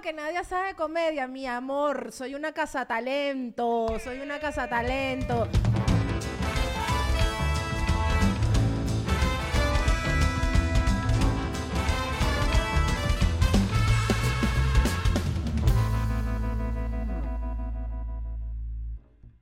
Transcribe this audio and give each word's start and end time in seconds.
que 0.00 0.12
nadie 0.12 0.42
sabe 0.44 0.74
comedia, 0.74 1.26
mi 1.26 1.46
amor. 1.46 2.12
Soy 2.12 2.34
una 2.34 2.52
casa 2.52 2.86
talento, 2.86 3.98
soy 4.02 4.20
una 4.20 4.38
casa 4.40 4.68
talento. 4.68 5.48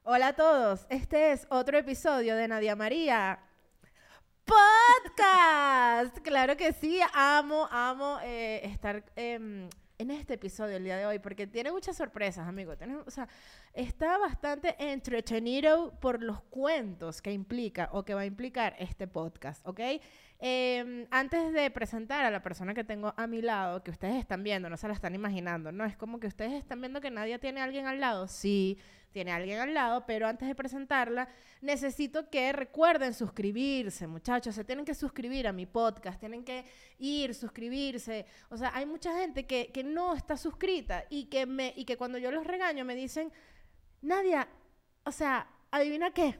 Hola 0.02 0.28
a 0.28 0.32
todos, 0.32 0.86
este 0.88 1.32
es 1.32 1.46
otro 1.50 1.78
episodio 1.78 2.34
de 2.34 2.48
Nadia 2.48 2.74
María 2.74 3.38
Podcast. 4.44 6.18
Claro 6.18 6.56
que 6.56 6.72
sí, 6.72 7.00
amo, 7.14 7.68
amo 7.70 8.18
eh, 8.24 8.62
estar 8.64 9.04
em, 9.14 9.68
en 10.00 10.10
este 10.10 10.34
episodio 10.34 10.76
el 10.76 10.84
día 10.84 10.96
de 10.96 11.04
hoy 11.04 11.18
porque 11.18 11.46
tiene 11.46 11.70
muchas 11.70 11.94
sorpresas, 11.94 12.48
amigo. 12.48 12.74
está 13.74 14.18
bastante 14.18 14.74
entretenido 14.78 15.92
por 16.00 16.22
los 16.22 16.40
cuentos 16.44 17.20
que 17.20 17.32
implica 17.32 17.90
o 17.92 18.02
que 18.02 18.14
va 18.14 18.22
a 18.22 18.26
implicar 18.26 18.74
este 18.78 19.06
podcast, 19.06 19.66
¿ok? 19.66 19.80
Em, 20.38 21.06
antes 21.10 21.52
de 21.52 21.70
presentar 21.70 22.24
a 22.24 22.30
la 22.30 22.42
persona 22.42 22.72
que 22.72 22.82
tengo 22.82 23.12
a 23.14 23.26
mi 23.26 23.42
lado, 23.42 23.82
que 23.82 23.90
ustedes 23.90 24.16
están 24.16 24.42
viendo, 24.42 24.70
no 24.70 24.78
se 24.78 24.88
la 24.88 24.94
están 24.94 25.14
imaginando, 25.14 25.70
¿no? 25.70 25.84
Es 25.84 25.98
como 25.98 26.18
que 26.18 26.28
ustedes 26.28 26.54
están 26.54 26.80
viendo 26.80 27.02
que 27.02 27.10
nadie 27.10 27.38
tiene 27.38 27.60
a 27.60 27.64
alguien 27.64 27.86
al 27.86 28.00
lado. 28.00 28.26
Sí 28.26 28.78
tiene 29.12 29.32
alguien 29.32 29.58
al 29.58 29.74
lado, 29.74 30.04
pero 30.06 30.26
antes 30.26 30.48
de 30.48 30.54
presentarla, 30.54 31.28
necesito 31.60 32.30
que 32.30 32.52
recuerden 32.52 33.12
suscribirse, 33.12 34.06
muchachos, 34.06 34.54
se 34.54 34.64
tienen 34.64 34.84
que 34.84 34.94
suscribir 34.94 35.46
a 35.46 35.52
mi 35.52 35.66
podcast, 35.66 36.18
tienen 36.20 36.44
que 36.44 36.64
ir, 36.98 37.34
suscribirse. 37.34 38.26
O 38.48 38.56
sea, 38.56 38.70
hay 38.74 38.86
mucha 38.86 39.16
gente 39.18 39.46
que, 39.46 39.70
no 39.84 40.14
está 40.14 40.36
suscrita 40.36 41.04
y 41.08 41.24
que, 41.24 41.46
me, 41.46 41.72
y 41.76 41.84
que 41.84 41.96
cuando 41.96 42.18
yo 42.18 42.30
los 42.30 42.46
regaño 42.46 42.84
me 42.84 42.94
dicen, 42.94 43.32
Nadia, 44.02 44.46
o 45.04 45.12
sea, 45.12 45.48
adivina 45.70 46.12
qué, 46.12 46.38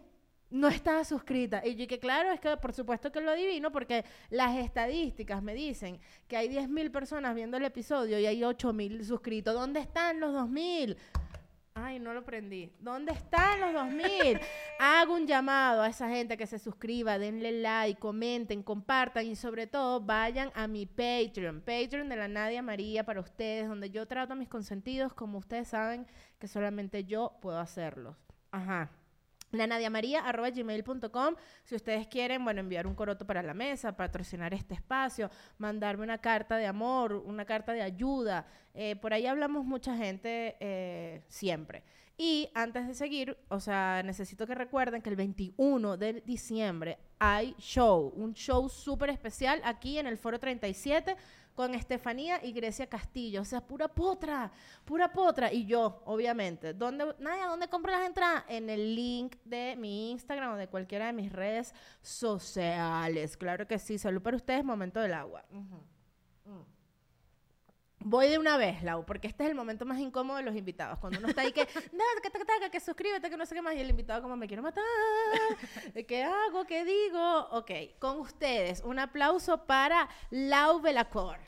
no 0.50 0.68
estaba 0.68 1.04
suscrita. 1.04 1.66
Y 1.66 1.76
yo 1.76 1.86
que 1.86 1.98
claro, 1.98 2.32
es 2.32 2.40
que 2.40 2.56
por 2.56 2.72
supuesto 2.72 3.10
que 3.10 3.20
lo 3.20 3.30
adivino 3.30 3.72
porque 3.72 4.04
las 4.28 4.56
estadísticas 4.56 5.42
me 5.42 5.54
dicen 5.54 6.00
que 6.28 6.36
hay 6.36 6.48
10.000 6.48 6.90
personas 6.90 7.34
viendo 7.34 7.56
el 7.56 7.64
episodio 7.64 8.18
y 8.18 8.26
hay 8.26 8.40
8.000 8.40 9.04
suscritos. 9.04 9.54
¿Dónde 9.54 9.80
están 9.80 10.20
los 10.20 10.34
2.000? 10.34 10.96
Ay, 11.74 11.98
no 11.98 12.12
lo 12.12 12.24
prendí. 12.24 12.72
¿Dónde 12.80 13.12
están 13.12 13.60
los 13.60 13.72
2000? 13.72 14.40
Hago 14.78 15.14
un 15.14 15.26
llamado 15.26 15.82
a 15.82 15.88
esa 15.88 16.08
gente 16.08 16.36
que 16.36 16.46
se 16.46 16.58
suscriba, 16.58 17.18
denle 17.18 17.52
like, 17.52 18.00
comenten, 18.00 18.62
compartan 18.62 19.26
y 19.26 19.36
sobre 19.36 19.66
todo 19.66 20.00
vayan 20.00 20.50
a 20.54 20.66
mi 20.66 20.86
Patreon, 20.86 21.60
Patreon 21.60 22.08
de 22.08 22.16
la 22.16 22.28
Nadia 22.28 22.62
María 22.62 23.04
para 23.04 23.20
ustedes, 23.20 23.68
donde 23.68 23.90
yo 23.90 24.06
trato 24.06 24.32
a 24.32 24.36
mis 24.36 24.48
consentidos 24.48 25.14
como 25.14 25.38
ustedes 25.38 25.68
saben 25.68 26.06
que 26.38 26.48
solamente 26.48 27.04
yo 27.04 27.38
puedo 27.40 27.58
hacerlos. 27.58 28.16
Ajá 28.50 28.90
gmail.com 29.52 31.34
si 31.64 31.74
ustedes 31.74 32.06
quieren, 32.06 32.44
bueno, 32.44 32.60
enviar 32.60 32.86
un 32.86 32.94
coroto 32.94 33.26
para 33.26 33.42
la 33.42 33.54
mesa, 33.54 33.96
patrocinar 33.96 34.54
este 34.54 34.74
espacio, 34.74 35.30
mandarme 35.58 36.04
una 36.04 36.18
carta 36.18 36.56
de 36.56 36.66
amor, 36.66 37.12
una 37.12 37.44
carta 37.44 37.72
de 37.72 37.82
ayuda. 37.82 38.46
Eh, 38.74 38.96
por 38.96 39.12
ahí 39.12 39.26
hablamos 39.26 39.64
mucha 39.64 39.96
gente 39.96 40.56
eh, 40.60 41.22
siempre. 41.28 41.82
Y 42.22 42.50
antes 42.52 42.86
de 42.86 42.94
seguir, 42.94 43.38
o 43.48 43.60
sea, 43.60 44.02
necesito 44.04 44.46
que 44.46 44.54
recuerden 44.54 45.00
que 45.00 45.08
el 45.08 45.16
21 45.16 45.96
de 45.96 46.20
diciembre 46.20 46.98
hay 47.18 47.54
show, 47.58 48.12
un 48.14 48.34
show 48.34 48.68
súper 48.68 49.08
especial 49.08 49.62
aquí 49.64 49.98
en 49.98 50.06
el 50.06 50.18
Foro 50.18 50.38
37 50.38 51.16
con 51.54 51.74
Estefanía 51.74 52.44
y 52.44 52.52
Grecia 52.52 52.86
Castillo. 52.88 53.42
O 53.42 53.44
sea, 53.44 53.60
pura 53.60 53.88
potra, 53.88 54.50
pura 54.84 55.12
potra. 55.12 55.52
Y 55.52 55.66
yo, 55.66 56.02
obviamente. 56.06 56.74
¿Dónde, 56.74 57.14
Nadia, 57.18 57.46
¿dónde 57.46 57.68
compro 57.68 57.92
las 57.92 58.06
entradas? 58.06 58.44
En 58.48 58.70
el 58.70 58.94
link 58.94 59.36
de 59.44 59.76
mi 59.76 60.12
Instagram 60.12 60.52
o 60.52 60.56
de 60.56 60.68
cualquiera 60.68 61.06
de 61.06 61.12
mis 61.12 61.32
redes 61.32 61.74
sociales. 62.02 63.36
Claro 63.36 63.66
que 63.66 63.78
sí. 63.78 63.98
Salud 63.98 64.22
para 64.22 64.36
ustedes, 64.36 64.64
momento 64.64 65.00
del 65.00 65.14
agua. 65.14 65.44
Voy 68.02 68.28
de 68.28 68.38
una 68.38 68.56
vez, 68.56 68.82
Lau, 68.82 69.04
porque 69.04 69.28
este 69.28 69.44
es 69.44 69.50
el 69.50 69.54
momento 69.54 69.84
más 69.84 69.98
incómodo 69.98 70.38
de 70.38 70.42
los 70.42 70.56
invitados. 70.56 70.98
Cuando 70.98 71.18
uno 71.18 71.28
está 71.28 71.42
ahí 71.42 71.52
que, 71.52 71.66
que, 71.66 72.70
que 72.70 72.80
suscríbete, 72.80 73.28
que 73.28 73.36
no 73.36 73.44
sé 73.44 73.54
qué 73.54 73.60
más, 73.60 73.74
y 73.74 73.80
el 73.80 73.90
invitado 73.90 74.22
como 74.22 74.36
me 74.36 74.48
quiero 74.48 74.62
matar, 74.62 74.84
¿qué 76.08 76.24
hago? 76.24 76.64
¿Qué 76.64 76.84
digo? 76.84 77.48
Ok, 77.50 77.70
con 77.98 78.20
ustedes, 78.20 78.82
un 78.84 78.98
aplauso 78.98 79.66
para 79.66 80.08
Lau 80.30 80.80
Belacor. 80.80 81.38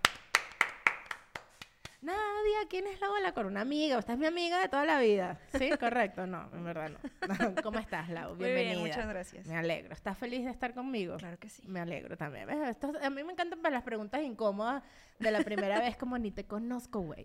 Nadia, 2.02 2.66
¿quién 2.68 2.88
es 2.88 3.00
Lau 3.00 3.14
Belacor? 3.14 3.46
Una 3.46 3.60
amiga, 3.60 3.96
esta 3.96 4.14
es 4.14 4.18
mi 4.18 4.26
amiga 4.26 4.60
de 4.60 4.68
toda 4.68 4.84
la 4.84 4.98
vida. 4.98 5.38
Sí, 5.56 5.70
correcto, 5.80 6.26
no, 6.26 6.50
en 6.52 6.64
verdad 6.64 6.90
no. 6.90 6.98
¿Cómo 7.62 7.78
estás, 7.78 8.08
Lau? 8.08 8.34
Bienvenida. 8.34 8.74
Muy 8.74 8.82
bien, 8.82 8.88
muchas 8.88 9.08
gracias. 9.08 9.46
Me 9.46 9.56
alegro. 9.56 9.94
¿Estás 9.94 10.18
feliz 10.18 10.44
de 10.44 10.50
estar 10.50 10.74
conmigo? 10.74 11.16
Claro 11.18 11.38
que 11.38 11.48
sí. 11.48 11.62
Me 11.68 11.78
alegro 11.78 12.16
también. 12.16 12.50
a 12.50 13.10
mí 13.10 13.22
me 13.22 13.32
encantan 13.32 13.72
las 13.72 13.84
preguntas 13.84 14.20
incómodas 14.20 14.82
de 15.20 15.30
la 15.30 15.42
primera 15.42 15.78
vez 15.78 15.96
como 15.96 16.18
ni 16.18 16.32
te 16.32 16.44
conozco, 16.44 17.02
güey. 17.02 17.24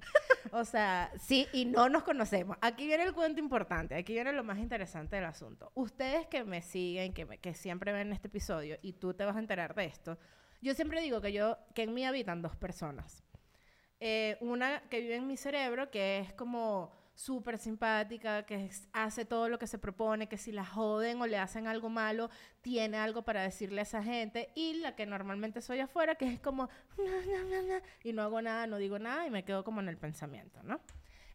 O 0.51 0.63
sea, 0.63 1.11
sí 1.19 1.47
y 1.53 1.65
no 1.65 1.89
nos 1.89 2.03
conocemos. 2.03 2.55
Aquí 2.61 2.85
viene 2.85 3.03
el 3.03 3.13
cuento 3.13 3.39
importante, 3.39 3.95
aquí 3.95 4.13
viene 4.13 4.31
lo 4.31 4.44
más 4.44 4.59
interesante 4.59 5.15
del 5.15 5.25
asunto. 5.25 5.71
Ustedes 5.73 6.27
que 6.27 6.44
me 6.44 6.61
siguen, 6.61 7.15
que, 7.15 7.25
que 7.39 7.55
siempre 7.55 7.94
ven 7.94 8.13
este 8.13 8.27
episodio 8.27 8.77
y 8.83 8.94
tú 8.94 9.15
te 9.15 9.25
vas 9.25 9.38
a 9.38 9.39
enterar 9.39 9.73
de 9.73 9.85
esto, 9.85 10.19
yo 10.61 10.73
siempre 10.73 11.01
digo 11.01 11.19
que 11.19 11.33
yo, 11.33 11.57
que 11.73 11.83
en 11.83 11.94
mí 11.94 12.05
habitan 12.05 12.41
dos 12.41 12.55
personas. 12.55 13.23
Eh, 14.00 14.38
una 14.41 14.81
que 14.90 15.02
vive 15.02 15.16
en 15.16 15.28
mi 15.28 15.38
cerebro, 15.38 15.90
que 15.90 16.19
es 16.19 16.34
como 16.34 16.91
súper 17.18 17.58
simpática, 17.58 18.46
que 18.46 18.69
hace 18.94 19.25
todo 19.25 19.50
lo 19.50 19.58
que 19.58 19.66
se 19.66 19.80
propone, 19.80 20.30
que 20.30 20.38
si 20.38 20.52
la 20.52 20.63
joden 20.63 21.19
o 21.19 21.25
le 21.25 21.40
hacen 21.40 21.66
algo 21.66 21.90
malo, 21.90 22.30
tiene 22.62 22.97
algo 22.97 23.24
para 23.24 23.41
decirle 23.41 23.81
a 23.81 23.84
esa 23.84 24.03
gente. 24.03 24.52
Y 24.53 24.75
la 24.75 24.96
que 24.96 25.07
normalmente 25.07 25.62
soy 25.62 25.80
afuera, 25.80 26.13
que 26.13 26.31
es 26.31 26.40
como, 26.40 26.69
y 28.03 28.13
no 28.13 28.22
hago 28.22 28.41
nada, 28.41 28.68
no 28.68 28.78
digo 28.78 29.00
nada 29.00 29.25
y 29.25 29.31
me 29.31 29.44
quedo 29.44 29.63
como 29.63 29.81
en 29.81 29.90
el 29.90 29.97
pensamiento, 29.97 30.62
¿no? 30.62 30.80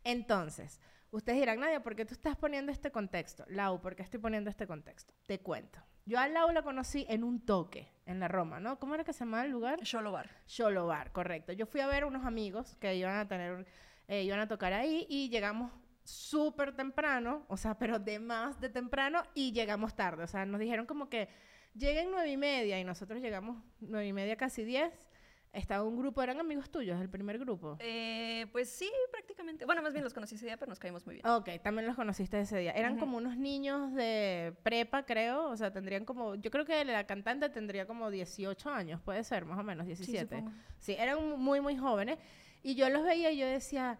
Entonces, 0.05 0.81
ustedes 1.13 1.39
dirán, 1.39 1.61
Nadia, 1.61 1.83
¿por 1.83 1.95
qué 1.95 2.05
tú 2.05 2.15
estás 2.15 2.37
poniendo 2.37 2.73
este 2.73 2.91
contexto? 2.91 3.45
Lau, 3.49 3.81
¿por 3.81 3.95
qué 3.95 4.03
estoy 4.03 4.19
poniendo 4.19 4.51
este 4.51 4.67
contexto? 4.67 5.15
Te 5.27 5.41
cuento. 5.41 5.79
Yo 6.05 6.19
a 6.19 6.27
Lau 6.27 6.51
la 6.53 6.63
conocí 6.63 7.07
en 7.09 7.23
un 7.23 7.45
toque, 7.45 7.89
en 8.07 8.19
la 8.19 8.27
Roma, 8.27 8.59
¿no? 8.59 8.79
¿Cómo 8.81 8.95
era 8.95 9.05
que 9.05 9.13
se 9.13 9.21
llamaba 9.21 9.45
el 9.45 9.53
lugar? 9.53 9.81
Sholobar. 9.83 10.29
Sholobar, 10.49 11.13
correcto. 11.13 11.53
Yo 11.53 11.67
fui 11.67 11.81
a 11.81 11.87
ver 11.87 12.05
unos 12.05 12.25
amigos 12.25 12.77
que 12.81 12.97
iban 12.97 13.17
a 13.17 13.29
tener, 13.29 13.67
eh, 14.09 14.23
iban 14.23 14.41
a 14.41 14.49
tocar 14.49 14.73
ahí 14.73 15.07
y 15.09 15.29
llegamos 15.29 15.71
súper 16.03 16.75
temprano, 16.75 17.45
o 17.49 17.57
sea, 17.57 17.79
pero 17.79 18.01
de 18.01 18.19
más 18.19 18.61
de 18.61 18.69
temprano 18.69 19.23
y 19.35 19.53
llegamos 19.53 19.95
tarde. 19.95 20.25
O 20.25 20.27
sea, 20.27 20.45
nos 20.45 20.59
dijeron 20.59 20.87
como 20.87 21.09
que 21.09 21.29
lleguen 21.75 22.11
nueve 22.11 22.31
y 22.31 22.37
media 22.37 22.81
y 22.81 22.85
nosotros 22.85 23.21
llegamos 23.21 23.63
nueve 23.81 24.07
y 24.07 24.13
media, 24.13 24.37
casi 24.37 24.65
diez. 24.65 25.12
Estaba 25.53 25.85
un 25.85 25.99
grupo, 25.99 26.23
¿eran 26.23 26.41
amigos 26.41 26.71
tuyos, 26.71 26.99
el 26.99 27.11
primer 27.11 27.39
grupo? 27.39 27.77
Eh, 27.81 28.47
pues 28.53 28.71
sí, 28.71 28.91
prácticamente. 29.11 29.67
Bueno, 29.67 29.83
más 29.83 29.93
bien 29.93 30.03
los 30.03 30.15
conocí 30.15 30.37
ese 30.37 30.47
día, 30.47 30.57
pero 30.57 30.71
nos 30.71 30.79
caímos 30.79 31.05
muy 31.05 31.17
bien. 31.17 31.27
Ok, 31.27 31.51
también 31.63 31.87
los 31.87 31.95
conociste 31.95 32.41
ese 32.41 32.59
día. 32.59 32.73
Eran 32.73 32.99
como 32.99 33.19
unos 33.19 33.37
niños 33.37 33.93
de 33.93 34.57
prepa, 34.63 35.05
creo. 35.05 35.51
O 35.51 35.57
sea, 35.59 35.71
tendrían 35.71 36.07
como. 36.07 36.37
Yo 36.37 36.51
creo 36.51 36.65
que 36.65 36.83
la 36.87 37.07
cantante 37.07 37.51
tendría 37.51 37.87
como 37.87 38.11
18 38.11 38.71
años, 38.71 39.03
puede 39.03 39.23
ser, 39.25 39.45
más 39.45 39.59
o 39.59 39.63
menos, 39.63 39.87
17. 39.87 40.41
Sí, 40.41 40.45
sí 40.79 40.97
eran 40.99 41.39
muy, 41.39 41.61
muy 41.61 41.77
jóvenes. 41.77 42.19
Y 42.63 42.75
yo 42.75 42.89
los 42.89 43.05
veía 43.05 43.31
y 43.31 43.37
yo 43.37 43.47
decía. 43.47 43.99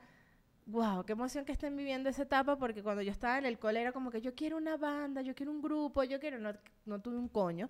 Wow, 0.65 1.05
qué 1.05 1.13
emoción 1.13 1.45
que 1.45 1.51
estén 1.51 1.77
viviendo 1.77 2.09
esa 2.09 2.23
etapa 2.23 2.57
porque 2.57 2.85
cuando 2.85 3.03
yo 3.03 3.11
estaba 3.11 3.37
en 3.37 3.47
el 3.47 3.59
cole 3.59 3.81
era 3.81 3.91
como 3.91 4.13
que 4.13 4.21
yo 4.21 4.33
quiero 4.37 4.57
una 4.57 4.77
banda, 4.77 5.21
yo 5.21 5.35
quiero 5.35 5.51
un 5.51 5.61
grupo, 5.61 6.05
yo 6.05 6.21
quiero, 6.21 6.39
no, 6.39 6.53
no 6.85 7.01
tuve 7.03 7.17
un 7.17 7.29
coño. 7.29 7.69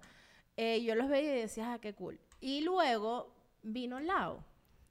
Eh, 0.58 0.84
yo 0.84 0.94
los 0.94 1.08
veía 1.08 1.34
y 1.38 1.40
decía, 1.40 1.72
ah, 1.72 1.78
qué 1.78 1.94
cool. 1.94 2.20
Y 2.38 2.60
luego 2.60 3.41
vino 3.62 4.00
Lau 4.00 4.42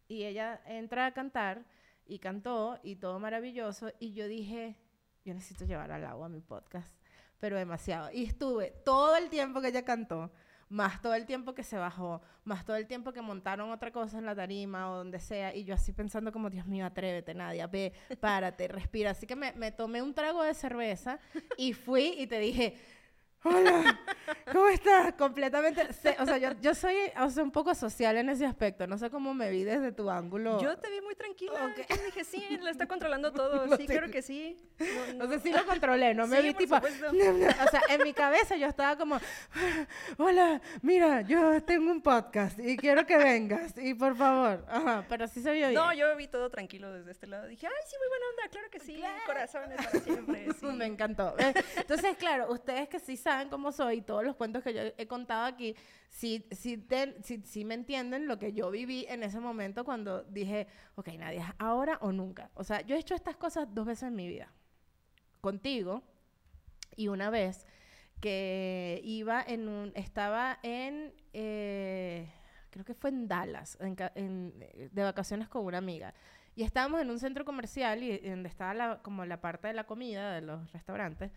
y 0.08 0.24
ella 0.24 0.62
entra 0.66 1.06
a 1.06 1.14
cantar 1.14 1.66
y 2.06 2.20
cantó 2.20 2.80
y 2.84 2.96
todo 2.96 3.20
maravilloso 3.20 3.92
y 4.00 4.14
yo 4.14 4.28
dije, 4.28 4.78
yo 5.24 5.34
necesito 5.34 5.66
llevar 5.66 5.92
a 5.92 6.00
Lau 6.00 6.24
a 6.24 6.30
mi 6.30 6.42
podcast, 6.42 6.94
pero 7.40 7.58
demasiado. 7.58 8.10
Y 8.12 8.26
estuve 8.26 8.72
todo 8.84 9.16
el 9.16 9.30
tiempo 9.30 9.62
que 9.62 9.70
ella 9.70 9.86
cantó, 9.86 10.32
más 10.68 11.02
todo 11.02 11.14
el 11.16 11.26
tiempo 11.26 11.54
que 11.54 11.64
se 11.64 11.78
bajó, 11.78 12.22
más 12.44 12.66
todo 12.66 12.76
el 12.76 12.88
tiempo 12.88 13.14
que 13.14 13.22
montaron 13.22 13.72
otra 13.72 13.92
cosa 13.92 14.18
en 14.18 14.26
la 14.26 14.36
tarima 14.36 14.92
o 14.92 14.98
donde 14.98 15.20
sea, 15.20 15.56
y 15.56 15.64
yo 15.64 15.76
así 15.76 15.94
pensando 15.94 16.32
como, 16.32 16.50
Dios 16.50 16.66
mío, 16.66 16.86
atrévete, 16.86 17.34
Nadia, 17.34 17.68
ve, 17.68 17.94
párate, 18.20 18.68
respira. 18.70 19.12
Así 19.12 19.28
que 19.28 19.36
me 19.36 19.72
tomé 19.72 20.02
un 20.02 20.14
trago 20.14 20.44
de 20.44 20.54
cerveza 20.54 21.20
y 21.58 21.74
fui 21.74 22.16
y 22.18 22.28
te 22.28 22.40
dije, 22.40 22.78
hola, 23.44 24.00
¿cómo 24.52 24.68
estás? 24.68 25.14
Completamente, 25.14 25.92
se- 25.94 26.16
o 26.20 26.26
sea, 26.26 26.38
yo, 26.38 26.50
yo 26.62 26.74
soy 26.76 26.96
o 27.20 27.30
sea, 27.30 27.44
un 27.44 27.52
poco 27.52 27.74
social 27.76 28.18
en 28.18 28.30
ese 28.30 28.46
aspecto, 28.46 28.86
no 28.88 28.98
sé 28.98 29.10
cómo 29.10 29.34
me 29.34 29.50
vi 29.50 29.64
desde 29.64 29.92
tu 29.92 30.10
ángulo. 30.10 30.62
Yo 30.62 30.78
te 30.78 30.90
vi 30.90 31.02
muy 31.02 31.16
tranquila. 31.16 31.54
Ok. 31.66 31.86
Yo 31.90 32.04
dije, 32.06 32.24
sí, 32.24 32.58
la 32.62 32.70
está 32.72 32.88
controlando 32.88 33.32
todo. 33.34 33.66
Lo 33.66 33.78
Sí, 33.78 33.88
sé. 33.88 33.94
claro 33.94 34.12
que 34.12 34.22
sí. 34.22 34.58
No, 35.16 35.26
O 35.26 35.28
sea, 35.28 35.38
no. 35.38 35.44
sí 35.44 35.52
lo 35.52 35.66
controlé, 35.66 36.14
no 36.14 36.28
me 36.28 36.38
Sí, 36.38 36.44
vi 36.44 36.52
por 36.54 36.60
tipo... 36.60 36.76
supuesto. 36.76 37.08
O 37.12 37.70
sea, 37.72 37.82
en 37.90 38.04
mi 38.04 38.14
cabeza 38.14 38.56
yo 38.56 38.68
estaba 38.68 38.96
como, 38.98 39.20
hola, 40.18 40.62
mira, 40.82 41.22
yo 41.22 41.62
tengo 41.64 41.92
un 41.92 42.02
podcast 42.02 42.60
y 42.60 42.78
quiero 42.78 43.06
que 43.06 43.18
vengas 43.18 43.74
y 43.78 43.94
por 43.94 44.16
favor. 44.16 44.66
Ajá, 44.70 45.06
pero 45.10 45.28
sí 45.28 45.42
se 45.42 45.52
vio 45.52 45.70
bien. 45.70 45.80
No, 45.82 45.94
yo 45.94 46.16
vi 46.16 46.28
todo 46.28 46.50
tranquilo 46.50 46.92
desde 46.92 47.12
este 47.12 47.28
lado. 47.28 47.48
Dije, 47.48 47.68
ay, 47.68 47.74
sí, 47.88 47.96
muy 47.98 48.08
buena 48.10 48.26
onda, 48.32 48.50
claro 48.52 48.70
que 48.70 48.80
sí. 48.80 48.96
Claro. 48.98 49.20
Corazones 49.26 49.78
para 49.78 50.00
siempre. 50.00 50.48
sí. 50.60 50.66
Me 50.66 50.86
encantó. 50.86 51.36
Entonces, 51.78 52.16
claro, 52.18 52.52
ustedes 52.52 52.88
que 52.90 53.00
sí 53.00 53.18
saben 53.18 53.31
cómo 53.50 53.72
soy, 53.72 54.02
todos 54.02 54.24
los 54.24 54.36
cuentos 54.36 54.64
que 54.64 54.74
yo 54.74 54.82
he 54.98 55.08
contado 55.08 55.46
aquí, 55.46 55.76
sí, 56.10 56.46
sí, 56.52 56.78
ten- 56.78 57.16
sí- 57.24 57.42
sí 57.46 57.66
me 57.66 57.74
entienden 57.76 58.28
lo 58.28 58.38
que 58.40 58.54
yo 58.54 58.72
viví 58.72 59.06
en 59.10 59.24
ese 59.24 59.40
momento 59.40 59.84
cuando 59.86 60.24
dije, 60.24 60.68
ok, 60.96 61.08
Nadia, 61.18 61.56
ahora 61.60 61.98
o 62.02 62.12
nunca. 62.12 62.50
O 62.56 62.64
sea, 62.64 62.82
yo 62.82 62.96
he 62.96 63.00
hecho 63.00 63.16
estas 63.16 63.36
cosas 63.38 63.68
dos 63.74 63.86
veces 63.86 64.04
en 64.10 64.16
mi 64.16 64.28
vida. 64.28 64.52
Contigo 65.42 66.04
y 66.96 67.08
una 67.08 67.30
vez 67.30 67.66
que 68.20 69.02
iba 69.04 69.42
en 69.42 69.68
un, 69.68 69.92
estaba 69.96 70.60
en, 70.62 71.14
eh, 71.34 72.30
creo 72.70 72.86
que 72.86 72.94
fue 72.94 73.10
en 73.10 73.28
Dallas, 73.28 73.78
en 73.82 73.96
eh, 74.60 74.90
de 74.92 75.04
vacaciones 75.04 75.50
con 75.50 75.66
una 75.66 75.80
amiga. 75.80 76.14
Y 76.56 76.64
estábamos 76.64 77.02
en 77.02 77.10
un 77.10 77.18
centro 77.18 77.46
comercial 77.46 78.04
y 78.04 78.18
donde 78.20 78.50
estaba 78.50 79.02
como 79.02 79.26
la 79.26 79.40
parte 79.42 79.70
de 79.70 79.74
la 79.74 79.86
comida 79.86 80.34
de 80.36 80.42
los 80.42 80.72
restaurantes, 80.74 81.32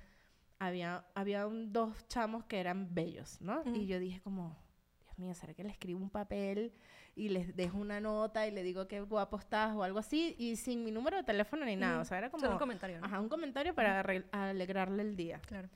había, 0.66 1.04
había 1.14 1.46
un- 1.46 1.72
dos 1.72 2.06
chamos 2.08 2.44
que 2.44 2.58
eran 2.60 2.94
bellos, 2.94 3.40
¿no? 3.40 3.62
Y 3.66 3.70
Ujú. 3.70 3.82
yo 3.84 3.98
dije 3.98 4.20
como, 4.20 4.56
Dios 5.04 5.18
mío, 5.18 5.34
¿será 5.34 5.54
que 5.54 5.62
le 5.64 5.70
escribo 5.70 6.00
un 6.00 6.10
papel 6.10 6.72
y 7.14 7.28
les 7.28 7.54
dejo 7.56 7.78
una 7.78 8.00
nota 8.00 8.46
y 8.46 8.50
le 8.50 8.62
digo 8.62 8.88
qué 8.88 9.00
guapo 9.00 9.36
estás 9.38 9.74
o 9.74 9.82
algo 9.82 9.98
así? 9.98 10.34
Y 10.38 10.56
sin 10.56 10.84
mi 10.84 10.90
número 10.90 11.16
de 11.16 11.22
teléfono 11.24 11.64
ni 11.64 11.76
nada, 11.76 11.94
Ujú. 11.96 12.02
o 12.02 12.04
sea, 12.04 12.18
era 12.18 12.30
como... 12.30 12.40
Solo 12.40 12.52
un 12.54 12.58
comentario, 12.58 13.00
¿no? 13.00 13.06
Ajá, 13.06 13.20
un 13.20 13.28
comentario 13.28 13.74
para 13.74 14.00
alegrarle 14.32 15.02
el 15.02 15.16
día. 15.16 15.40
Claro. 15.46 15.68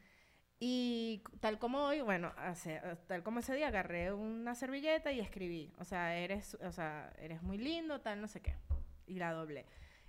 Y 0.61 1.23
tal 1.39 1.59
como 1.61 1.85
hoy, 1.85 2.01
bueno, 2.01 2.33
hace- 2.37 2.81
tal 3.07 3.23
como 3.23 3.39
ese 3.39 3.55
día 3.55 3.69
agarré 3.69 4.13
una 4.13 4.57
servilleta 4.57 5.13
y 5.13 5.21
escribí, 5.21 5.73
o 5.79 5.85
sea, 5.85 6.17
eres, 6.17 6.57
o 6.65 6.73
sea, 6.73 7.13
eres 7.19 7.43
muy 7.43 7.59
lindo, 7.59 8.01
tal, 8.01 8.21
no 8.21 8.27
sé 8.27 8.41
qué. 8.41 8.57
Y 9.07 9.15
la 9.21 9.33
doblé. 9.33 9.67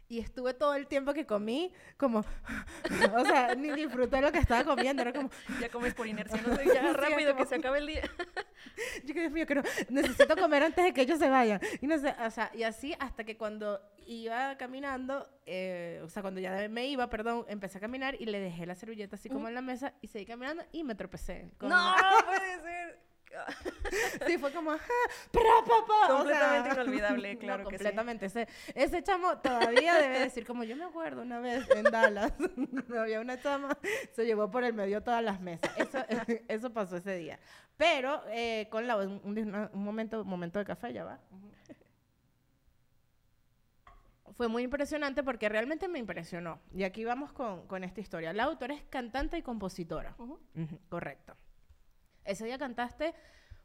Y 0.09 0.17
estuve 0.19 0.55
todo 0.55 0.73
el 0.73 0.87
tiempo 0.87 1.13
que 1.13 1.27
comí 1.27 1.71
como, 1.95 2.19
o 3.15 3.25
sea, 3.25 3.53
ni 3.55 3.69
disfruté 3.71 4.19
lo 4.21 4.31
que 4.31 4.39
estaba 4.39 4.63
comiendo, 4.63 5.03
era 5.03 5.13
como, 5.13 5.29
Ya 5.61 5.69
comes 5.69 5.93
por 5.93 6.07
inercia, 6.07 6.41
no 6.41 6.55
sé, 6.57 6.65
ya 6.65 6.93
rápido 6.93 7.35
que 7.35 7.45
se 7.45 7.55
acabe 7.55 7.77
el 7.77 7.85
día. 7.87 8.01
yo 9.05 9.13
que 9.13 9.19
Dios 9.21 9.31
mío, 9.31 9.45
no, 9.53 9.61
necesito 9.89 10.35
comer 10.35 10.63
antes 10.63 10.83
de 10.83 10.93
que 10.93 11.01
ellos 11.01 11.19
se 11.19 11.29
vayan. 11.29 11.61
Y 11.79 11.85
no 11.85 11.97
sé, 11.99 12.15
o 12.25 12.31
sea, 12.31 12.49
y 12.55 12.63
así 12.63 12.95
hasta 12.99 13.23
que 13.23 13.37
cuando 13.37 13.79
iba 14.07 14.57
caminando, 14.57 15.29
eh, 15.45 16.01
o 16.03 16.09
sea, 16.09 16.23
cuando 16.23 16.41
ya 16.41 16.67
me 16.69 16.87
iba, 16.87 17.07
perdón, 17.11 17.45
empecé 17.47 17.77
a 17.77 17.81
caminar 17.81 18.15
y 18.19 18.25
le 18.25 18.39
dejé 18.39 18.65
la 18.65 18.73
servilleta 18.73 19.15
así 19.15 19.29
como 19.29 19.47
en 19.47 19.53
la 19.53 19.61
mesa 19.61 19.93
y 20.01 20.07
seguí 20.07 20.25
caminando 20.25 20.63
y 20.71 20.83
me 20.83 20.95
tropecé. 20.95 21.51
con- 21.59 21.69
No, 21.69 21.93
puede 22.25 22.61
ser. 22.63 23.08
Sí, 24.27 24.37
fue 24.37 24.51
como, 24.53 24.71
ajá, 24.71 24.83
papá. 25.31 26.07
Completamente 26.17 26.69
inolvidable, 26.69 27.33
no, 27.35 27.39
claro 27.39 27.63
que 27.63 27.77
sí. 27.77 27.83
completamente. 27.83 28.25
Ese, 28.27 28.47
ese 28.75 29.01
chamo 29.03 29.37
todavía 29.39 29.95
debe 29.95 30.19
decir, 30.19 30.45
como 30.45 30.63
yo 30.63 30.75
me 30.75 30.83
acuerdo 30.85 31.21
una 31.21 31.39
vez 31.39 31.67
en 31.71 31.83
Dallas, 31.83 32.33
había 32.99 33.19
una 33.21 33.39
chama, 33.41 33.77
se 34.11 34.25
llevó 34.25 34.49
por 34.51 34.63
el 34.63 34.73
medio 34.73 35.01
todas 35.01 35.23
las 35.23 35.39
mesas. 35.41 35.71
Eso, 35.77 35.99
eso 36.47 36.73
pasó 36.73 36.97
ese 36.97 37.15
día. 37.17 37.39
Pero 37.77 38.21
eh, 38.29 38.67
con 38.69 38.85
la 38.87 38.97
un, 38.97 39.21
un- 39.23 39.69
un 39.73 39.83
momento, 39.83 40.21
un 40.21 40.27
momento 40.27 40.59
de 40.59 40.65
café, 40.65 40.91
ya 40.93 41.03
va. 41.05 41.19
Fue 44.35 44.47
muy 44.47 44.63
impresionante 44.63 45.23
porque 45.23 45.49
realmente 45.49 45.87
me 45.87 45.99
impresionó. 45.99 46.59
Y 46.73 46.83
aquí 46.83 47.03
vamos 47.03 47.33
con, 47.33 47.67
con 47.67 47.83
esta 47.83 47.99
historia. 47.99 48.31
La 48.33 48.43
autora 48.43 48.73
es 48.73 48.83
cantante 48.89 49.37
y 49.37 49.41
compositora. 49.41 50.15
Correcto. 50.89 51.35
Ese 52.25 52.45
día 52.45 52.57
cantaste 52.57 53.13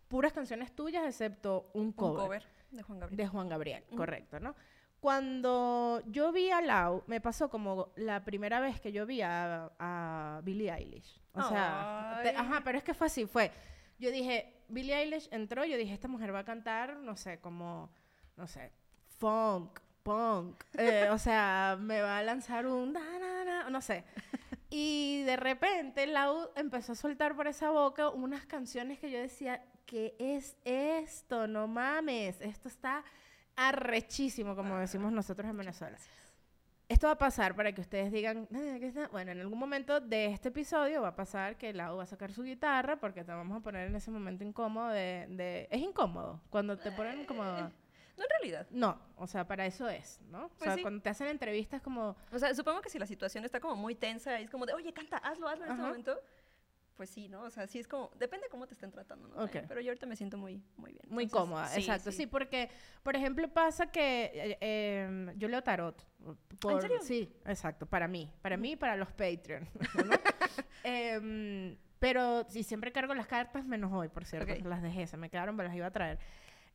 puras 0.09 0.33
canciones 0.33 0.75
tuyas, 0.75 1.05
excepto 1.07 1.71
un 1.75 1.87
Un 1.87 1.93
cover, 1.93 2.25
cover 2.25 2.47
de 2.71 2.83
Juan 2.83 2.99
Gabriel. 3.01 3.17
de 3.17 3.27
Juan 3.29 3.49
Gabriel, 3.49 3.85
correcto, 3.97 4.41
¿no? 4.41 4.55
Cuando 5.01 6.03
yo 6.07 6.33
vi 6.33 6.51
a 6.51 6.63
Lau, 6.63 7.05
me 7.07 7.21
pasó 7.21 7.51
como 7.51 7.93
la 7.97 8.25
primera 8.25 8.59
vez 8.61 8.81
que 8.81 8.91
yo 8.91 9.05
vi 9.05 9.21
a, 9.21 9.71
a 9.79 10.41
Billie 10.43 10.73
Eilish. 10.73 11.21
O 11.35 11.43
sea, 11.47 12.21
te- 12.23 12.31
ajá, 12.35 12.63
pero 12.65 12.79
es 12.79 12.85
que 12.85 12.95
fue 12.95 13.09
así, 13.09 13.27
fue. 13.27 13.51
Yo 13.99 14.11
dije, 14.11 14.63
Billie 14.69 14.95
Eilish 14.97 15.29
entró, 15.31 15.65
yo 15.67 15.77
dije, 15.77 15.93
esta 15.93 16.09
mujer 16.09 16.35
va 16.35 16.39
a 16.39 16.45
cantar, 16.45 16.97
no 16.97 17.17
sé, 17.17 17.39
como, 17.39 17.91
no 18.37 18.47
sé, 18.47 18.73
funk, 19.19 19.79
punk, 20.03 20.63
eh, 20.79 21.09
o 21.13 21.19
sea, 21.19 21.77
me 21.79 22.01
va 22.01 22.19
a 22.19 22.23
lanzar 22.23 22.67
un, 22.67 22.93
da, 22.95 23.01
na, 23.21 23.45
na, 23.45 23.71
no 23.71 23.81
sé. 23.83 24.05
Y 24.77 25.23
de 25.23 25.37
repente 25.37 26.05
Lau 26.09 26.51
empezó 26.57 26.93
a 26.93 26.95
soltar 26.97 27.37
por 27.37 27.47
esa 27.47 27.71
boca 27.71 28.09
unas 28.09 28.45
canciones 28.45 28.99
que 28.99 29.09
yo 29.09 29.21
decía, 29.21 29.65
¿qué 29.87 30.17
es 30.19 30.57
esto? 30.65 31.47
No 31.47 31.69
mames, 31.69 32.41
esto 32.41 32.67
está 32.67 33.05
arrechísimo, 33.55 34.57
como 34.57 34.77
decimos 34.77 35.13
nosotros 35.13 35.49
en 35.49 35.57
Venezuela. 35.59 35.97
Esto 36.89 37.07
va 37.07 37.13
a 37.13 37.19
pasar 37.19 37.55
para 37.55 37.71
que 37.73 37.81
ustedes 37.83 38.11
digan, 38.11 38.49
"Ah, 38.53 38.77
¿qué 38.81 38.89
está?". 38.89 39.07
bueno, 39.13 39.31
en 39.31 39.41
algún 39.41 39.61
momento 39.61 40.01
de 40.01 40.27
este 40.27 40.49
episodio 40.49 41.03
va 41.03 41.09
a 41.09 41.15
pasar 41.17 41.57
que 41.57 41.73
Lau 41.73 41.99
va 41.99 42.03
a 42.03 42.07
sacar 42.07 42.33
su 42.33 42.43
guitarra 42.43 42.97
porque 42.99 43.23
te 43.23 43.31
vamos 43.33 43.57
a 43.57 43.61
poner 43.61 43.87
en 43.87 43.95
ese 43.95 44.11
momento 44.11 44.43
incómodo 44.43 44.89
de... 44.89 45.27
de- 45.31 45.69
es 45.71 45.81
incómodo 45.81 46.41
cuando 46.51 46.77
te 46.77 46.91
ponen 46.91 47.25
como... 47.27 47.45
No, 48.17 48.23
en 48.25 48.31
realidad. 48.31 48.67
No, 48.71 49.01
o 49.17 49.27
sea, 49.27 49.47
para 49.47 49.67
eso 49.67 49.89
es, 49.89 50.21
¿no? 50.31 50.47
O 50.47 50.49
Pues 50.51 50.63
sea, 50.69 50.75
sí. 50.77 50.83
cuando 50.83 51.03
te 51.03 51.09
hacen 51.11 51.27
entrevistas 51.29 51.83
como... 51.83 52.17
O 52.33 52.39
sea, 52.39 52.55
supongo 52.55 52.81
que 52.81 52.89
si 52.91 52.99
la 52.99 53.07
situación 53.07 53.45
está 53.45 53.59
como 53.61 53.75
muy 53.77 53.95
tensa 53.95 54.41
y 54.41 54.45
es 54.45 54.51
como 54.51 54.67
de, 54.67 54.73
oye, 54.75 54.93
canta, 54.93 55.17
hazlo, 55.19 55.49
hazlo 55.49 55.65
en 55.65 55.71
este 55.71 55.81
Ajá. 55.83 55.89
momento. 55.91 56.21
Pues 56.97 57.11
sí, 57.11 57.29
¿no? 57.29 57.43
O 57.43 57.51
sea, 57.51 57.67
sí 57.67 57.81
es 57.81 57.89
como, 57.89 58.13
depende 58.21 58.47
cómo 58.49 58.69
te 58.69 58.75
estén 58.75 58.93
tratando, 58.93 59.27
¿no? 59.27 59.49
Pero 59.51 59.81
yo 59.81 59.91
ahorita 59.91 60.07
me 60.07 60.15
siento 60.15 60.39
muy, 60.39 60.63
muy 60.77 60.93
bien. 60.93 61.03
Muy 61.09 61.25
Entonces, 61.25 61.33
cómoda, 61.49 61.77
exacto. 61.77 62.13
Sí. 62.13 62.29
porque, 62.29 62.71
por 63.03 63.17
ejemplo, 63.17 63.49
pasa 63.49 63.87
que 63.91 64.31
eh, 64.61 65.03
em, 65.03 65.37
yo 65.37 65.49
leo 65.49 65.61
tarot. 65.65 66.01
por- 66.61 66.81
serio? 66.81 67.01
Sí, 67.03 67.35
exacto, 67.47 67.85
para 67.87 68.07
mí. 68.07 68.33
Para 68.43 68.57
mí 68.57 68.73
y 68.73 68.77
para 68.77 68.95
los 68.95 69.11
Patreon. 69.11 69.69
¿no? 70.07 70.13
Em, 70.85 71.77
pero 71.99 72.45
sí, 72.49 72.63
siempre 72.63 72.93
cargo 72.93 73.13
las 73.15 73.27
cartas, 73.27 73.65
menos 73.65 73.91
hoy, 73.93 74.09
por 74.09 74.25
cierto. 74.25 74.55
Las 74.69 74.83
dejé, 74.83 75.07
se 75.09 75.17
me 75.17 75.31
quedaron, 75.31 75.57
me 75.57 75.65
las 75.65 75.75
iba 75.75 75.87
a 75.87 75.91
traer. 75.91 76.19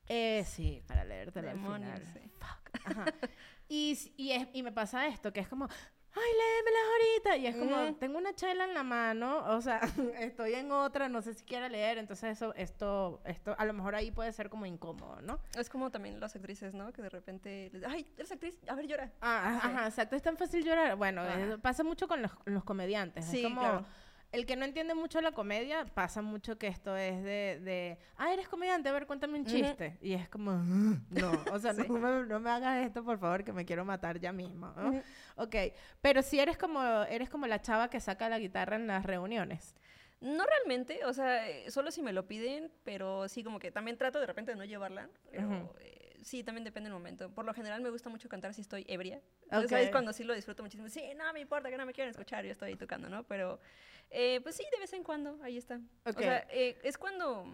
Eh, 0.10 0.44
sí, 0.46 0.84
para 0.88 1.04
leértelo 1.06 1.50
al 1.50 1.56
Demonios, 1.56 2.00
final. 2.00 2.14
sí. 2.14 2.32
Fuck. 2.40 2.82
Ajá. 2.86 3.06
y, 3.70 3.98
y, 4.18 4.32
es- 4.32 4.48
y 4.54 4.64
me 4.64 4.72
pasa 4.72 5.06
esto, 5.08 5.32
que 5.32 5.40
es 5.40 5.48
como, 5.48 5.66
ay, 5.66 6.32
léemelas 6.40 6.84
ahorita. 6.92 7.38
Y 7.38 7.46
es 7.48 7.56
como, 7.56 7.84
Ujú. 7.84 7.94
tengo 8.00 8.18
una 8.18 8.34
chela 8.34 8.66
en 8.66 8.74
la 8.74 8.82
mano, 8.84 9.46
o 9.56 9.62
sea, 9.62 9.80
estoy 10.20 10.56
en 10.56 10.72
otra, 10.72 11.10
no 11.10 11.22
sé 11.22 11.36
si 11.36 11.44
quiera 11.46 11.70
leer. 11.70 12.00
Entonces, 12.00 12.32
eso, 12.32 12.54
esto, 12.56 13.22
esto, 13.26 13.56
a 13.58 13.66
lo 13.66 13.74
mejor 13.74 13.94
ahí 13.96 14.10
puede 14.10 14.32
ser 14.34 14.50
como 14.50 14.66
incómodo, 14.66 15.22
¿no? 15.22 15.40
Es 15.56 15.70
como 15.70 15.92
también 15.92 16.20
las 16.20 16.36
actrices, 16.36 16.74
¿no? 16.74 16.92
Que 16.92 17.04
de 17.04 17.10
repente, 17.10 17.70
les- 17.72 17.84
ay, 17.86 18.12
eres 18.18 18.32
actriz, 18.32 18.58
a 18.68 18.74
ver, 18.74 18.88
llora. 18.88 19.12
Ah, 19.22 19.60
Sí. 19.62 19.68
ajá, 19.68 19.86
exacto, 19.88 20.16
es 20.16 20.24
tan 20.24 20.38
fácil 20.38 20.64
llorar. 20.66 20.96
Bueno, 20.96 21.22
Ajá. 21.22 21.40
eh, 21.40 21.58
pasa 21.60 21.84
mucho 21.84 22.08
con 22.08 22.22
los, 22.24 22.32
los 22.46 22.64
comediantes. 22.64 23.26
Sí, 23.26 23.38
es 23.40 23.44
como, 23.44 23.60
claro. 23.62 23.86
El 24.32 24.46
que 24.46 24.56
no 24.56 24.66
entiende 24.66 24.94
mucho 24.94 25.22
la 25.22 25.32
comedia, 25.32 25.86
pasa 25.86 26.22
mucho 26.22 26.58
que 26.58 26.68
esto 26.68 26.96
es 26.96 27.24
de, 27.24 27.60
de 27.64 27.98
ah, 28.18 28.32
eres 28.34 28.48
comediante, 28.48 28.90
a 28.90 28.92
ver, 28.92 29.08
cuéntame 29.08 29.40
un 29.40 29.46
chiste. 29.46 29.98
Y 30.02 30.14
es 30.14 30.30
como, 30.30 30.52
"Ah, 30.52 30.64
no, 31.10 31.32
o 31.52 31.60
sea, 31.60 31.74
Sí. 31.88 31.88
no, 31.88 31.98
me, 31.98 32.26
no 32.28 32.40
me 32.40 32.50
hagas 32.50 32.86
esto, 32.86 33.04
por 33.04 33.18
favor, 33.20 33.44
que 33.44 33.54
me 33.54 33.66
quiero 33.66 33.86
matar 33.86 34.20
ya 34.20 34.32
mismo. 34.32 34.72
¿no? 34.78 34.90
Ujú. 34.90 35.04
Ok, 35.38 35.56
pero 36.02 36.22
si 36.22 36.40
eres 36.40 36.58
como, 36.58 36.82
eres 37.04 37.30
como 37.30 37.48
la 37.48 37.62
chava 37.62 37.90
que 37.90 38.00
saca 38.00 38.30
la 38.30 38.40
guitarra 38.40 38.76
en 38.76 38.88
las 38.88 39.06
reuniones. 39.06 39.76
No 40.22 40.44
realmente, 40.46 41.06
o 41.06 41.14
sea, 41.14 41.42
solo 41.72 41.92
si 41.92 42.02
me 42.02 42.12
lo 42.12 42.28
piden, 42.28 42.70
pero 42.84 43.30
sí, 43.30 43.42
como 43.42 43.58
que 43.58 43.72
también 43.72 43.98
trato 43.98 44.20
de 44.20 44.26
repente 44.26 44.52
de 44.52 44.58
no 44.58 44.66
llevarla. 44.66 45.10
Pero 45.32 45.48
Ujú. 45.48 45.72
eh, 45.80 46.18
sí, 46.22 46.44
también 46.44 46.66
depende 46.66 46.90
del 46.90 46.94
momento. 46.94 47.30
Por 47.34 47.46
lo 47.46 47.54
general 47.54 47.80
me 47.82 47.90
gusta 47.90 48.10
mucho 48.10 48.28
cantar 48.28 48.54
si 48.54 48.60
estoy 48.60 48.86
ebria. 48.90 49.22
Entonces 49.44 49.72
Ok. 49.72 49.78
ahí 49.78 49.86
es 49.86 49.92
cuando 49.92 50.12
sí 50.12 50.26
lo 50.26 50.34
disfruto 50.36 50.62
muchísimo. 50.62 50.90
Sí, 50.90 51.02
no 51.16 51.32
me 51.32 51.40
importa 51.40 51.70
que 51.70 51.78
no 51.78 51.86
me 51.86 51.94
quieran 51.94 52.12
escuchar, 52.12 52.44
yo 52.44 52.52
estoy 52.52 52.76
tocando, 52.76 53.08
¿no? 53.08 53.24
Pero 53.24 53.62
eh, 54.10 54.40
pues 54.42 54.56
sí, 54.56 54.64
de 54.72 54.80
vez 54.80 54.94
en 54.94 55.04
cuando, 55.04 55.38
ahí 55.44 55.58
está. 55.58 55.80
O 56.06 56.12
sea, 56.14 56.46
eh, 56.52 56.78
es 56.84 56.98
cuando... 56.98 57.46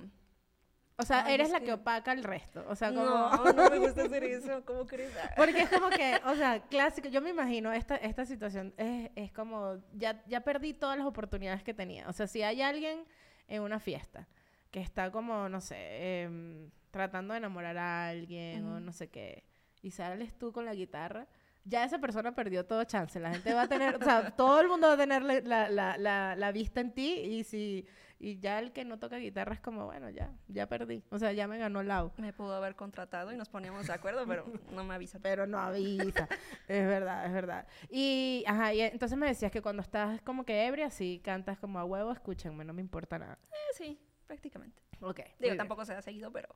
O 0.97 1.03
sea, 1.03 1.25
Ay, 1.25 1.33
eres 1.33 1.47
es 1.47 1.53
la 1.53 1.59
que... 1.59 1.65
que- 1.65 1.73
opaca 1.73 2.13
el 2.13 2.23
resto. 2.23 2.63
O 2.69 2.75
sea, 2.75 2.89
como... 2.89 3.03
No, 3.03 3.43
no 3.51 3.69
me 3.69 3.79
gusta 3.85 4.03
hacer 4.03 4.23
eso, 4.23 4.63
¿cómo 4.63 4.85
crees? 4.85 5.11
Ah. 5.21 5.31
Porque 5.35 5.59
es 5.61 5.69
como 5.69 5.89
que, 5.89 6.21
o 6.25 6.35
sea, 6.35 6.61
clásico. 6.69 7.09
Yo 7.09 7.21
me 7.21 7.31
imagino 7.31 7.73
esta, 7.73 7.97
esta 7.97 8.25
situación 8.25 8.73
es, 8.77 9.11
es 9.15 9.31
como, 9.33 9.83
ya, 9.93 10.23
ya 10.27 10.39
perdí 10.41 10.73
todas 10.73 10.97
las 10.97 11.05
oportunidades 11.05 11.63
que 11.63 11.73
tenía. 11.73 12.07
O 12.07 12.13
sea, 12.13 12.27
si 12.27 12.43
hay 12.43 12.61
alguien 12.61 13.03
en 13.49 13.61
una 13.61 13.79
fiesta 13.81 14.29
que 14.71 14.79
está 14.79 15.11
como, 15.11 15.49
no 15.49 15.59
sé, 15.59 16.21
em, 16.23 16.71
tratando 16.91 17.33
de 17.33 17.39
enamorar 17.39 17.77
a 17.77 18.07
alguien 18.07 18.65
o 18.65 18.71
Ujú. 18.75 18.79
no 18.79 18.93
sé 18.93 19.09
qué, 19.09 19.43
y 19.81 19.91
sales 19.91 20.37
tú 20.37 20.53
con 20.53 20.63
la 20.63 20.73
guitarra, 20.73 21.27
ya 21.65 21.83
esa 21.83 21.99
persona 21.99 22.33
perdió 22.33 22.65
todo 22.65 22.83
chance. 22.85 23.19
La 23.19 23.31
gente 23.31 23.53
va 23.53 23.63
a 23.63 23.67
tener, 23.67 23.95
o 23.95 23.99
sea, 24.03 24.31
todo 24.37 24.61
el 24.61 24.67
mundo 24.67 24.87
va 24.87 24.93
a 24.93 24.97
tener 24.97 25.23
la, 25.23 25.69
la, 25.69 25.97
la, 25.97 26.35
la- 26.35 26.51
vista 26.51 26.79
en 26.79 26.93
ti 26.93 27.11
y 27.19 27.43
si, 27.43 27.85
y 28.19 28.39
ya 28.39 28.59
el 28.59 28.71
que 28.71 28.85
no 28.85 28.97
toca 28.99 29.17
guitarra 29.17 29.53
es 29.55 29.59
como, 29.59 29.85
bueno, 29.85 30.09
ya, 30.09 30.31
ya 30.47 30.67
perdí. 30.67 31.03
O 31.09 31.19
sea, 31.19 31.33
ya 31.33 31.47
me 31.47 31.57
ganó 31.57 31.83
Lau. 31.83 32.11
Me 32.17 32.31
pudo 32.33 32.55
haber 32.55 32.75
contratado 32.75 33.33
y 33.33 33.35
nos 33.35 33.49
poníamos 33.49 33.87
de 33.87 33.93
acuerdo, 33.93 34.25
pero 34.27 34.45
no 34.71 34.83
me 34.83 34.93
avisan. 34.93 35.21
Pero 35.21 35.47
no 35.47 35.57
avisa. 35.59 36.29
es 36.67 36.87
verdad, 36.87 37.25
es 37.25 37.33
verdad. 37.33 37.67
Y, 37.89 38.43
ajá, 38.47 38.73
y 38.73 38.81
entonces 38.81 39.17
me 39.17 39.27
decías 39.27 39.51
que 39.51 39.61
cuando 39.61 39.81
estás 39.81 40.21
como 40.21 40.45
que 40.45 40.65
ebria, 40.67 40.89
sí 40.91 41.19
cantas 41.23 41.57
como 41.57 41.79
a 41.79 41.83
huevo, 41.85 42.11
escúchenme, 42.11 42.63
no 42.63 42.73
me 42.73 42.81
importa 42.81 43.17
nada. 43.19 43.37
Eh, 43.51 43.73
sí, 43.73 43.99
prácticamente. 44.27 44.81
Ok. 45.01 45.19
Digo, 45.39 45.55
tampoco 45.55 45.83
se 45.83 45.93
ha 45.93 46.01
seguido, 46.01 46.31
pero 46.31 46.47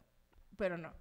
Pero 0.58 0.78
no. 0.78 0.94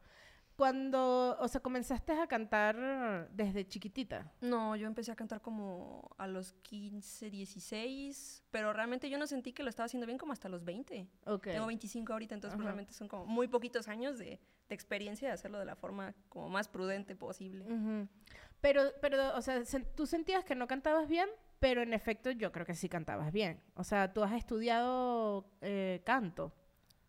Cuando, 0.59 1.37
o 1.39 1.47
sea, 1.47 1.61
comenzaste 1.61 2.11
a 2.15 2.27
cantar 2.27 3.29
desde 3.31 3.65
chiquitita. 3.65 4.33
No, 4.41 4.75
yo 4.75 4.89
empecé 4.89 5.13
a 5.13 5.15
cantar 5.15 5.41
como 5.41 6.11
a 6.19 6.27
los 6.27 6.55
15, 6.63 7.31
16, 7.31 8.43
pero 8.51 8.73
realmente 8.73 9.09
yo 9.09 9.19
no 9.19 9.29
sentí 9.29 9.53
que 9.53 9.63
lo 9.63 9.71
estaba 9.71 9.85
haciendo 9.85 10.05
bien 10.05 10.19
como 10.19 10.33
hasta 10.33 10.49
los 10.49 10.65
20. 10.65 11.07
Ok. 11.27 11.45
Tengo 11.45 11.67
25 11.69 12.13
ahorita, 12.13 12.35
entonces 12.35 12.57
pues, 12.57 12.65
realmente 12.65 12.93
son 12.93 13.07
como 13.07 13.25
muy 13.25 13.47
poquitos 13.47 13.87
años 13.87 14.19
de, 14.19 14.41
de 14.69 14.75
experiencia 14.75 15.29
de 15.29 15.35
hacerlo 15.35 15.61
de 15.61 15.65
la 15.65 15.77
forma 15.77 16.13
como 16.29 16.49
más 16.49 16.67
prudente 16.67 17.15
posible. 17.15 17.65
Ujú. 17.65 18.09
Pero, 18.61 18.83
pero, 19.01 19.37
o 19.37 19.43
sea, 19.43 19.63
tú 19.95 20.07
sentías 20.07 20.45
que 20.45 20.57
no 20.57 20.67
cantabas 20.67 21.09
bien, 21.09 21.29
pero 21.61 21.83
en 21.83 21.95
efecto 21.95 22.33
yo 22.33 22.51
creo 22.51 22.67
que 22.67 22.75
sí 22.75 22.89
cantabas 22.89 23.31
bien. 23.31 23.63
O 23.75 23.85
sea, 23.85 24.13
tú 24.13 24.25
has 24.25 24.33
estudiado 24.33 25.53
eh, 25.61 26.03
canto. 26.05 26.53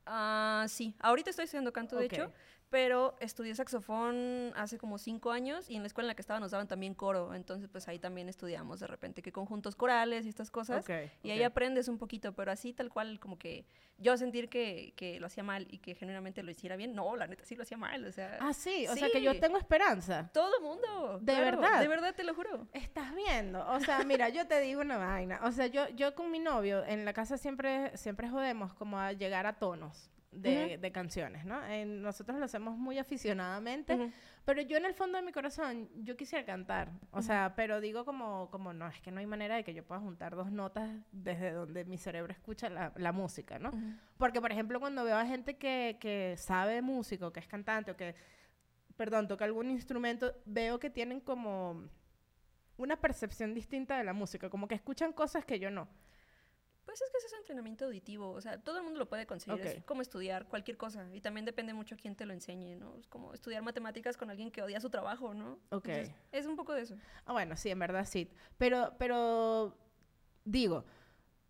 Ah, 0.06 0.66
sí, 0.68 0.96
ahorita 1.00 1.32
estoy 1.32 1.46
estudiando 1.46 1.74
canto, 1.74 1.96
de 1.96 2.06
Ok. 2.06 2.14
hecho, 2.14 2.32
pero 2.70 3.16
estudié 3.20 3.56
saxofón 3.56 4.54
hace 4.56 4.78
como 4.78 4.98
cinco 4.98 5.32
años 5.32 5.70
y 5.70 5.76
en 5.76 5.82
la 5.82 5.88
escuela 5.88 6.06
en 6.06 6.10
la 6.10 6.16
que 6.16 6.22
estaba 6.22 6.40
nos 6.40 6.52
daban 6.52 6.68
también 6.68 6.94
coro, 6.94 7.34
entonces 7.34 7.68
pues 7.70 7.88
ahí 7.88 8.00
también 8.00 8.30
estudiamos 8.30 8.80
de 8.80 8.88
repente 8.88 9.22
que 9.22 9.32
conjuntos 9.32 9.76
corales 9.76 10.26
y 10.26 10.30
estas 10.30 10.52
cosas. 10.52 10.84
Ok, 10.84 10.92
Y 11.24 11.32
ahí 11.32 11.40
ok. 11.40 11.48
aprendes 11.48 11.88
un 11.88 11.98
poquito, 11.98 12.34
pero 12.34 12.52
así 12.52 12.74
tal 12.74 12.90
cual 12.90 13.20
como 13.20 13.40
que 13.40 13.66
yo 13.98 14.16
sentir 14.18 14.50
que, 14.50 14.94
que 14.96 15.20
lo 15.20 15.28
hacía 15.28 15.44
mal 15.44 15.68
y 15.70 15.80
que 15.80 15.96
genuinamente 15.96 16.44
lo 16.44 16.52
hiciera 16.52 16.76
bien, 16.76 16.94
no, 16.94 17.16
la 17.16 17.28
neta 17.28 17.44
sí 17.44 17.56
lo 17.56 17.64
hacía 17.64 17.78
mal, 17.78 18.06
o 18.06 18.12
sea... 18.12 18.38
Ah, 18.40 18.54
sí, 18.54 18.88
o 18.88 18.96
sea 18.96 19.10
que 19.10 19.22
yo 19.22 19.34
sí. 19.34 19.40
tengo 19.40 19.58
esperanza. 19.58 20.30
Todo 20.34 20.58
el 20.58 20.64
mundo. 20.64 21.20
¿De 21.22 21.34
claro, 21.34 21.60
verdad? 21.60 21.82
De 21.82 21.88
verdad, 21.88 22.16
te 22.16 22.24
lo 22.24 22.34
juro. 22.34 22.68
Estás 22.74 23.14
viendo, 23.16 23.68
o 23.68 23.80
sea, 23.80 24.04
mira, 24.06 24.30
yo 24.30 24.48
te 24.48 24.60
digo 24.62 24.82
una 24.82 24.98
vaina, 24.98 25.42
o 25.44 25.52
sea, 25.52 25.68
yo, 25.68 25.90
yo 25.90 26.16
con 26.16 26.32
mi 26.32 26.40
novio 26.40 26.86
en 26.86 27.04
la 27.04 27.14
casa 27.14 27.38
siempre, 27.38 27.96
siempre 27.98 28.30
jodemos 28.30 28.74
como 28.74 29.00
a 29.00 29.12
llegar 29.14 29.46
a 29.46 29.54
tonos 29.54 30.10
de, 30.32 30.78
de 30.78 30.92
canciones, 30.92 31.44
¿no? 31.46 31.64
Eh, 31.66 31.86
nosotros 31.86 32.38
lo 32.38 32.46
hacemos 32.46 32.78
muy 32.78 33.00
aficionadamente, 33.00 34.12
pero 34.46 34.62
yo 34.62 34.78
en 34.78 34.86
el 34.86 34.94
fondo 34.94 35.18
de 35.18 35.24
mi 35.24 35.32
corazón, 35.32 35.90
yo 36.04 36.16
quisiera 36.16 36.46
cantar, 36.46 36.92
o 37.12 37.22
sea, 37.22 37.54
pero 37.56 37.82
digo 37.82 38.06
como, 38.06 38.50
como, 38.52 38.74
no, 38.74 38.88
es 38.88 39.02
que 39.02 39.12
no 39.12 39.20
hay 39.20 39.26
manera 39.26 39.56
de 39.56 39.64
que 39.64 39.74
yo 39.74 39.84
pueda 39.84 40.00
juntar 40.00 40.36
dos 40.36 40.52
notas 40.52 40.90
desde 41.12 41.52
donde 41.52 41.84
mi 41.86 41.98
cerebro 41.98 42.32
escucha 42.32 42.70
la, 42.70 42.94
la 42.96 43.12
música, 43.12 43.58
¿no? 43.58 43.72
Porque, 44.18 44.40
por 44.40 44.52
ejemplo, 44.52 44.80
cuando 44.80 45.04
veo 45.04 45.18
a 45.18 45.26
gente 45.26 45.58
que, 45.58 45.98
que 46.00 46.36
sabe 46.38 46.76
de 46.76 46.82
música, 46.82 47.28
o 47.28 47.34
que 47.34 47.40
es 47.40 47.48
cantante, 47.48 47.92
o 47.92 47.98
que, 47.98 48.16
perdón, 48.96 49.28
toca 49.28 49.46
algún 49.46 49.70
instrumento, 49.72 50.34
veo 50.46 50.80
que 50.80 50.90
tienen 50.90 51.22
como 51.22 51.90
una 52.78 52.98
percepción 52.98 53.54
distinta 53.54 53.98
de 53.98 54.04
la 54.04 54.14
música, 54.14 54.50
como 54.50 54.68
que 54.68 54.76
escuchan 54.76 55.12
cosas 55.12 55.44
que 55.44 55.60
yo 55.60 55.72
no. 55.72 55.88
Pues 56.90 57.04
es 57.04 57.10
que 57.12 57.18
ese 57.20 57.28
es 57.28 57.34
entrenamiento 57.34 57.86
auditivo, 57.86 58.32
o 58.32 58.42
sea, 58.42 58.60
todo 58.60 58.78
el 58.78 58.84
mundo 58.84 58.98
lo 58.98 59.08
puede 59.08 59.28
conseguir, 59.28 59.64
es 59.64 59.84
como 59.84 60.02
estudiar 60.02 60.48
cualquier 60.48 60.76
cosa 60.76 61.08
y 61.14 61.22
también 61.22 61.46
depende 61.46 61.72
mucho 61.72 61.96
quién 61.96 62.16
te 62.16 62.26
lo 62.26 62.34
enseñe, 62.34 62.76
¿no? 62.76 62.96
Es 62.98 63.06
como 63.06 63.32
estudiar 63.32 63.62
matemáticas 63.62 64.18
con 64.18 64.32
alguien 64.32 64.50
que 64.50 64.64
odia 64.64 64.82
su 64.82 64.90
trabajo, 64.90 65.36
¿no? 65.36 65.60
Ok. 65.70 65.88
Entonces, 65.88 66.16
es 66.32 66.48
un 66.48 66.56
poco 66.56 66.74
de 66.74 66.82
eso. 66.82 66.96
Ah, 67.26 67.34
bueno, 67.34 67.56
sí, 67.58 67.70
en 67.70 67.78
verdad 67.78 68.06
sí. 68.06 68.28
Pero, 68.58 68.96
pero, 68.98 69.78
digo, 70.46 70.84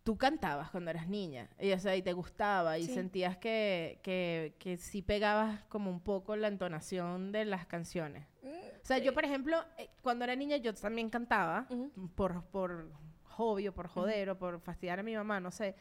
tú 0.02 0.18
cantabas 0.18 0.70
cuando 0.70 0.90
eras 0.90 1.08
niña, 1.08 1.48
y, 1.58 1.72
o 1.72 1.78
sea, 1.78 1.96
y 1.96 2.02
te 2.02 2.12
gustaba, 2.12 2.76
y 2.76 2.84
Sí. 2.84 2.92
sentías 2.92 3.38
que, 3.38 3.98
que, 4.02 4.56
que 4.58 4.76
sí 4.76 5.00
pegabas 5.00 5.64
como 5.70 5.90
un 5.90 6.00
poco 6.02 6.36
la 6.36 6.48
entonación 6.48 7.32
de 7.32 7.46
las 7.46 7.64
canciones. 7.66 8.26
O 8.42 8.84
sea, 8.84 8.98
yo, 8.98 9.14
por 9.14 9.24
ejemplo, 9.24 9.64
eh, 9.78 9.88
cuando 10.02 10.24
era 10.24 10.36
niña, 10.36 10.58
yo 10.58 10.74
también 10.74 11.08
cantaba, 11.08 11.66
por, 12.14 12.44
por 12.44 12.90
hobby 13.40 13.68
o 13.68 13.72
por 13.74 13.88
joder 13.88 14.30
o 14.30 14.38
por 14.38 14.60
fastidiar 14.60 15.00
a 15.00 15.02
mi 15.02 15.14
mamá, 15.16 15.40
no 15.40 15.50
sé. 15.50 15.74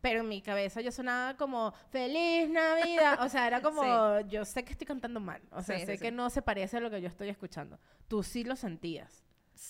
Pero 0.00 0.20
en 0.20 0.28
mi 0.28 0.40
cabeza 0.40 0.80
yo 0.80 0.92
sonaba 0.92 1.36
como 1.36 1.72
¡Feliz 1.90 2.48
Navidad! 2.48 3.18
O 3.22 3.28
sea, 3.28 3.46
era 3.46 3.60
como, 3.66 4.20
yo 4.28 4.44
sé 4.44 4.64
que 4.64 4.72
estoy 4.72 4.86
cantando 4.86 5.20
mal. 5.20 5.42
O 5.50 5.62
sea, 5.62 5.78
Sí, 5.78 5.86
sé 5.86 5.96
sí, 5.96 6.02
que 6.02 6.08
sí. 6.10 6.14
no 6.14 6.30
se 6.30 6.40
parece 6.42 6.76
a 6.78 6.80
lo 6.80 6.90
que 6.90 7.00
yo 7.00 7.08
estoy 7.08 7.28
escuchando. 7.28 7.78
Tú 8.08 8.22
sí 8.22 8.44
lo 8.44 8.56
sentías. 8.56 9.24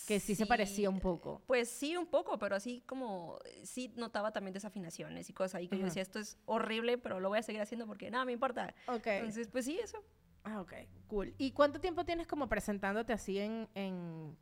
Que 0.07 0.21
sí 0.21 0.37
se 0.37 0.47
parecía 0.47 0.89
un 0.89 1.01
poco. 1.01 1.43
Pues 1.49 1.69
sí, 1.69 1.97
un 1.97 2.07
poco, 2.07 2.39
pero 2.39 2.55
así 2.55 2.83
como 2.87 3.39
eh, 3.45 3.63
sí 3.67 3.93
notaba 3.97 4.33
también 4.33 4.55
desafinaciones 4.55 5.29
y 5.29 5.33
cosas 5.33 5.57
ahí 5.57 5.67
que 5.69 5.75
yo 5.77 5.83
Ajá. 5.83 5.87
decía, 5.87 6.03
esto 6.03 6.21
es 6.21 6.39
horrible, 6.47 6.97
pero 6.97 7.19
lo 7.19 7.29
voy 7.29 7.41
a 7.41 7.43
seguir 7.43 7.61
haciendo 7.61 7.87
porque 7.89 8.09
nada 8.09 8.25
me 8.25 8.31
importa. 8.33 8.73
Entonces, 8.87 9.49
pues 9.49 9.65
sí, 9.65 9.81
eso. 9.83 9.99
Ah, 10.45 10.61
ok. 10.61 10.73
Cool. 11.09 11.35
¿Y 11.39 11.51
cuánto 11.51 11.81
tiempo 11.81 12.05
tienes 12.05 12.29
como 12.29 12.49
presentándote 12.49 13.13
así 13.13 13.41
en, 13.41 13.69
en, 13.75 14.37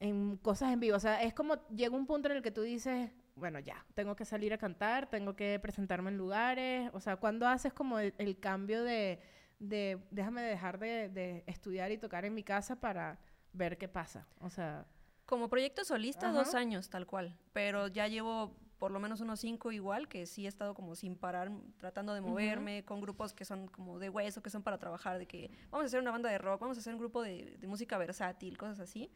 en 0.00 0.36
cosas 0.38 0.72
en 0.72 0.80
vivo? 0.80 0.96
O 0.96 1.00
sea, 1.00 1.22
es 1.22 1.34
como 1.34 1.66
llega 1.68 1.96
un 1.96 2.06
punto 2.06 2.28
en 2.28 2.36
el 2.36 2.42
que 2.42 2.50
tú 2.50 2.62
dices, 2.62 3.10
bueno, 3.34 3.58
ya, 3.58 3.84
tengo 3.94 4.16
que 4.16 4.24
salir 4.24 4.52
a 4.52 4.58
cantar, 4.58 5.08
tengo 5.08 5.34
que 5.36 5.58
presentarme 5.60 6.10
en 6.10 6.16
lugares. 6.18 6.90
O 6.94 7.00
sea, 7.00 7.16
¿cuándo 7.16 7.46
haces 7.46 7.72
como 7.72 7.98
el, 7.98 8.14
el 8.18 8.38
cambio 8.40 8.82
de, 8.82 9.20
de 9.58 9.98
déjame 10.10 10.42
dejar 10.42 10.78
de, 10.78 11.08
de 11.10 11.44
estudiar 11.46 11.90
y 11.92 11.98
tocar 11.98 12.24
en 12.24 12.34
mi 12.34 12.42
casa 12.42 12.80
para 12.80 13.18
ver 13.52 13.76
qué 13.78 13.88
pasa? 13.88 14.26
O 14.40 14.50
sea, 14.50 14.86
Como 15.26 15.48
proyecto 15.48 15.84
solista, 15.84 16.28
Ajá. 16.28 16.38
dos 16.38 16.54
años, 16.54 16.88
tal 16.88 17.06
cual. 17.06 17.36
Pero 17.52 17.88
ya 17.88 18.06
llevo 18.08 18.54
por 18.78 18.90
lo 18.90 19.00
menos 19.00 19.20
unos 19.22 19.40
cinco 19.40 19.72
igual, 19.72 20.06
que 20.06 20.26
sí 20.26 20.44
he 20.44 20.48
estado 20.48 20.74
como 20.74 20.94
sin 20.94 21.16
parar, 21.16 21.50
tratando 21.78 22.12
de 22.14 22.20
moverme, 22.20 22.84
con 22.84 23.00
grupos 23.00 23.32
que 23.32 23.44
son 23.46 23.68
como 23.68 23.98
de 23.98 24.10
hueso, 24.10 24.42
que 24.42 24.50
son 24.50 24.62
para 24.62 24.78
trabajar, 24.78 25.18
de 25.18 25.26
que 25.26 25.50
vamos 25.70 25.84
a 25.84 25.86
hacer 25.86 26.00
una 26.00 26.10
banda 26.10 26.28
de 26.30 26.36
rock, 26.38 26.60
vamos 26.60 26.76
a 26.76 26.80
hacer 26.80 26.92
un 26.92 26.98
grupo 27.00 27.22
de, 27.22 27.56
de 27.58 27.66
música 27.66 27.96
versátil, 27.98 28.56
cosas 28.58 28.80
así. 28.80 29.10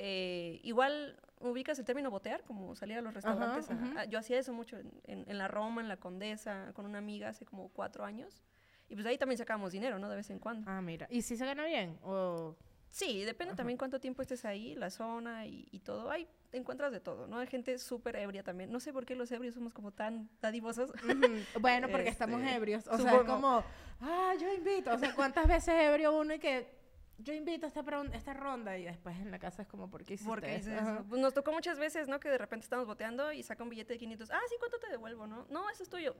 Eh, 0.00 0.60
igual 0.62 1.18
ubicas 1.40 1.78
el 1.78 1.84
término 1.84 2.10
botear, 2.10 2.44
como 2.44 2.74
salir 2.76 2.98
a 2.98 3.02
los 3.02 3.12
restaurantes. 3.14 3.68
a- 3.70 3.74
ujú. 3.74 3.98
a- 3.98 4.04
yo 4.04 4.18
hacía 4.18 4.38
eso 4.38 4.52
mucho 4.52 4.76
en, 4.78 4.92
en- 5.04 5.24
en 5.28 5.38
la 5.38 5.48
Roma, 5.48 5.80
en 5.82 5.88
la 5.88 5.96
Condesa, 5.96 6.72
con 6.74 6.86
una 6.86 6.98
amiga 6.98 7.28
hace 7.30 7.44
como 7.44 7.68
cuatro 7.70 8.04
años. 8.04 8.42
Y 8.88 8.94
pues 8.94 9.04
ahí 9.06 9.18
también 9.18 9.38
sacábamos 9.38 9.72
dinero, 9.72 9.98
¿no? 9.98 10.08
De 10.08 10.16
vez 10.16 10.30
en 10.30 10.38
cuando. 10.38 10.70
ah, 10.70 10.80
mira. 10.80 11.06
¿Y 11.10 11.22
si 11.22 11.36
se 11.36 11.44
gana 11.44 11.64
bien? 11.66 11.98
O... 12.02 12.56
Sí, 12.90 13.22
depende 13.24 13.50
Ajá. 13.50 13.56
también 13.58 13.76
cuánto 13.76 14.00
tiempo 14.00 14.22
estés 14.22 14.46
ahí, 14.46 14.74
la 14.74 14.88
zona 14.88 15.44
y, 15.46 15.68
y 15.72 15.80
todo. 15.80 16.10
Te 16.50 16.56
encuentras 16.56 16.90
de 16.90 17.00
todo, 17.00 17.26
¿no? 17.26 17.36
Hay 17.38 17.46
gente 17.46 17.76
súper 17.76 18.16
ebria 18.16 18.42
también. 18.42 18.72
No 18.72 18.80
sé 18.80 18.94
por 18.94 19.04
qué 19.04 19.14
los 19.14 19.30
ebrios 19.30 19.54
somos 19.54 19.74
como 19.74 19.92
tan 19.92 20.30
dadivosos. 20.40 20.90
Ujú. 21.04 21.60
Bueno, 21.60 21.88
porque 21.90 22.08
estamos 22.18 22.40
Este, 22.40 22.54
ebrios. 22.54 22.86
O 22.88 22.96
sea, 22.96 23.04
es 23.04 23.18
supongo. 23.18 23.34
como, 23.34 23.62
ah, 24.00 24.32
yo 24.40 24.50
invito. 24.54 24.94
O 24.94 24.98
sea, 24.98 25.14
¿cuántas 25.14 25.46
veces 25.46 25.74
ebrio 25.78 26.18
uno 26.18 26.32
y 26.32 26.38
que 26.38 26.77
yo 27.18 27.32
invito 27.34 27.66
a 27.66 27.68
esta, 27.68 27.82
ron- 27.82 28.12
esta 28.14 28.32
ronda 28.32 28.78
y 28.78 28.84
después 28.84 29.16
en 29.18 29.30
la 29.30 29.38
casa 29.38 29.62
es 29.62 29.68
como, 29.68 29.90
¿por 29.90 30.04
qué 30.04 30.14
hiciste 30.14 30.30
eso? 30.56 30.70
pues 31.08 31.20
nos 31.20 31.34
tocó 31.34 31.52
muchas 31.52 31.78
veces, 31.78 32.08
¿no? 32.08 32.20
Que 32.20 32.28
de 32.28 32.38
repente 32.38 32.64
estamos 32.64 32.86
boteando 32.86 33.32
y 33.32 33.42
saca 33.42 33.62
un 33.62 33.68
billete 33.70 33.94
de 33.94 33.98
500. 33.98 34.30
Ah, 34.30 34.40
sí, 34.48 34.54
¿cuánto 34.58 34.78
te 34.78 34.88
devuelvo, 34.88 35.26
no? 35.26 35.46
No, 35.50 35.68
eso 35.70 35.82
es 35.82 35.88
tuyo. 35.88 36.14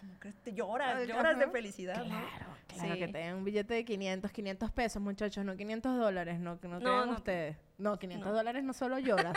Como 0.00 0.18
que 0.18 0.32
te 0.32 0.52
lloras, 0.54 0.96
Ay, 0.96 1.06
lloras 1.06 1.38
de 1.38 1.48
felicidad, 1.48 1.98
¿no? 2.04 2.08
Claro, 2.08 2.46
claro, 2.68 2.94
que 2.94 3.06
Sí. 3.06 3.12
te 3.12 3.18
den 3.18 3.34
un 3.36 3.44
billete 3.44 3.74
de 3.74 3.84
500, 3.84 4.30
500 4.32 4.70
pesos, 4.72 5.02
muchachos, 5.02 5.44
no 5.44 5.56
500 5.56 5.98
dólares, 5.98 6.40
no, 6.40 6.58
que 6.58 6.68
no, 6.68 6.80
No, 6.80 7.10
ustedes. 7.12 7.56
No, 7.76 7.98
500 7.98 8.28
No. 8.28 8.34
dólares 8.34 8.62
no 8.62 8.72
solo 8.74 8.98
lloras, 8.98 9.36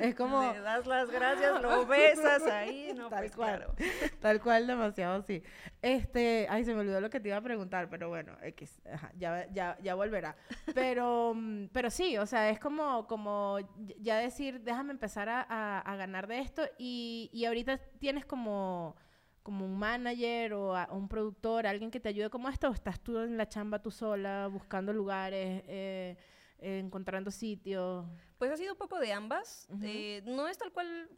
es 0.00 0.14
como 0.16 0.52
Le 0.52 0.60
das 0.60 0.86
las 0.86 1.08
gracias, 1.10 1.60
lo 1.62 1.86
besas 1.86 2.42
ahí, 2.44 2.92
¿no? 2.96 3.08
Tal 3.08 3.20
pues 3.20 3.36
cual. 3.36 3.56
claro. 3.56 3.74
tal 4.20 4.40
cual, 4.40 4.66
demasiado 4.66 5.16
así. 5.20 5.42
Este, 5.82 6.46
ay, 6.50 6.64
se 6.64 6.74
me 6.74 6.80
olvidó 6.80 7.00
lo 7.00 7.10
que 7.10 7.20
te 7.20 7.28
iba 7.28 7.36
a 7.36 7.40
preguntar, 7.42 7.88
pero 7.90 8.08
bueno, 8.08 8.36
X, 8.42 8.80
ajá, 8.92 9.12
ya, 9.16 9.46
ya, 9.52 9.76
ya 9.82 9.94
volverá. 9.94 10.36
Pero, 10.74 11.34
mm, 11.34 11.66
pero 11.72 11.90
sí, 11.90 12.18
o 12.18 12.26
sea, 12.26 12.50
es 12.50 12.58
como, 12.58 13.06
como 13.06 13.58
ya 13.98 14.16
decir, 14.18 14.60
déjame 14.62 14.92
empezar 14.92 15.28
a, 15.28 15.40
a- 15.48 15.80
a 15.80 15.96
ganar 15.96 16.26
de 16.26 16.40
esto 16.40 16.62
y, 16.78 17.30
y 17.32 17.44
ahorita 17.44 17.78
tienes 17.98 18.24
como 18.26 18.96
como 19.44 19.64
un 19.66 19.78
manager 19.78 20.54
o 20.54 20.74
a- 20.74 20.88
un 20.90 21.06
productor, 21.06 21.66
alguien 21.66 21.90
que 21.92 22.00
te 22.00 22.08
ayude 22.08 22.30
como 22.30 22.48
esto, 22.48 22.70
o 22.70 22.72
estás 22.72 22.98
tú 22.98 23.18
en 23.20 23.36
la 23.36 23.46
chamba 23.48 23.78
tú 23.80 23.90
sola, 23.92 24.48
buscando 24.48 24.92
lugares, 24.92 25.62
eh, 25.68 26.16
eh, 26.58 26.78
encontrando 26.78 27.30
sitios. 27.30 28.06
Pues 28.38 28.50
ha 28.50 28.56
sido 28.56 28.72
un 28.72 28.78
poco 28.78 28.98
de 28.98 29.12
ambas. 29.12 29.68
Eh, 29.82 30.22
no 30.24 30.48
es 30.48 30.56
tal 30.58 30.72
cual 30.72 31.08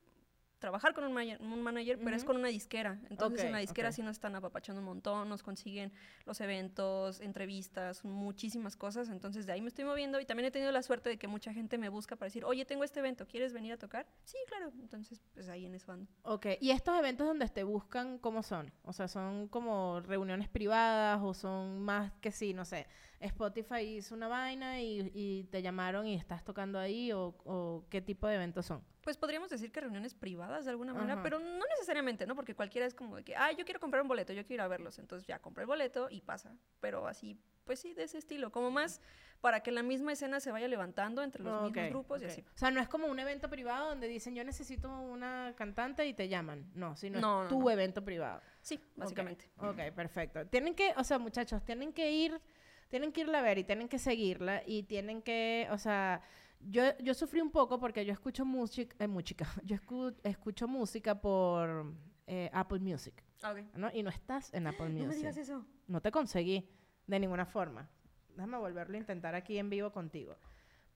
trabajar 0.59 0.95
con 0.95 1.05
un, 1.05 1.17
un 1.17 1.63
manager, 1.63 1.99
pero 2.03 2.17
es 2.17 2.25
con 2.25 2.37
una 2.37 2.49
disquera. 2.49 2.99
Entonces 3.11 3.45
en 3.45 3.53
la 3.53 3.59
disquera 3.59 3.93
sí 3.93 4.03
nos 4.03 4.13
están 4.13 4.35
apapachando 4.35 4.81
un 4.81 4.87
montón, 4.87 5.29
nos 5.29 5.43
consiguen 5.43 5.93
los 6.25 6.41
eventos, 6.41 7.21
entrevistas, 7.21 8.05
muchísimas 8.05 8.77
cosas. 8.77 9.09
Entonces 9.09 9.47
de 9.47 9.53
ahí 9.53 9.61
me 9.61 9.69
estoy 9.69 9.85
moviendo 9.85 10.21
y 10.21 10.25
también 10.25 10.47
he 10.47 10.51
tenido 10.51 10.73
la 10.73 10.83
suerte 10.83 11.11
de 11.11 11.19
que 11.19 11.29
mucha 11.29 11.53
gente 11.53 11.79
me 11.79 11.89
busca 11.89 12.17
para 12.17 12.27
decir, 12.29 12.45
oye, 12.45 12.65
tengo 12.65 12.85
este 12.85 13.01
evento, 13.01 13.27
¿quieres 13.27 13.53
venir 13.53 13.73
a 13.73 13.77
tocar? 13.77 14.07
Sí, 14.25 14.39
claro. 14.49 14.73
Entonces 14.81 15.21
pues 15.35 15.49
ahí 15.49 15.67
en 15.67 15.75
eso 15.75 15.93
ando. 15.93 16.11
Ok, 16.23 16.47
¿y 16.61 16.71
estos 16.71 16.99
eventos 16.99 17.27
donde 17.27 17.49
te 17.49 17.65
buscan, 17.65 18.19
cómo 18.19 18.43
son? 18.43 18.73
O 18.85 18.93
sea, 18.93 19.09
¿son 19.09 19.49
como 19.49 20.01
reuniones 20.01 20.49
privadas 20.49 21.21
o 21.23 21.35
son 21.35 21.81
más 21.81 22.13
que 22.21 22.33
sí, 22.33 22.55
no 22.55 22.65
sé, 22.65 22.87
Spotify 23.21 23.81
hizo 23.81 24.15
una 24.15 24.29
vaina 24.29 24.81
y, 24.81 25.11
y 25.15 25.45
te 25.45 25.63
llamaron 25.63 26.07
y 26.07 26.15
estás 26.15 26.45
tocando 26.45 26.79
ahí 26.79 27.13
o, 27.13 27.35
o 27.45 27.85
qué 27.91 28.01
tipo 28.01 28.27
de 28.27 28.37
eventos 28.37 28.67
son. 28.67 28.83
Pues 29.07 29.17
podríamos 29.17 29.49
decir 29.51 29.71
que 29.71 29.81
reuniones 29.81 30.15
privadas 30.15 30.65
de 30.65 30.73
alguna 30.73 30.93
manera, 30.93 31.13
Ajá. 31.15 31.23
pero 31.23 31.39
no 31.39 31.65
necesariamente, 31.71 32.27
¿no? 32.27 32.35
Porque 32.35 32.57
cualquiera 32.57 32.89
es 32.89 32.93
como 32.93 33.15
de 33.15 33.23
que, 33.23 33.37
ah, 33.37 33.53
yo 33.53 33.65
quiero 33.65 33.79
comprar 33.79 34.03
un 34.03 34.09
boleto, 34.09 34.33
yo 34.33 34.45
quiero 34.45 34.55
ir 34.55 34.61
a 34.63 34.67
verlos. 34.69 34.99
Entonces 34.99 35.29
ya 35.29 35.39
compré 35.39 35.63
el 35.63 35.69
boleto 35.69 36.09
y 36.11 36.23
pasa. 36.23 36.57
Pero 36.81 37.07
así, 37.07 37.39
pues 37.63 37.79
sí, 37.79 37.95
de 37.95 38.03
ese 38.03 38.19
estilo. 38.19 38.51
Como 38.51 38.73
más 38.73 39.01
para 39.41 39.61
que 39.61 39.71
la 39.71 39.85
misma 39.85 40.11
escena 40.13 40.41
se 40.41 40.51
vaya 40.51 40.67
levantando 40.67 41.23
entre 41.23 41.45
los 41.45 41.55
Ok, 41.55 41.67
mismos 41.77 41.91
grupos 41.91 42.21
y 42.23 42.25
ok. 42.25 42.31
así. 42.33 42.45
O 42.53 42.59
sea, 42.59 42.73
no 42.73 42.81
es 42.81 42.89
como 42.89 43.07
un 43.07 43.21
evento 43.21 43.49
privado 43.49 43.91
donde 43.91 44.09
dicen 44.09 44.35
yo 44.35 44.43
necesito 44.43 44.91
una 44.91 45.55
cantante 45.57 46.05
y 46.05 46.13
te 46.13 46.27
llaman. 46.27 46.69
No, 46.75 46.97
sino 46.97 47.21
No, 47.21 47.45
es 47.45 47.51
no, 47.53 47.57
tu 47.57 47.61
no. 47.63 47.71
evento 47.71 48.05
privado. 48.05 48.43
Sí, 48.61 48.81
básicamente. 48.97 49.49
Ok, 49.59 49.95
perfecto. 49.95 50.45
Tienen 50.49 50.75
que, 50.75 50.93
o 50.97 51.05
sea, 51.05 51.21
muchachos, 51.21 51.65
tienen 51.65 51.93
que 51.93 52.11
ir, 52.11 52.41
tienen 52.89 53.13
que 53.13 53.21
irla 53.21 53.39
a 53.39 53.43
ver 53.43 53.59
y 53.59 53.63
tienen 53.63 53.89
que 53.89 54.01
seguirla 54.01 54.65
y 54.67 54.83
tienen 54.83 55.23
que, 55.23 55.69
o 55.71 55.79
sea, 55.79 56.23
yo, 56.61 56.83
yo 56.99 57.15
sufrí 57.15 57.41
un 57.41 57.51
poco 57.51 57.79
porque 57.79 58.05
yo 58.05 58.13
escucho 58.13 58.45
música, 58.45 58.95
eh, 58.99 59.07
música, 59.09 59.47
yo 59.65 59.77
escu- 59.77 60.15
escucho 60.23 60.67
música 60.69 61.21
por 61.21 61.93
eh, 62.27 62.51
Apple 62.53 62.81
Music, 62.81 63.23
Ah, 63.43 63.53
ok. 63.53 63.59
¿no? 63.77 63.91
Y 63.93 64.03
no 64.03 64.11
estás 64.11 64.53
en 64.55 64.67
Apple 64.69 64.89
Music. 64.89 65.03
No 65.03 65.09
me 65.11 65.17
digas 65.17 65.37
eso. 65.37 65.65
No 65.87 66.01
te 66.01 66.11
conseguí 66.11 66.69
de 67.07 67.21
ninguna 67.21 67.47
forma. 67.47 67.89
Déjame 68.35 68.59
volverlo 68.59 68.97
a 68.97 69.01
intentar 69.01 69.35
aquí 69.35 69.59
en 69.59 69.71
vivo 69.71 69.93
contigo. 69.93 70.37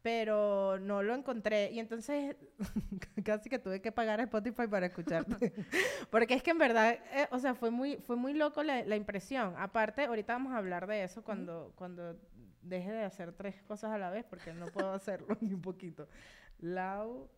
Pero 0.02 0.78
no 0.80 1.02
lo 1.02 1.14
encontré. 1.14 1.70
Y 1.72 1.78
entonces 1.78 2.34
casi 3.24 3.50
que 3.50 3.58
tuve 3.58 3.82
que 3.82 3.92
pagar 3.92 4.18
a 4.20 4.22
Spotify 4.24 4.66
para 4.66 4.86
escucharte. 4.86 5.52
Porque 6.10 6.34
es 6.34 6.42
que 6.42 6.50
en 6.52 6.58
verdad, 6.58 6.92
eh, 7.12 7.28
o 7.30 7.38
sea, 7.38 7.54
fue 7.54 7.70
muy, 7.70 7.96
fue 7.98 8.16
muy 8.16 8.32
loco 8.32 8.62
la, 8.62 8.82
la 8.84 8.96
impresión. 8.96 9.54
Aparte, 9.58 10.04
ahorita 10.06 10.32
vamos 10.32 10.54
a 10.54 10.56
hablar 10.56 10.86
de 10.86 11.04
eso 11.04 11.22
cuando, 11.22 11.72
cuando 11.76 12.18
deje 12.62 12.90
de 12.92 13.04
hacer 13.04 13.32
tres 13.32 13.62
cosas 13.62 13.90
a 13.92 13.98
la 13.98 14.10
vez, 14.10 14.24
porque 14.24 14.52
no 14.52 14.66
puedo 14.66 14.92
hacerlo 14.92 15.36
ni 15.40 15.52
un 15.54 15.62
poquito. 15.62 16.08
Lau. 16.58 17.28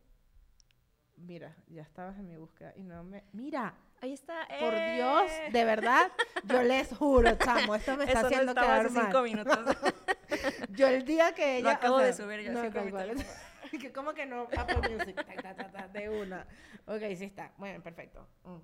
Mira, 1.17 1.55
ya 1.69 1.83
estabas 1.83 2.19
en 2.19 2.27
mi 2.27 2.37
búsqueda 2.37 2.73
y 2.75 2.83
no 2.83 3.05
me. 3.05 3.23
Mira, 3.33 3.75
Ahí 4.01 4.13
está. 4.13 4.49
por 4.59 4.75
¡eh! 4.75 4.95
Dios, 4.97 5.31
de 5.53 5.65
verdad, 5.65 6.11
yo 6.45 6.63
les 6.63 6.89
juro, 6.97 7.37
chamo, 7.37 7.77
esto 7.77 7.97
me 7.97 8.05
está 8.05 8.19
Eso 8.19 8.21
no 8.23 8.27
haciendo 8.27 8.51
estaba 8.53 8.67
quedar 8.67 8.87
hace 8.87 8.95
mal. 8.95 9.05
cinco 9.05 9.23
minutos. 9.23 9.77
Yo 10.71 10.89
el 10.89 11.05
día 11.05 11.33
que 11.35 11.59
ella... 11.59 11.65
Lo 11.65 11.71
acabo 11.71 11.97
o 11.97 11.99
de 11.99 12.13
sea, 12.15 12.25
subir 12.25 12.41
yo, 12.41 12.53
no, 12.53 12.63
que 13.71 13.93
como 13.93 14.15
que 14.15 14.25
no, 14.27 14.49
Apple 14.57 14.97
Music, 14.97 15.15
ta, 15.43 15.55
ta, 15.55 15.71
ta, 15.71 15.89
de 15.89 16.09
una. 16.09 16.47
Ok, 16.87 17.01
sí 17.17 17.25
está. 17.25 17.53
Bueno, 17.59 17.83
perfecto. 17.83 18.27
Mm. 18.45 18.57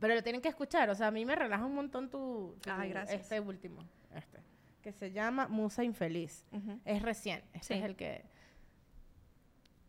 Pero 0.00 0.14
lo 0.14 0.22
tienen 0.22 0.40
que 0.40 0.48
escuchar, 0.48 0.88
o 0.88 0.94
sea, 0.94 1.08
a 1.08 1.10
mí 1.10 1.24
me 1.26 1.36
relaja 1.36 1.64
un 1.64 1.74
montón 1.74 2.08
tu, 2.10 2.56
tu- 2.62 2.70
Ay, 2.70 2.88
gracias. 2.88 3.20
este 3.20 3.38
último, 3.38 3.86
este, 4.14 4.38
que 4.80 4.92
se 4.92 5.12
llama 5.12 5.48
Musa 5.48 5.84
Infeliz. 5.84 6.46
Ujú. 6.52 6.80
Es 6.84 7.02
recién, 7.02 7.42
este 7.52 7.74
Sí. 7.74 7.80
es 7.80 7.84
el 7.84 7.96
que 7.96 8.24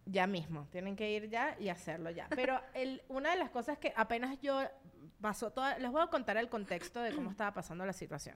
ya 0.05 0.27
mismo, 0.27 0.67
tienen 0.71 0.95
que 0.95 1.11
ir 1.11 1.29
ya 1.29 1.55
y 1.59 1.69
hacerlo 1.69 2.09
ya. 2.09 2.27
Pero 2.29 2.59
el, 2.73 3.01
una 3.07 3.31
de 3.31 3.37
las 3.37 3.49
cosas 3.49 3.77
que 3.77 3.93
apenas 3.95 4.39
yo 4.41 4.61
pasó 5.21 5.51
toda, 5.51 5.77
les 5.77 5.91
voy 5.91 6.01
a 6.01 6.07
contar 6.07 6.37
el 6.37 6.49
contexto 6.49 6.99
de 7.01 7.13
cómo 7.13 7.29
estaba 7.31 7.53
pasando 7.53 7.85
la 7.85 7.93
situación. 7.93 8.35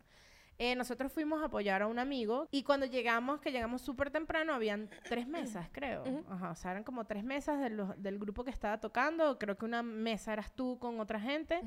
Eh, 0.58 0.74
nosotros 0.76 1.12
fuimos 1.12 1.42
a 1.42 1.48
apoyar 1.48 1.82
a 1.82 1.88
un 1.88 2.00
amigo 2.00 2.48
y 2.50 2.64
cuando 2.64 2.86
llegamos, 2.86 3.42
que 3.42 3.52
llegamos 3.52 3.82
súper 3.82 4.10
temprano, 4.10 4.54
habían 4.54 4.90
tres 5.04 5.28
mesas, 5.28 5.68
creo. 5.74 6.04
Ujú. 6.04 6.24
Ajá, 6.32 6.52
o 6.52 6.56
sea, 6.56 6.72
eran 6.72 6.86
como 6.86 7.04
tres 7.06 7.26
mesas 7.26 7.60
de 7.60 7.72
los- 7.72 8.02
del 8.02 8.18
grupo 8.18 8.46
que 8.46 8.52
estaba 8.52 8.80
tocando. 8.80 9.38
Creo 9.38 9.58
que 9.58 9.66
una 9.66 9.84
mesa 9.84 10.32
eras 10.32 10.54
tú 10.54 10.80
con 10.80 11.02
otra 11.02 11.20
gente. 11.20 11.60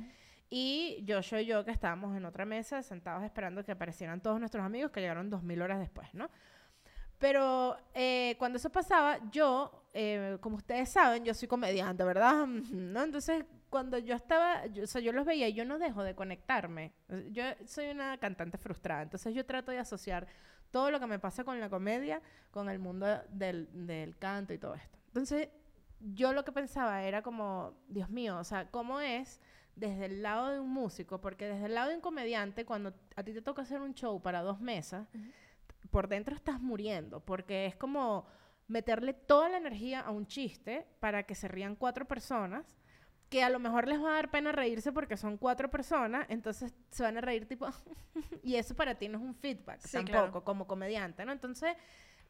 Y 0.50 1.04
Joshua 1.06 1.42
y 1.42 1.46
yo 1.46 1.64
que 1.64 1.70
estábamos 1.70 2.16
en 2.16 2.24
otra 2.24 2.46
mesa 2.46 2.82
sentados 2.82 3.22
esperando 3.22 3.62
que 3.64 3.72
aparecieran 3.72 4.20
todos 4.20 4.40
nuestros 4.40 4.64
amigos 4.64 4.90
que 4.90 5.00
llegaron 5.00 5.28
dos 5.28 5.42
mil 5.42 5.60
horas 5.60 5.78
después, 5.78 6.12
¿no? 6.14 6.30
Pero 7.18 7.76
eh, 7.94 8.36
cuando 8.38 8.58
eso 8.58 8.70
pasaba, 8.70 9.18
yo, 9.30 9.88
eh, 9.92 10.38
como 10.40 10.56
ustedes 10.56 10.88
saben, 10.88 11.24
yo 11.24 11.34
soy 11.34 11.48
comediante, 11.48 12.04
¿verdad? 12.04 12.46
¿No? 12.72 13.02
Entonces, 13.02 13.44
cuando 13.68 13.98
yo 13.98 14.14
estaba, 14.14 14.66
yo, 14.66 14.84
o 14.84 14.86
sea, 14.86 15.00
yo 15.00 15.12
los 15.12 15.26
veía 15.26 15.48
y 15.48 15.52
yo 15.52 15.64
no 15.64 15.78
dejo 15.78 16.02
de 16.02 16.14
conectarme. 16.14 16.92
Yo 17.32 17.42
soy 17.66 17.90
una 17.90 18.16
cantante 18.18 18.56
frustrada, 18.56 19.02
entonces 19.02 19.34
yo 19.34 19.44
trato 19.44 19.72
de 19.72 19.78
asociar 19.78 20.26
todo 20.70 20.90
lo 20.90 21.00
que 21.00 21.06
me 21.06 21.18
pasa 21.18 21.44
con 21.44 21.60
la 21.60 21.68
comedia 21.68 22.22
con 22.50 22.68
el 22.68 22.78
mundo 22.78 23.06
del, 23.30 23.68
del 23.86 24.16
canto 24.16 24.54
y 24.54 24.58
todo 24.58 24.74
esto. 24.74 24.98
Entonces, 25.08 25.48
yo 26.00 26.32
lo 26.32 26.44
que 26.44 26.52
pensaba 26.52 27.02
era 27.02 27.22
como, 27.22 27.74
Dios 27.88 28.08
mío, 28.10 28.38
o 28.38 28.44
sea, 28.44 28.70
¿cómo 28.70 29.00
es 29.00 29.40
desde 29.78 30.06
el 30.06 30.22
lado 30.22 30.50
de 30.50 30.60
un 30.60 30.70
músico? 30.70 31.20
Porque 31.20 31.46
desde 31.46 31.66
el 31.66 31.74
lado 31.74 31.88
de 31.90 31.96
un 31.96 32.00
comediante, 32.00 32.64
cuando 32.64 32.92
a 33.16 33.22
ti 33.22 33.32
te 33.32 33.42
toca 33.42 33.62
hacer 33.62 33.80
un 33.80 33.94
show 33.94 34.20
para 34.20 34.42
dos 34.42 34.60
mesas, 34.60 35.08
por 35.90 36.08
dentro 36.08 36.34
estás 36.34 36.60
muriendo, 36.60 37.20
porque 37.20 37.66
es 37.66 37.76
como 37.76 38.26
meterle 38.66 39.14
toda 39.14 39.48
la 39.48 39.56
energía 39.58 40.00
a 40.00 40.10
un 40.10 40.26
chiste 40.26 40.86
para 41.00 41.22
que 41.22 41.34
se 41.34 41.48
rían 41.48 41.76
cuatro 41.76 42.06
personas, 42.06 42.76
que 43.30 43.42
a 43.42 43.50
lo 43.50 43.58
mejor 43.58 43.86
les 43.88 44.02
va 44.02 44.10
a 44.10 44.14
dar 44.14 44.30
pena 44.30 44.52
reírse 44.52 44.92
porque 44.92 45.16
son 45.16 45.36
cuatro 45.38 45.70
personas, 45.70 46.26
entonces 46.28 46.74
se 46.90 47.02
van 47.02 47.16
a 47.16 47.20
reír 47.20 47.46
tipo, 47.46 47.66
y 48.42 48.56
eso 48.56 48.74
para 48.74 48.94
ti 48.96 49.08
no 49.08 49.18
es 49.18 49.24
un 49.24 49.34
feedback 49.34 49.80
Sí, 49.80 49.92
tampoco 49.96 50.12
claro. 50.12 50.44
como 50.44 50.66
comediante, 50.66 51.24
¿no? 51.24 51.32
Entonces, 51.32 51.74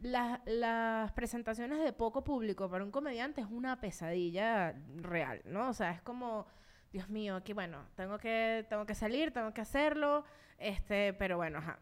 la- 0.01 0.41
las 0.47 1.13
presentaciones 1.13 1.81
de 1.83 1.93
poco 1.93 2.23
público 2.23 2.69
para 2.71 2.85
un 2.85 2.91
comediante 2.93 3.41
es 3.41 3.49
una 3.51 3.81
pesadilla 3.81 4.75
real, 4.97 5.41
¿no? 5.45 5.69
O 5.71 5.73
sea, 5.73 5.91
es 5.93 6.03
como, 6.03 6.47
Dios 6.93 7.09
mío, 7.11 7.37
aquí 7.37 7.53
bueno, 7.53 7.85
tengo 7.97 8.19
que, 8.19 8.65
tengo 8.69 8.87
que 8.87 8.95
salir, 8.95 9.31
tengo 9.33 9.53
que 9.53 9.61
hacerlo, 9.61 10.25
este, 10.59 11.13
pero 11.15 11.37
bueno, 11.37 11.59
ajá. 11.59 11.79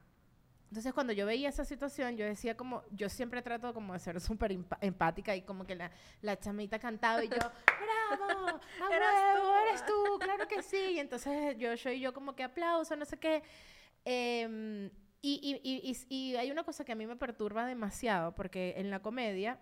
Entonces, 0.69 0.92
cuando 0.92 1.12
yo 1.12 1.27
veía 1.27 1.49
esa 1.49 1.64
situación, 1.64 2.16
yo 2.16 2.25
decía 2.27 2.57
como, 2.57 2.83
yo 2.90 3.09
siempre 3.09 3.40
trato 3.40 3.73
como 3.73 3.92
de 3.92 4.01
ser 4.01 4.21
súper 4.21 4.51
empática 4.81 5.37
y 5.37 5.42
como 5.42 5.64
que 5.64 5.77
la, 5.77 5.90
la 6.23 6.37
chamita 6.38 6.79
cantaba 6.81 7.23
y 7.25 7.29
yo, 7.29 7.37
¡bravo! 8.19 8.61
¡A 8.90 8.95
Eras 8.95 9.14
huevo, 9.14 9.47
tú". 9.47 9.53
eres 9.69 9.87
tú! 9.87 10.19
¡Claro 10.21 10.49
que 10.49 10.62
sí! 10.62 10.95
Y 10.95 10.99
entonces 10.99 11.57
yo, 11.57 11.73
yo 11.75 11.90
y 11.90 12.01
yo 12.01 12.12
como 12.12 12.35
que 12.35 12.42
aplauso, 12.42 12.97
no 12.97 13.05
sé 13.05 13.16
qué. 13.19 13.42
Y, 15.23 15.40
y, 15.42 15.61
y, 15.62 15.90
y- 15.90 16.07
y 16.33 16.37
hay 16.37 16.51
una 16.51 16.64
cosa 16.64 16.85
que 16.85 16.92
a 16.92 16.95
mí 16.97 17.07
me 17.07 17.16
perturba 17.16 17.66
demasiado, 17.66 18.35
porque 18.35 18.75
en 18.77 18.90
la 18.90 19.01
comedia 19.01 19.59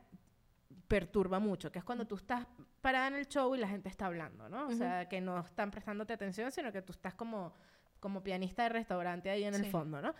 perturba 0.88 1.38
mucho, 1.38 1.70
que 1.72 1.78
es 1.78 1.84
cuando 1.84 2.06
tú 2.06 2.14
estás 2.16 2.46
parada 2.80 3.08
en 3.08 3.14
el 3.14 3.26
show 3.26 3.54
y 3.54 3.58
la 3.58 3.68
gente 3.68 3.88
está 3.88 4.06
hablando, 4.06 4.48
¿no? 4.48 4.62
O 4.64 4.66
Ujú. 4.66 4.76
sea, 4.76 5.08
que 5.08 5.20
no 5.20 5.40
están 5.40 5.70
prestándote 5.70 6.12
atención, 6.12 6.50
sino 6.52 6.70
que 6.72 6.82
tú 6.82 6.92
estás 6.92 7.14
como, 7.14 7.52
como 8.00 8.22
pianista 8.22 8.64
de 8.64 8.68
restaurante 8.70 9.30
ahí 9.30 9.44
en 9.44 9.54
el 9.54 9.64
Sí. 9.64 9.70
fondo, 9.70 10.02
¿no? 10.02 10.14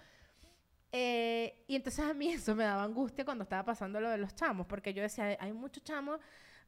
Eh, 0.93 1.65
y 1.67 1.77
entonces 1.77 2.05
a 2.05 2.15
mí 2.15 2.29
eso 2.33 2.55
me 2.55 2.65
daba 2.65 2.85
angustia 2.85 3.25
cuando 3.25 3.43
estaba 3.45 3.65
pasando 3.65 4.01
lo 4.01 4.11
de 4.11 4.19
los 4.19 4.35
chamos, 4.35 4.67
porque 4.67 4.95
yo 4.95 5.03
decía, 5.03 5.37
hay- 5.41 5.53
muchos 5.53 5.83
chamos, 5.83 6.21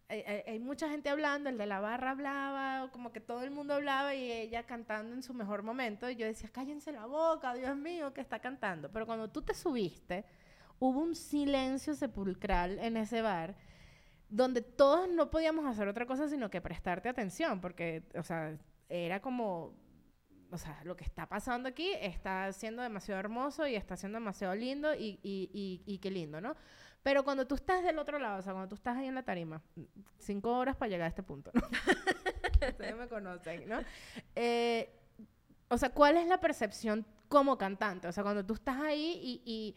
hay, 0.08 0.20
hay- 0.22 0.42
hay 0.46 0.58
mucha 0.58 0.88
gente 0.88 1.08
hablando, 1.08 1.48
el 1.48 1.56
de 1.58 1.66
la 1.66 1.80
barra 1.80 2.10
hablaba, 2.10 2.90
como 2.92 3.12
que 3.12 3.20
todo 3.20 3.42
el 3.44 3.50
mundo 3.50 3.74
hablaba 3.74 4.14
y 4.14 4.30
ella 4.30 4.64
cantando 4.64 5.14
en 5.14 5.22
su 5.22 5.32
mejor 5.32 5.62
momento, 5.62 6.10
y 6.10 6.16
yo 6.16 6.26
decía, 6.26 6.48
cállense 6.52 6.92
la 6.92 7.06
boca, 7.06 7.54
Dios 7.54 7.76
mío, 7.76 8.12
que 8.12 8.20
está 8.20 8.40
cantando. 8.40 8.90
Pero 8.90 9.06
cuando 9.06 9.28
tú 9.30 9.42
te 9.42 9.54
subiste, 9.54 10.24
hubo 10.80 11.00
un 11.00 11.14
silencio 11.14 11.94
sepulcral 11.94 12.78
en 12.80 12.96
ese 12.96 13.22
bar 13.22 13.54
donde 14.28 14.62
todos 14.62 15.08
no 15.08 15.30
podíamos 15.30 15.66
hacer 15.66 15.88
otra 15.88 16.06
cosa 16.06 16.28
sino 16.28 16.50
que 16.50 16.60
prestarte 16.60 17.08
atención, 17.08 17.60
porque, 17.60 18.02
o 18.14 18.22
sea, 18.22 18.56
era 18.88 19.20
como, 19.20 19.74
o 20.50 20.58
sea, 20.58 20.80
lo 20.84 20.96
que 20.96 21.04
está 21.04 21.28
pasando 21.28 21.68
aquí 21.68 21.92
está 22.00 22.52
siendo 22.52 22.82
demasiado 22.82 23.20
hermoso 23.20 23.66
y 23.66 23.74
está 23.74 23.96
siendo 23.96 24.18
demasiado 24.18 24.54
lindo 24.54 24.94
y, 24.94 25.18
y, 25.22 25.82
y, 25.84 25.98
qué 25.98 26.10
lindo, 26.10 26.40
¿no? 26.40 26.56
Pero 27.02 27.24
cuando 27.24 27.46
tú 27.46 27.54
estás 27.54 27.84
del 27.84 27.98
otro 27.98 28.18
lado, 28.18 28.40
o 28.40 28.42
sea, 28.42 28.52
cuando 28.52 28.68
tú 28.68 28.74
estás 28.74 28.96
ahí 28.96 29.06
en 29.06 29.14
la 29.14 29.22
tarima, 29.22 29.62
cinco 30.18 30.56
horas 30.56 30.76
para 30.76 30.88
llegar 30.88 31.06
a 31.06 31.08
este 31.08 31.22
punto, 31.22 31.50
¿no? 31.54 31.62
Ustedes 32.68 32.96
me 32.96 33.06
conocen, 33.06 33.68
¿no? 33.68 33.80
Eh, 34.34 34.90
o 35.68 35.78
sea, 35.78 35.90
¿cuál 35.90 36.16
es 36.16 36.26
la 36.26 36.40
percepción 36.40 37.06
como 37.28 37.58
cantante? 37.58 38.08
O 38.08 38.12
sea, 38.12 38.22
cuando 38.22 38.44
tú 38.44 38.54
estás 38.54 38.80
ahí 38.80 39.42
y, 39.44 39.76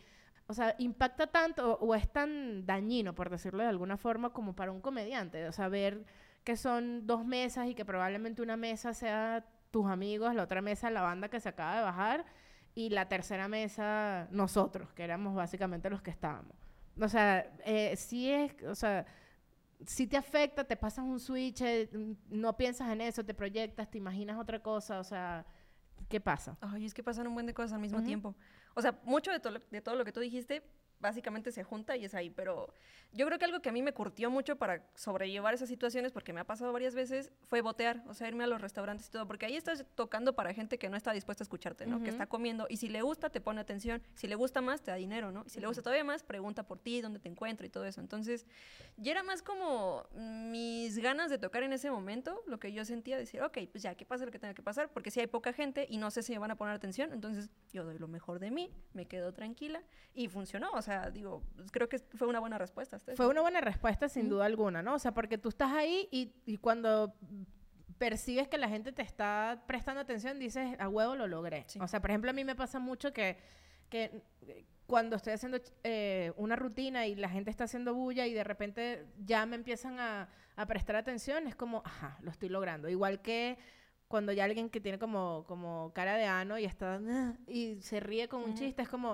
o 0.49 0.53
sea, 0.53 0.75
impacta 0.79 1.27
tanto 1.27 1.75
o, 1.79 1.85
o 1.85 1.95
es 1.95 2.11
tan 2.11 2.65
dañino, 2.65 3.13
por 3.13 3.29
decirlo 3.29 3.61
de 3.63 3.69
alguna 3.69 3.97
forma, 3.97 4.31
como 4.33 4.55
para 4.55 4.71
un 4.71 4.81
comediante. 4.81 5.47
O 5.47 5.51
sea, 5.51 5.69
ver 5.69 6.03
que 6.43 6.57
son 6.57 7.05
dos 7.05 7.23
mesas 7.23 7.67
y 7.67 7.75
que 7.75 7.85
probablemente 7.85 8.41
una 8.41 8.57
mesa 8.57 8.93
sea 8.93 9.45
tus 9.71 9.85
amigos, 9.87 10.33
la 10.33 10.43
otra 10.43 10.61
mesa 10.61 10.89
la 10.89 11.01
banda 11.03 11.29
que 11.29 11.39
se 11.39 11.49
acaba 11.49 11.75
de 11.77 11.83
bajar 11.83 12.25
y 12.73 12.89
la 12.89 13.07
tercera 13.07 13.47
mesa 13.47 14.27
nosotros, 14.31 14.91
que 14.93 15.03
éramos 15.03 15.35
básicamente 15.35 15.89
los 15.89 16.01
que 16.01 16.09
estábamos. 16.11 16.55
O 16.99 17.07
sea, 17.07 17.51
eh, 17.65 17.95
sí 17.95 18.31
es, 18.31 18.51
o 18.63 18.73
sea, 18.73 19.05
sí 19.85 20.07
te 20.07 20.17
afecta, 20.17 20.63
te 20.63 20.75
pasas 20.75 21.05
un 21.05 21.19
switch, 21.19 21.61
eh, 21.61 21.89
n- 21.93 22.15
no 22.29 22.57
piensas 22.57 22.89
en 22.89 23.01
eso, 23.01 23.23
te 23.23 23.33
proyectas, 23.35 23.89
te 23.91 23.97
imaginas 23.99 24.39
otra 24.39 24.59
cosa, 24.63 24.99
o 24.99 25.03
sea, 25.03 25.45
¿qué 26.09 26.19
pasa? 26.19 26.57
Ay, 26.61 26.85
es 26.85 26.93
que 26.93 27.03
pasan 27.03 27.27
un 27.27 27.33
buen 27.35 27.45
de 27.45 27.53
cosas 27.53 27.73
al 27.73 27.81
mismo 27.81 27.99
Ujú. 27.99 28.05
tiempo. 28.07 28.35
O 28.75 28.81
sea, 28.81 28.99
mucho 29.03 29.31
de, 29.31 29.39
lo- 29.51 29.59
de 29.59 29.81
todo 29.81 29.95
lo 29.95 30.05
que 30.05 30.11
tú 30.11 30.19
dijiste 30.19 30.63
básicamente 30.99 31.51
se 31.51 31.63
junta 31.63 31.97
y 31.97 32.05
es 32.05 32.13
ahí. 32.13 32.29
Pero 32.29 32.73
yo 33.11 33.25
creo 33.25 33.39
que 33.39 33.45
algo 33.45 33.61
que 33.61 33.69
a 33.69 33.71
mí 33.71 33.81
me 33.81 33.93
curtió 33.93 34.29
mucho 34.29 34.57
para 34.57 34.83
sobrellevar 34.95 35.53
esas 35.53 35.69
situaciones, 35.69 36.11
porque 36.11 36.33
me 36.33 36.39
ha 36.39 36.45
pasado 36.45 36.71
varias 36.71 36.95
veces, 36.95 37.31
fue 37.43 37.61
botear, 37.61 38.03
o 38.07 38.13
sea, 38.13 38.27
irme 38.27 38.43
a 38.43 38.47
los 38.47 38.61
restaurantes 38.61 39.07
y 39.07 39.11
todo, 39.11 39.27
porque 39.27 39.45
ahí 39.45 39.55
estás 39.55 39.85
tocando 39.95 40.33
para 40.33 40.53
gente 40.53 40.77
que 40.77 40.89
no 40.89 40.97
está 40.97 41.11
dispuesta 41.13 41.43
a 41.43 41.45
escucharte, 41.45 41.85
¿no? 41.85 42.01
Que 42.03 42.09
está 42.09 42.27
comiendo 42.27 42.67
y 42.69 42.77
si 42.77 42.89
le 42.89 43.01
gusta, 43.01 43.29
te 43.29 43.41
pone 43.41 43.61
atención, 43.61 44.01
si 44.15 44.27
le 44.27 44.35
gusta 44.35 44.61
más, 44.61 44.81
te 44.81 44.91
da 44.91 44.97
dinero, 44.97 45.31
¿no? 45.31 45.43
Y 45.45 45.49
si 45.49 45.59
le 45.59 45.67
gusta 45.67 45.81
todavía 45.81 46.03
más, 46.03 46.23
pregunta 46.23 46.63
por 46.63 46.79
ti, 46.79 47.01
dónde 47.01 47.19
te 47.19 47.29
encuentro 47.29 47.65
y 47.65 47.69
todo 47.69 47.85
eso. 47.85 48.01
Entonces, 48.01 48.45
ya 48.97 49.11
era 49.11 49.23
más 49.23 49.41
como 49.41 50.05
mis 50.13 50.97
ganas 50.99 51.29
de 51.29 51.37
tocar 51.37 51.63
en 51.63 51.73
ese 51.73 51.89
momento, 51.89 52.41
lo 52.47 52.59
que 52.59 52.73
yo 52.73 52.85
sentía, 52.85 53.17
decir, 53.17 53.41
ok, 53.41 53.57
pues 53.71 53.83
ya, 53.83 53.95
que 53.95 54.05
pase 54.05 54.25
lo 54.25 54.31
que 54.31 54.39
tenga 54.39 54.53
que 54.53 54.63
pasar, 54.63 54.89
porque 54.89 55.11
si 55.11 55.19
hay 55.19 55.27
poca 55.27 55.53
gente 55.53 55.87
y 55.89 55.97
no 55.97 56.11
sé 56.11 56.23
si 56.23 56.33
me 56.33 56.39
van 56.39 56.51
a 56.51 56.55
poner 56.55 56.75
atención, 56.75 57.13
entonces 57.13 57.49
yo 57.71 57.83
doy 57.83 57.97
lo 57.97 58.07
mejor 58.07 58.39
de 58.39 58.51
mí, 58.51 58.71
me 58.93 59.05
quedo 59.05 59.33
tranquila 59.33 59.81
y 60.13 60.27
funcionó, 60.27 60.71
o 60.71 60.81
sea, 60.81 60.88
digo, 61.11 61.43
creo 61.71 61.89
que 61.89 61.99
fue 61.99 62.27
una 62.27 62.39
buena 62.39 62.57
respuesta. 62.57 62.99
Fue 63.15 63.27
una 63.27 63.41
buena 63.41 63.61
respuesta, 63.61 64.09
sin 64.09 64.29
duda 64.29 64.45
alguna, 64.45 64.81
¿no? 64.81 64.95
O 64.95 64.99
sea, 64.99 65.13
porque 65.13 65.37
tú 65.37 65.49
estás 65.49 65.71
ahí 65.71 66.07
y, 66.11 66.33
y 66.45 66.57
cuando 66.57 67.15
percibes 67.99 68.47
que 68.47 68.57
la 68.57 68.69
gente 68.69 68.91
te 68.91 69.01
está 69.01 69.63
prestando 69.67 70.01
atención, 70.01 70.39
dices, 70.39 70.75
a 70.79 70.87
huevo 70.87 71.15
lo 71.15 71.27
logré. 71.27 71.65
O 71.79 71.87
sea, 71.87 71.99
por 71.99 72.09
ejemplo, 72.09 72.31
a 72.31 72.33
mí 72.33 72.43
me 72.43 72.55
pasa 72.55 72.79
mucho 72.79 73.13
que, 73.13 73.37
que 73.89 74.23
cuando 74.87 75.17
estoy 75.17 75.33
haciendo 75.33 75.59
eh, 75.83 76.31
una 76.37 76.55
rutina 76.55 77.05
y 77.05 77.15
la 77.15 77.29
gente 77.29 77.51
está 77.51 77.65
haciendo 77.65 77.93
bulla 77.93 78.25
y 78.25 78.33
de 78.33 78.43
repente 78.43 79.05
ya 79.23 79.45
me 79.45 79.55
empiezan 79.55 79.99
a, 79.99 80.29
a, 80.55 80.65
prestar 80.65 80.95
atención, 80.95 81.45
es 81.45 81.55
como, 81.55 81.83
ajá, 81.85 82.17
lo 82.21 82.31
estoy 82.31 82.49
logrando. 82.49 82.89
Igual 82.89 83.21
que 83.21 83.57
cuando 84.07 84.31
hay 84.31 84.39
alguien 84.39 84.69
que 84.69 84.81
tiene 84.81 84.97
como, 84.97 85.45
como 85.47 85.93
cara 85.93 86.15
de 86.15 86.25
ano 86.25 86.57
y 86.57 86.65
está 86.65 86.99
y 87.47 87.79
se 87.81 87.99
ríe 87.99 88.27
con 88.27 88.41
un 88.41 88.55
chiste, 88.55 88.81
es 88.81 88.89
como, 88.89 89.13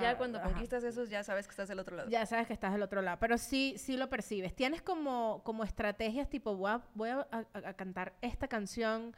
ya 0.00 0.16
cuando 0.16 0.42
conquistas 0.42 0.82
eso, 0.84 1.04
ya 1.04 1.22
sabes 1.22 1.46
que 1.46 1.52
estás 1.52 1.68
del 1.68 1.78
otro 1.78 1.96
lado. 1.96 2.08
Ya 2.08 2.26
sabes 2.26 2.46
que 2.46 2.52
estás 2.52 2.72
del 2.72 2.82
otro 2.82 3.02
lado. 3.02 3.18
Pero 3.20 3.38
sí, 3.38 3.74
sí 3.78 3.96
lo 3.96 4.08
percibes. 4.08 4.54
Tienes 4.54 4.82
como, 4.82 5.42
como 5.44 5.64
estrategias 5.64 6.28
tipo, 6.28 6.56
voy, 6.56 6.70
a, 6.70 6.80
voy 6.94 7.10
a, 7.10 7.74
cantar 7.74 8.14
esta 8.20 8.48
canción 8.48 9.14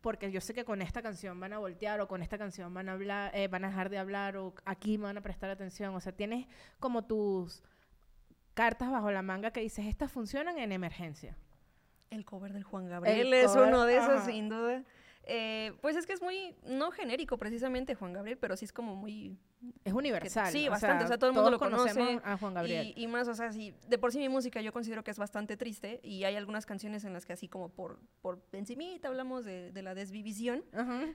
porque 0.00 0.32
yo 0.32 0.40
sé 0.40 0.52
que 0.52 0.64
con 0.64 0.82
esta 0.82 1.00
canción 1.00 1.38
van 1.38 1.52
a 1.52 1.58
voltear 1.58 2.00
o 2.00 2.08
con 2.08 2.22
esta 2.22 2.36
canción 2.36 2.74
van 2.74 2.88
a 2.88 2.92
hablar, 2.92 3.30
eh, 3.34 3.46
van 3.46 3.64
a 3.64 3.68
dejar 3.68 3.88
de 3.88 3.98
hablar 3.98 4.36
o 4.36 4.52
aquí 4.64 4.98
me 4.98 5.04
van 5.04 5.18
a 5.18 5.20
prestar 5.20 5.50
atención. 5.50 5.94
O 5.94 6.00
sea, 6.00 6.12
tienes 6.12 6.46
como 6.80 7.04
tus 7.04 7.62
cartas 8.54 8.90
bajo 8.90 9.10
la 9.12 9.22
manga 9.22 9.52
que 9.52 9.60
dices, 9.60 9.86
estas 9.86 10.10
funcionan 10.10 10.58
en 10.58 10.72
emergencia. 10.72 11.36
El 12.10 12.24
cover 12.24 12.52
del 12.52 12.64
Juan 12.64 12.88
Gabriel 12.88 13.32
es 13.32 13.54
uno 13.54 13.86
de 13.86 13.96
esos, 13.96 14.24
sin 14.24 14.48
duda. 14.48 14.82
Eh, 15.24 15.72
pues 15.80 15.96
es 15.96 16.06
que 16.06 16.12
es 16.12 16.22
muy, 16.22 16.56
no 16.66 16.90
genérico 16.90 17.38
precisamente 17.38 17.94
Juan 17.94 18.12
Gabriel, 18.12 18.38
pero 18.38 18.56
sí 18.56 18.64
es 18.64 18.72
como 18.72 18.96
muy 18.96 19.38
es 19.84 19.92
universal. 19.92 20.50
sí, 20.50 20.68
bastante. 20.68 21.04
O 21.04 21.08
sea, 21.08 21.18
todo 21.18 21.30
el 21.30 21.34
mundo 21.34 21.50
lo 21.50 21.58
conoce. 21.58 22.20
a 22.24 22.36
Juan 22.36 22.54
Gabriel. 22.54 22.92
Y, 22.96 23.06
más, 23.06 23.28
o 23.28 23.34
sea, 23.34 23.52
sí, 23.52 23.74
de 23.86 23.98
por 23.98 24.12
sí 24.12 24.18
mi 24.18 24.28
música 24.28 24.60
yo 24.60 24.72
considero 24.72 25.04
que 25.04 25.10
es 25.10 25.18
bastante 25.18 25.56
triste 25.56 26.00
y 26.02 26.24
hay 26.24 26.34
algunas 26.34 26.66
canciones 26.66 27.04
en 27.04 27.12
las 27.12 27.24
que 27.24 27.32
así 27.32 27.48
como 27.48 27.68
por, 27.68 28.00
por 28.20 28.42
encimita 28.52 29.08
hablamos 29.08 29.44
de, 29.44 29.70
de 29.70 29.82
la 29.82 29.94
desvivisión, 29.94 30.64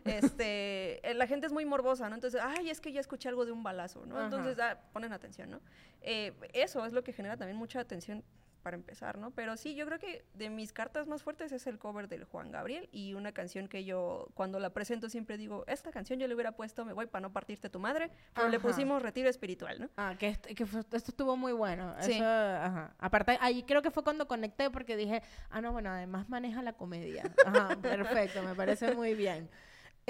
este, 0.05 1.09
eh, 1.09 1.13
la 1.13 1.27
gente 1.27 1.47
es 1.47 1.53
muy 1.53 1.65
morbosa, 1.65 2.07
¿no? 2.09 2.15
Entonces, 2.15 2.41
ay, 2.41 2.69
es 2.69 2.79
que 2.79 2.91
ya 2.91 3.01
escuché 3.01 3.27
algo 3.27 3.45
de 3.45 3.51
un 3.51 3.63
balazo, 3.63 4.05
¿no? 4.05 4.23
Entonces, 4.23 4.57
ah, 4.59 4.79
ponen 4.93 5.11
atención, 5.11 5.49
¿no? 5.49 5.61
Eh, 6.01 6.33
eso 6.53 6.85
es 6.85 6.93
lo 6.93 7.03
que 7.03 7.11
genera 7.11 7.35
también 7.35 7.57
mucha 7.57 7.79
atención 7.79 8.23
para 8.67 8.75
empezar, 8.75 9.17
¿no? 9.17 9.31
Pero 9.31 9.55
sí, 9.55 9.75
yo 9.75 9.85
creo 9.85 9.97
que 9.97 10.25
de 10.33 10.49
mis 10.49 10.73
cartas 10.73 11.07
más 11.07 11.23
fuertes 11.23 11.53
es 11.53 11.67
el 11.67 11.79
cover 11.79 12.09
del 12.09 12.25
Juan 12.25 12.51
Gabriel 12.51 12.89
y 12.91 13.13
una 13.13 13.31
canción 13.31 13.69
que 13.69 13.85
yo 13.85 14.27
cuando 14.33 14.59
la 14.59 14.71
presento 14.71 15.07
siempre 15.07 15.37
digo, 15.37 15.63
esta 15.67 15.89
canción 15.89 16.19
yo 16.19 16.27
le 16.27 16.33
hubiera 16.35 16.51
puesto 16.51 16.83
Me 16.83 16.91
voy 16.91 17.05
para 17.05 17.21
no 17.21 17.31
partirte 17.31 17.69
tu 17.69 17.79
madre, 17.79 18.11
pero 18.35 18.49
le 18.49 18.59
pusimos 18.59 19.01
Retiro 19.01 19.29
Espiritual, 19.29 19.79
¿no? 19.79 19.89
Ah, 19.95 20.15
que, 20.19 20.37
que 20.37 20.63
esto 20.63 20.97
estuvo 20.97 21.37
muy 21.37 21.53
bueno. 21.53 21.95
Sí. 22.01 22.19
ajá. 22.19 22.93
Aparte, 22.99 23.37
ahí 23.39 23.63
creo 23.63 23.81
que 23.81 23.89
fue 23.89 24.03
cuando 24.03 24.27
conecté 24.27 24.69
porque 24.69 24.97
dije, 24.97 25.23
ah, 25.49 25.61
no, 25.61 25.71
bueno, 25.71 25.89
además 25.89 26.27
maneja 26.27 26.61
la 26.61 26.73
comedia. 26.73 27.23
Ajá, 27.45 27.69
perfecto, 27.81 28.43
me 28.43 28.53
parece 28.53 28.93
muy 28.95 29.13
bien. 29.13 29.49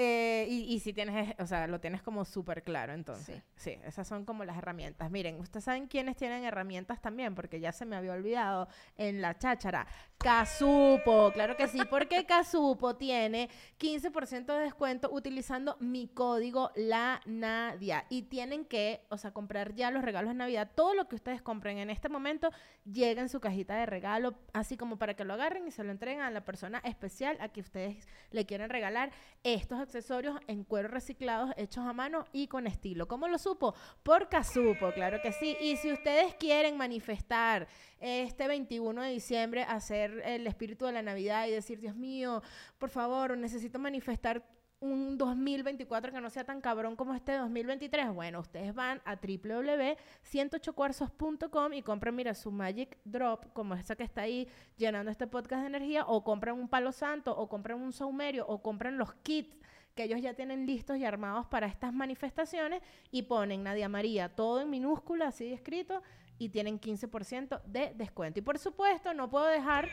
Eh, 0.00 0.46
y, 0.48 0.78
si 0.78 0.92
tienes, 0.92 1.34
o 1.40 1.46
sea, 1.46 1.66
lo 1.66 1.80
tienes 1.80 2.02
como 2.02 2.24
súper 2.24 2.62
claro, 2.62 2.92
entonces. 2.92 3.42
Sí. 3.56 3.76
esas 3.84 4.06
son 4.06 4.24
como 4.24 4.44
las 4.44 4.56
herramientas. 4.56 5.10
Miren, 5.10 5.40
ustedes 5.40 5.64
saben 5.64 5.88
quiénes 5.88 6.16
tienen 6.16 6.44
herramientas 6.44 7.00
también, 7.00 7.34
porque 7.34 7.58
ya 7.58 7.72
se 7.72 7.84
me 7.84 7.96
había 7.96 8.12
olvidado 8.12 8.68
en 8.96 9.20
la 9.20 9.36
cháchara. 9.36 9.88
Casupo, 10.16 11.32
claro 11.32 11.56
que 11.56 11.66
sí, 11.66 11.80
porque 11.90 12.24
Casupo 12.26 12.94
tiene 12.94 13.50
15% 13.80 14.46
de 14.46 14.60
descuento 14.60 15.10
utilizando 15.10 15.76
mi 15.80 16.06
código 16.06 16.70
La 16.76 17.20
Nadia. 17.26 18.06
Y 18.08 18.22
tienen 18.22 18.66
que, 18.66 19.04
o 19.08 19.18
sea, 19.18 19.32
comprar 19.32 19.74
ya 19.74 19.90
los 19.90 20.04
regalos 20.04 20.30
de 20.30 20.36
Navidad. 20.36 20.70
Todo 20.76 20.94
lo 20.94 21.08
que 21.08 21.16
ustedes 21.16 21.42
compren 21.42 21.78
en 21.78 21.90
este 21.90 22.08
momento 22.08 22.52
llega 22.84 23.20
en 23.20 23.28
su 23.28 23.40
cajita 23.40 23.74
de 23.74 23.86
regalo, 23.86 24.38
así 24.52 24.76
como 24.76 24.96
para 24.96 25.14
que 25.14 25.24
lo 25.24 25.34
agarren 25.34 25.66
y 25.66 25.72
se 25.72 25.82
lo 25.82 25.90
entreguen 25.90 26.20
a 26.20 26.30
la 26.30 26.44
persona 26.44 26.78
especial 26.84 27.36
a 27.40 27.48
que 27.48 27.62
ustedes 27.62 28.06
le 28.30 28.46
quieren 28.46 28.70
regalar 28.70 29.10
estos 29.42 29.87
accesorios 29.88 30.38
en 30.48 30.64
cuero 30.64 30.88
reciclados 30.88 31.50
hechos 31.56 31.86
a 31.86 31.94
mano 31.94 32.26
y 32.30 32.46
con 32.46 32.66
estilo. 32.66 33.08
¿Cómo 33.08 33.26
lo 33.26 33.38
supo? 33.38 33.74
Por 34.02 34.28
Casupo, 34.28 34.92
claro 34.92 35.18
que 35.22 35.32
sí. 35.32 35.56
Y 35.62 35.76
si 35.76 35.90
ustedes 35.90 36.34
quieren 36.34 36.76
manifestar 36.76 37.66
este 37.98 38.46
21 38.46 39.00
de 39.00 39.10
diciembre, 39.10 39.62
hacer 39.62 40.20
el 40.26 40.46
espíritu 40.46 40.84
de 40.84 40.92
la 40.92 41.00
Navidad 41.00 41.46
y 41.46 41.52
decir, 41.52 41.80
Dios 41.80 41.96
mío, 41.96 42.42
por 42.76 42.90
favor, 42.90 43.38
necesito 43.38 43.78
manifestar 43.78 44.44
un 44.80 45.18
2024 45.18 46.12
que 46.12 46.20
no 46.20 46.30
sea 46.30 46.44
tan 46.44 46.60
cabrón 46.60 46.94
como 46.94 47.12
este 47.14 47.32
2023, 47.32 48.12
bueno, 48.12 48.38
ustedes 48.40 48.74
van 48.74 49.00
a 49.04 49.16
www.108cuarzos.com 49.16 51.72
y 51.72 51.82
compran, 51.82 52.14
mira, 52.14 52.34
su 52.34 52.52
Magic 52.52 52.96
Drop, 53.04 53.52
como 53.54 53.74
esa 53.74 53.96
que 53.96 54.04
está 54.04 54.20
ahí 54.22 54.48
llenando 54.76 55.10
este 55.10 55.26
podcast 55.26 55.62
de 55.62 55.68
energía, 55.68 56.04
o 56.06 56.22
compran 56.22 56.56
un 56.56 56.68
palo 56.68 56.92
santo, 56.92 57.36
o 57.36 57.48
compran 57.48 57.80
un 57.80 57.92
saumerio, 57.92 58.46
o 58.46 58.62
compran 58.62 58.98
los 58.98 59.14
kits 59.14 59.58
que 59.98 60.04
ellos 60.04 60.22
ya 60.22 60.32
tienen 60.34 60.64
listos 60.64 60.96
y 60.96 61.04
armados 61.04 61.46
para 61.46 61.66
estas 61.66 61.92
manifestaciones 61.92 62.82
y 63.10 63.22
ponen 63.22 63.64
Nadia 63.64 63.88
María 63.88 64.28
todo 64.28 64.60
en 64.60 64.70
minúscula, 64.70 65.26
así 65.26 65.52
escrito, 65.52 66.04
y 66.38 66.50
tienen 66.50 66.80
15% 66.80 67.60
de 67.64 67.92
descuento. 67.96 68.38
Y 68.38 68.42
por 68.42 68.60
supuesto, 68.60 69.12
no 69.12 69.28
puedo 69.28 69.46
dejar 69.46 69.88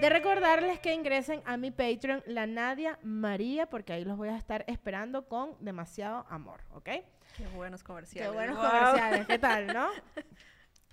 de 0.00 0.08
recordarles 0.08 0.78
que 0.78 0.94
ingresen 0.94 1.42
a 1.44 1.56
mi 1.56 1.72
Patreon, 1.72 2.22
la 2.24 2.46
Nadia 2.46 3.00
María, 3.02 3.68
porque 3.68 3.92
ahí 3.92 4.04
los 4.04 4.16
voy 4.16 4.28
a 4.28 4.36
estar 4.36 4.64
esperando 4.68 5.26
con 5.26 5.56
demasiado 5.58 6.24
amor, 6.30 6.60
¿ok? 6.70 6.90
Qué 7.36 7.46
buenos 7.52 7.82
comerciales. 7.82 8.30
Qué 8.30 8.36
buenos 8.36 8.56
comerciales, 8.56 9.26
¿qué 9.26 9.40
tal, 9.40 9.66
no? 9.74 9.88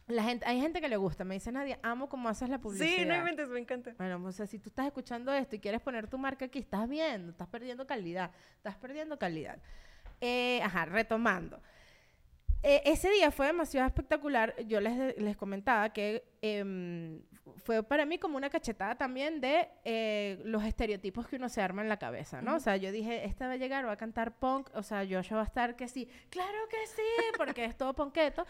La 0.10 0.24
gente, 0.24 0.44
hay 0.48 0.60
gente 0.60 0.82
que 0.82 0.90
le 0.90 0.98
gusta, 0.98 1.24
me 1.24 1.36
dice 1.36 1.52
Nadia, 1.52 1.78
amo 1.84 2.10
cómo 2.10 2.30
haces 2.30 2.50
la 2.50 2.58
publicidad. 2.58 2.88
Sí, 2.88 3.06
no 3.06 3.16
inventes, 3.16 3.48
me 3.48 3.60
encanta. 3.60 3.94
Bueno, 4.00 4.20
o 4.26 4.32
sea, 4.32 4.48
si 4.48 4.58
tú 4.58 4.70
estás 4.70 4.88
escuchando 4.88 5.32
esto 5.32 5.56
y 5.56 5.60
quieres 5.60 5.82
poner 5.82 6.08
tu 6.08 6.18
marca 6.18 6.46
aquí, 6.46 6.58
estás 6.58 6.90
viendo, 6.90 7.30
estás 7.32 7.48
perdiendo 7.48 7.86
calidad, 7.86 8.32
estás 8.58 8.76
perdiendo 8.76 9.20
calidad. 9.20 9.60
Eh, 10.20 10.62
ajá, 10.64 10.86
retomando. 10.86 11.62
Eh, 12.64 12.82
ese 12.86 13.10
día 13.12 13.30
fue 13.30 13.46
demasiado 13.46 13.86
espectacular. 13.86 14.56
Yo 14.66 14.82
les, 14.82 15.16
les 15.18 15.38
comentaba 15.38 15.94
que 15.94 16.24
em, 16.42 17.22
fue 17.58 17.84
para 17.84 18.04
mí 18.04 18.18
como 18.18 18.36
una 18.36 18.50
cachetada 18.50 18.96
también 18.96 19.40
de 19.40 19.70
eh, 19.86 20.42
los 20.44 20.64
estereotipos 20.64 21.28
que 21.28 21.36
uno 21.36 21.50
se 21.50 21.62
arma 21.62 21.84
en 21.84 21.90
la 21.90 21.98
cabeza, 21.98 22.42
¿no? 22.42 22.56
O 22.56 22.60
sea, 22.60 22.78
yo 22.78 22.92
dije, 22.92 23.26
esta 23.26 23.46
va 23.46 23.54
a 23.54 23.58
llegar, 23.58 23.86
va 23.86 23.92
a 23.92 23.98
cantar 23.98 24.40
punk, 24.40 24.72
o 24.74 24.82
sea, 24.82 25.04
yo 25.04 25.22
va 25.36 25.42
a 25.42 25.46
estar 25.46 25.76
que 25.76 25.88
sí, 25.88 26.10
claro 26.32 26.58
que 26.68 26.88
sí, 26.88 27.38
porque 27.38 27.66
es 27.66 27.78
todo 27.78 27.94
ponqueto. 27.94 28.46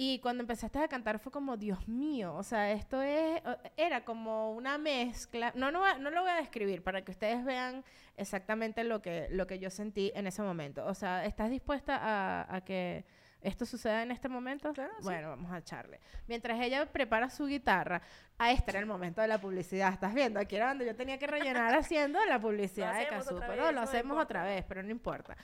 Y 0.00 0.20
cuando 0.20 0.42
empezaste 0.42 0.78
a 0.78 0.86
cantar 0.86 1.18
fue 1.18 1.32
como, 1.32 1.56
Dios 1.56 1.88
mío, 1.88 2.32
o 2.36 2.44
sea, 2.44 2.70
esto 2.70 3.02
es, 3.02 3.42
era 3.76 4.04
como 4.04 4.52
una 4.52 4.78
mezcla, 4.78 5.52
no, 5.56 5.72
no, 5.72 5.98
no 5.98 6.10
lo 6.10 6.20
voy 6.20 6.30
a 6.30 6.36
describir 6.36 6.84
para 6.84 7.02
que 7.02 7.10
ustedes 7.10 7.44
vean 7.44 7.84
exactamente 8.16 8.84
lo 8.84 9.02
que, 9.02 9.26
lo 9.30 9.48
que 9.48 9.58
yo 9.58 9.70
sentí 9.70 10.12
en 10.14 10.28
ese 10.28 10.40
momento. 10.40 10.86
O 10.86 10.94
sea, 10.94 11.24
¿estás 11.24 11.50
dispuesta 11.50 11.96
a, 11.96 12.54
a 12.54 12.60
que 12.60 13.04
esto 13.40 13.66
suceda 13.66 14.02
en 14.02 14.10
este 14.10 14.28
momento? 14.28 14.72
Claro, 14.72 14.92
bueno, 15.02 15.30
vamos 15.30 15.50
a 15.52 15.58
echarle. 15.58 16.00
Mientras 16.26 16.60
ella 16.60 16.86
prepara 16.86 17.30
su 17.30 17.46
guitarra, 17.46 18.00
a 18.38 18.52
este 18.52 18.70
era 18.70 18.80
el 18.80 18.86
momento 18.86 19.20
de 19.20 19.28
la 19.28 19.40
publicidad. 19.40 19.92
¿Estás 19.92 20.14
viendo? 20.14 20.40
Aquí 20.40 20.56
era 20.56 20.68
donde 20.68 20.86
yo 20.86 20.94
tenía 20.94 21.18
que 21.18 21.26
rellenar 21.26 21.74
haciendo 21.76 22.24
la 22.26 22.40
publicidad 22.40 22.98
de 22.98 23.08
Casupo. 23.08 23.40
No, 23.56 23.72
lo 23.72 23.80
hacemos 23.80 24.20
otra 24.22 24.44
vez, 24.44 24.64
pero 24.68 24.82
no 24.82 24.90
importa. 24.90 25.36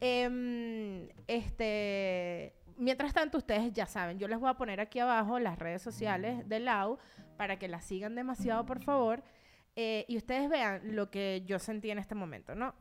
Em, 0.00 1.08
este 1.26 2.54
Mientras 2.76 3.12
tanto, 3.12 3.38
ustedes 3.38 3.72
ya 3.72 3.86
saben, 3.86 4.18
yo 4.18 4.28
les 4.28 4.38
voy 4.38 4.50
a 4.50 4.54
poner 4.54 4.80
aquí 4.80 4.98
abajo 4.98 5.38
las 5.38 5.58
redes 5.58 5.82
sociales 5.82 6.48
de 6.48 6.60
Lau 6.60 6.98
para 7.36 7.58
que 7.58 7.68
la 7.68 7.80
sigan 7.80 8.14
demasiado, 8.14 8.66
por 8.66 8.82
favor. 8.82 9.22
Eh, 9.74 10.04
y 10.08 10.16
ustedes 10.16 10.50
vean 10.50 10.94
lo 10.94 11.10
que 11.10 11.42
yo 11.46 11.58
sentí 11.58 11.90
en 11.90 11.98
este 11.98 12.14
momento, 12.14 12.54
¿no? 12.54 12.74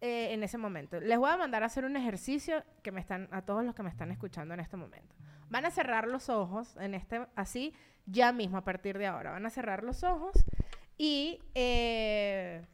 Eh, 0.00 0.34
en 0.34 0.42
ese 0.42 0.58
momento. 0.58 1.00
Les 1.00 1.16
voy 1.16 1.30
a 1.30 1.36
mandar 1.36 1.62
a 1.62 1.66
hacer 1.66 1.84
un 1.84 1.96
ejercicio 1.96 2.64
que 2.82 2.90
me 2.90 3.00
están, 3.00 3.28
a 3.30 3.42
todos 3.42 3.64
los 3.64 3.72
que 3.72 3.84
me 3.84 3.88
están 3.88 4.10
escuchando 4.10 4.52
en 4.52 4.58
este 4.58 4.76
momento. 4.76 5.14
Van 5.48 5.64
a 5.64 5.70
cerrar 5.70 6.08
los 6.08 6.28
ojos 6.28 6.76
en 6.78 6.94
este, 6.94 7.24
así, 7.36 7.72
ya 8.06 8.32
mismo, 8.32 8.56
a 8.56 8.64
partir 8.64 8.98
de 8.98 9.06
ahora. 9.06 9.30
Van 9.30 9.46
a 9.46 9.50
cerrar 9.50 9.84
los 9.84 10.02
ojos 10.02 10.32
y, 10.98 11.40
eh, 11.54 12.66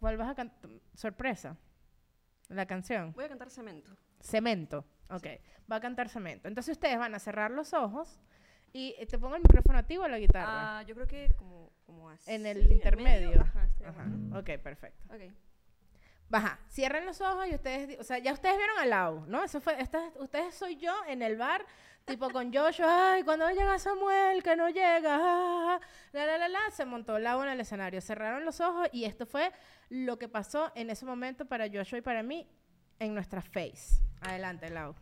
¿cuál 0.00 0.16
vas 0.16 0.30
a 0.30 0.34
cantar? 0.34 0.70
Sorpresa. 0.94 1.56
La 2.48 2.66
canción. 2.66 3.12
Voy 3.12 3.24
a 3.24 3.28
cantar 3.28 3.50
Cemento. 3.50 3.96
Cemento. 4.20 4.84
Ok, 5.10 5.26
va 5.70 5.76
a 5.76 5.80
cantar 5.80 6.08
cemento. 6.08 6.48
Entonces 6.48 6.72
ustedes 6.72 6.98
van 6.98 7.14
a 7.14 7.18
cerrar 7.18 7.50
los 7.50 7.72
ojos 7.74 8.20
y 8.72 8.94
eh, 8.98 9.06
te 9.06 9.18
pongo 9.18 9.36
el 9.36 9.42
micrófono 9.42 9.78
a 9.78 9.82
ti 9.84 9.96
o 9.96 10.02
a 10.04 10.08
la 10.08 10.18
guitarra. 10.18 10.78
Ah, 10.78 10.82
yo 10.82 10.94
creo 10.94 11.06
que 11.06 11.32
como, 11.36 11.70
como 11.86 12.10
así. 12.10 12.30
en 12.32 12.46
el 12.46 12.58
medio. 12.58 12.74
intermedio. 12.74 13.40
Ajá, 13.40 13.68
Ajá. 13.86 14.38
Ok, 14.38 14.58
perfecto. 14.62 15.04
Ok. 15.14 15.32
Baja, 16.28 16.58
cierren 16.68 17.04
los 17.06 17.20
ojos 17.20 17.46
y 17.48 17.54
ustedes, 17.54 18.00
o 18.00 18.02
sea, 18.02 18.18
ya 18.18 18.32
ustedes 18.32 18.56
vieron 18.56 18.78
al 18.78 18.90
lado, 18.90 19.24
¿no? 19.28 19.44
Eso 19.44 19.60
fue, 19.60 19.80
esta- 19.80 20.10
ustedes 20.18 20.54
soy 20.54 20.76
yo 20.76 20.92
en 21.06 21.22
el 21.22 21.36
bar, 21.36 21.64
tipo 22.06 22.30
con 22.30 22.52
Joshua, 22.52 23.12
ay, 23.12 23.22
cuando 23.22 23.48
llega 23.50 23.78
Samuel, 23.78 24.42
que 24.42 24.56
no 24.56 24.68
llega, 24.70 25.16
ah, 25.20 25.80
la, 26.12 26.26
la, 26.26 26.38
la, 26.38 26.48
la, 26.48 26.70
se 26.72 26.86
montó 26.86 27.18
Lau 27.18 27.42
en 27.42 27.50
el 27.50 27.60
escenario, 27.60 28.00
cerraron 28.00 28.44
los 28.44 28.60
ojos 28.60 28.88
y 28.90 29.04
esto 29.04 29.26
fue 29.26 29.52
lo 29.90 30.18
que 30.18 30.28
pasó 30.28 30.72
en 30.74 30.90
ese 30.90 31.04
momento 31.04 31.44
para 31.44 31.66
Joshua 31.72 31.98
y 31.98 32.02
para 32.02 32.22
mí 32.22 32.48
en 32.98 33.14
nuestra 33.14 33.40
face. 33.40 34.00
Adelante, 34.20 34.70
Lau. 34.70 34.94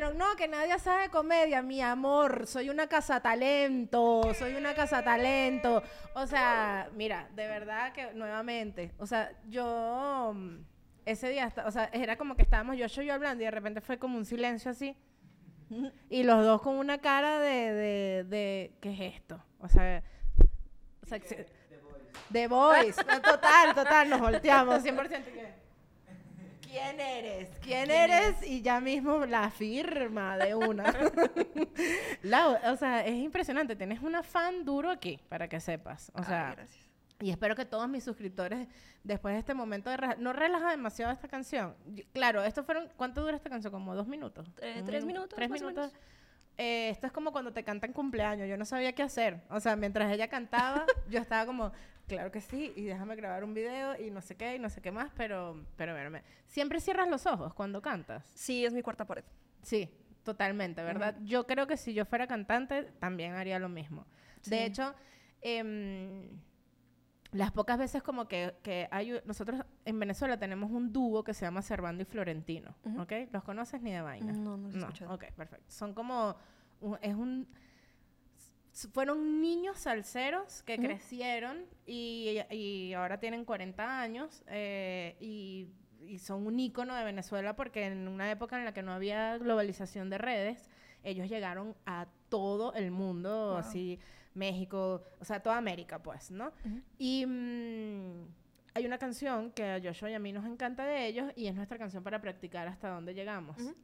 Dijeron, 0.00 0.18
no, 0.18 0.34
que 0.36 0.48
nadie 0.48 0.78
sabe 0.78 1.10
comedia, 1.10 1.60
mi 1.60 1.82
amor, 1.82 2.46
soy 2.46 2.70
una 2.70 2.86
cazatalento, 2.86 4.32
soy 4.34 4.54
una 4.54 4.74
cazatalento. 4.74 5.82
O 6.14 6.26
sea, 6.26 6.88
mira, 6.94 7.28
de 7.34 7.46
verdad 7.46 7.92
que 7.92 8.14
nuevamente, 8.14 8.92
o 8.98 9.06
sea, 9.06 9.30
yo 9.46 10.32
mm, 10.34 10.56
ese 11.04 11.28
día, 11.28 11.52
o 11.66 11.70
sea, 11.70 11.90
era 11.92 12.16
como 12.16 12.34
que 12.34 12.42
estábamos 12.42 12.78
yo, 12.78 12.86
yo, 12.86 13.02
yo 13.02 13.12
hablando 13.12 13.42
y 13.42 13.44
de 13.44 13.50
repente 13.50 13.82
fue 13.82 13.98
como 13.98 14.16
un 14.16 14.24
silencio 14.24 14.70
así. 14.70 14.96
Y 16.08 16.24
los 16.24 16.44
dos 16.44 16.62
con 16.62 16.76
una 16.76 16.98
cara 16.98 17.38
de, 17.38 17.72
de, 17.72 18.24
de 18.24 18.72
¿qué 18.80 18.92
es 18.92 19.14
esto? 19.16 19.44
O 19.60 19.68
sea, 19.68 20.02
o 21.02 21.06
sea, 21.06 21.20
The 22.32 22.48
Voice. 22.48 23.04
Total, 23.04 23.74
total, 23.74 24.08
nos 24.08 24.20
volteamos, 24.20 24.82
100%. 24.82 25.24
que, 25.24 25.59
¿Quién 26.70 27.00
eres? 27.00 27.48
¿Quién 27.62 27.90
eres? 27.90 28.46
Y 28.46 28.62
ya 28.62 28.80
mismo 28.80 29.26
la 29.26 29.50
firma 29.50 30.36
de 30.38 30.54
una. 30.54 30.84
Lau, 32.22 32.56
o 32.72 32.76
sea, 32.76 33.04
es 33.04 33.14
impresionante. 33.16 33.76
Tienes 33.76 34.00
una 34.02 34.22
fan 34.22 34.64
duro 34.64 34.90
aquí, 34.90 35.18
para 35.28 35.48
que 35.48 35.58
sepas. 35.60 36.10
O 36.14 36.18
Ay, 36.18 36.24
sea, 36.24 36.52
gracias. 36.54 36.88
y 37.20 37.30
espero 37.30 37.56
que 37.56 37.64
todos 37.64 37.88
mis 37.88 38.04
suscriptores, 38.04 38.68
después 39.02 39.34
de 39.34 39.40
este 39.40 39.54
momento 39.54 39.90
de... 39.90 39.96
rela- 39.96 40.16
No 40.18 40.32
relaja 40.32 40.70
demasiado 40.70 41.12
esta 41.12 41.28
canción. 41.28 41.74
Claro, 42.12 42.42
esto 42.44 42.62
fueron... 42.62 42.88
¿Cuánto 42.96 43.20
dura 43.22 43.36
esta 43.36 43.50
canción? 43.50 43.72
¿Como 43.72 43.94
dos 43.94 44.06
minutos? 44.06 44.48
Eh, 44.62 44.76
Un 44.80 44.86
tres 44.86 45.02
minu- 45.04 45.06
minutos, 45.08 45.34
Tres 45.36 45.50
más 45.50 45.60
o 45.62 45.64
minutos. 45.64 45.92
menos. 45.92 46.06
Eh, 46.58 46.90
esto 46.90 47.06
es 47.06 47.12
como 47.12 47.32
cuando 47.32 47.52
te 47.52 47.64
cantan 47.64 47.92
cumpleaños. 47.92 48.46
Yo 48.48 48.56
no 48.58 48.64
sabía 48.66 48.92
qué 48.94 49.02
hacer. 49.02 49.40
O 49.50 49.60
sea, 49.60 49.76
mientras 49.76 50.12
ella 50.12 50.28
cantaba, 50.28 50.84
yo 51.08 51.18
estaba 51.18 51.46
como, 51.46 51.72
claro 52.16 52.30
que 52.30 52.40
sí, 52.40 52.72
y 52.76 52.84
déjame 52.84 53.16
grabar 53.16 53.44
un 53.44 53.54
video 53.54 54.00
y 54.00 54.10
no 54.10 54.20
sé 54.20 54.36
qué, 54.36 54.56
y 54.56 54.58
no 54.58 54.68
sé 54.70 54.80
qué 54.80 54.90
más, 54.92 55.10
pero, 55.16 55.64
pero 55.76 55.92
bueno, 55.94 56.10
me- 56.10 56.22
siempre 56.46 56.80
cierras 56.80 57.08
los 57.08 57.26
ojos 57.26 57.54
cuando 57.54 57.80
cantas. 57.82 58.24
Sí, 58.34 58.64
es 58.64 58.72
mi 58.72 58.82
cuarta 58.82 59.06
pared. 59.06 59.24
Sí, 59.62 59.88
totalmente, 60.22 60.82
¿verdad? 60.82 61.16
Yo 61.24 61.46
creo 61.46 61.66
que 61.66 61.76
si 61.76 61.94
yo 61.94 62.04
fuera 62.04 62.26
cantante, 62.26 62.84
también 62.98 63.32
haría 63.34 63.58
lo 63.58 63.68
mismo. 63.68 64.06
De 64.46 64.56
Sí. 64.58 64.62
hecho, 64.62 64.94
em, 65.42 66.28
las 67.32 67.52
pocas 67.52 67.78
veces 67.78 68.02
como 68.02 68.26
que, 68.26 68.54
que 68.62 68.88
hay... 68.90 69.20
Nosotros 69.24 69.62
en 69.84 70.00
Venezuela 70.00 70.38
tenemos 70.38 70.70
un 70.70 70.92
dúo 70.92 71.22
que 71.22 71.32
se 71.32 71.44
llama 71.44 71.62
Servando 71.62 72.02
y 72.02 72.06
Florentino, 72.06 72.74
Ujú. 72.84 73.02
¿ok? 73.02 73.12
¿Los 73.32 73.44
conoces 73.44 73.80
ni 73.82 73.92
de 73.92 74.00
vaina? 74.00 74.32
No, 74.32 74.56
no 74.56 74.68
lo 74.68 74.74
he 74.74 74.78
escuchado. 74.80 75.14
Ok, 75.14 75.26
perfecto. 75.36 75.64
Son 75.70 75.94
como 75.94 76.36
es 77.02 77.14
un 77.14 77.46
fueron 78.92 79.40
niños 79.40 79.78
salseros 79.78 80.62
que 80.62 80.74
Ujú. 80.74 80.82
crecieron 80.84 81.64
y, 81.86 82.38
y 82.50 82.92
ahora 82.94 83.18
tienen 83.20 83.44
40 83.44 84.00
años 84.00 84.42
eh, 84.46 85.16
y, 85.20 85.68
y 86.06 86.18
son 86.18 86.46
un 86.46 86.58
ícono 86.60 86.94
de 86.94 87.04
Venezuela 87.04 87.56
porque 87.56 87.86
en 87.86 88.06
una 88.08 88.30
época 88.30 88.58
en 88.58 88.64
la 88.64 88.72
que 88.72 88.82
no 88.82 88.92
había 88.92 89.36
globalización 89.38 90.08
de 90.10 90.18
redes, 90.18 90.70
ellos 91.02 91.28
llegaron 91.28 91.74
a 91.86 92.06
todo 92.28 92.72
el 92.74 92.90
mundo, 92.90 93.48
Wow. 93.50 93.58
así 93.58 93.98
México, 94.34 95.02
o 95.18 95.24
sea, 95.24 95.40
toda 95.42 95.56
América, 95.56 96.00
pues, 96.02 96.30
¿no? 96.30 96.48
Ujú. 96.64 96.80
Y 96.98 97.26
mm, 97.26 98.26
hay 98.74 98.86
una 98.86 98.98
canción 98.98 99.50
que 99.50 99.64
a 99.64 99.80
Joshua 99.82 100.10
y 100.10 100.14
a 100.14 100.20
mí 100.20 100.32
nos 100.32 100.46
encanta 100.46 100.84
de 100.86 101.06
ellos 101.06 101.32
y 101.34 101.48
es 101.48 101.54
nuestra 101.56 101.76
canción 101.78 102.04
para 102.04 102.20
practicar 102.20 102.68
hasta 102.68 102.88
dónde 102.88 103.14
llegamos, 103.14 103.58
Ujú. 103.60 103.74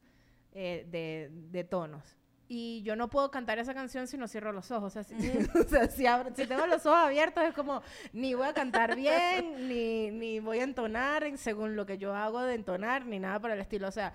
eh, 0.53 0.87
de, 0.89 1.29
de 1.51 1.63
tonos. 1.65 2.15
Y 2.49 2.81
yo 2.83 2.95
no 2.95 3.09
puedo 3.09 3.29
cantar 3.29 3.59
esa 3.59 3.73
canción 3.73 4.07
si 4.07 4.17
no 4.17 4.27
cierro 4.27 4.53
los 4.53 4.71
ojos. 4.71 4.95
O 4.95 5.03
sea, 5.03 5.03
si, 5.03 5.15
o 5.59 5.63
sea, 5.67 5.87
si, 5.89 6.05
abro- 6.05 6.31
si 6.35 6.45
tengo 6.47 6.65
los 6.65 6.85
ojos 6.85 6.97
abiertos 6.99 7.43
es 7.43 7.53
como 7.53 7.81
ni 8.13 8.33
voy 8.35 8.47
a 8.47 8.53
cantar 8.53 8.95
bien, 8.95 9.53
ni, 9.67 10.11
ni 10.11 10.39
voy 10.39 10.59
a 10.59 10.63
entonar 10.63 11.23
en- 11.25 11.37
según 11.37 11.75
lo 11.75 11.85
que 11.85 11.97
yo 11.97 12.15
hago 12.15 12.41
de 12.41 12.55
entonar, 12.55 13.05
ni 13.05 13.19
nada 13.19 13.39
por 13.39 13.51
el 13.51 13.59
estilo. 13.59 13.87
O 13.87 13.91
sea, 13.91 14.13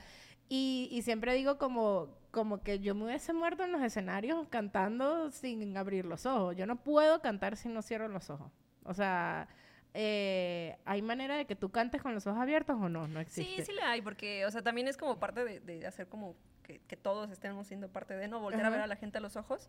y, 0.48 0.88
y 0.90 1.02
siempre 1.02 1.34
digo 1.34 1.58
como, 1.58 2.08
como 2.30 2.62
que 2.62 2.78
yo 2.80 2.94
me 2.94 3.04
hubiese 3.04 3.32
muerto 3.32 3.64
en 3.64 3.72
los 3.72 3.82
escenarios 3.82 4.46
cantando 4.48 5.30
sin 5.30 5.76
abrir 5.76 6.04
los 6.06 6.24
ojos. 6.26 6.56
Yo 6.56 6.66
no 6.66 6.76
puedo 6.76 7.20
cantar 7.20 7.56
si 7.56 7.68
no 7.68 7.82
cierro 7.82 8.08
los 8.08 8.30
ojos. 8.30 8.50
O 8.84 8.94
sea, 8.94 9.46
eh, 9.94 10.76
¿hay 10.84 11.02
manera 11.02 11.36
de 11.36 11.44
que 11.44 11.56
tú 11.56 11.70
cantes 11.70 12.02
con 12.02 12.14
los 12.14 12.26
ojos 12.26 12.40
abiertos 12.40 12.76
o 12.80 12.88
no? 12.88 13.08
No 13.08 13.20
existe. 13.20 13.56
Sí, 13.56 13.72
sí 13.72 13.72
la 13.72 13.90
hay, 13.90 14.02
porque, 14.02 14.46
o 14.46 14.50
sea, 14.50 14.62
también 14.62 14.88
es 14.88 14.96
como 14.96 15.18
parte 15.18 15.44
de, 15.44 15.60
de 15.60 15.86
hacer 15.86 16.08
como 16.08 16.34
que, 16.62 16.80
que 16.80 16.96
todos 16.96 17.30
estemos 17.30 17.66
siendo 17.66 17.88
parte 17.88 18.14
de, 18.16 18.28
¿no? 18.28 18.40
Volver 18.40 18.64
a 18.64 18.70
ver 18.70 18.80
a 18.80 18.86
la 18.86 18.96
gente 18.96 19.18
a 19.18 19.20
los 19.20 19.36
ojos. 19.36 19.68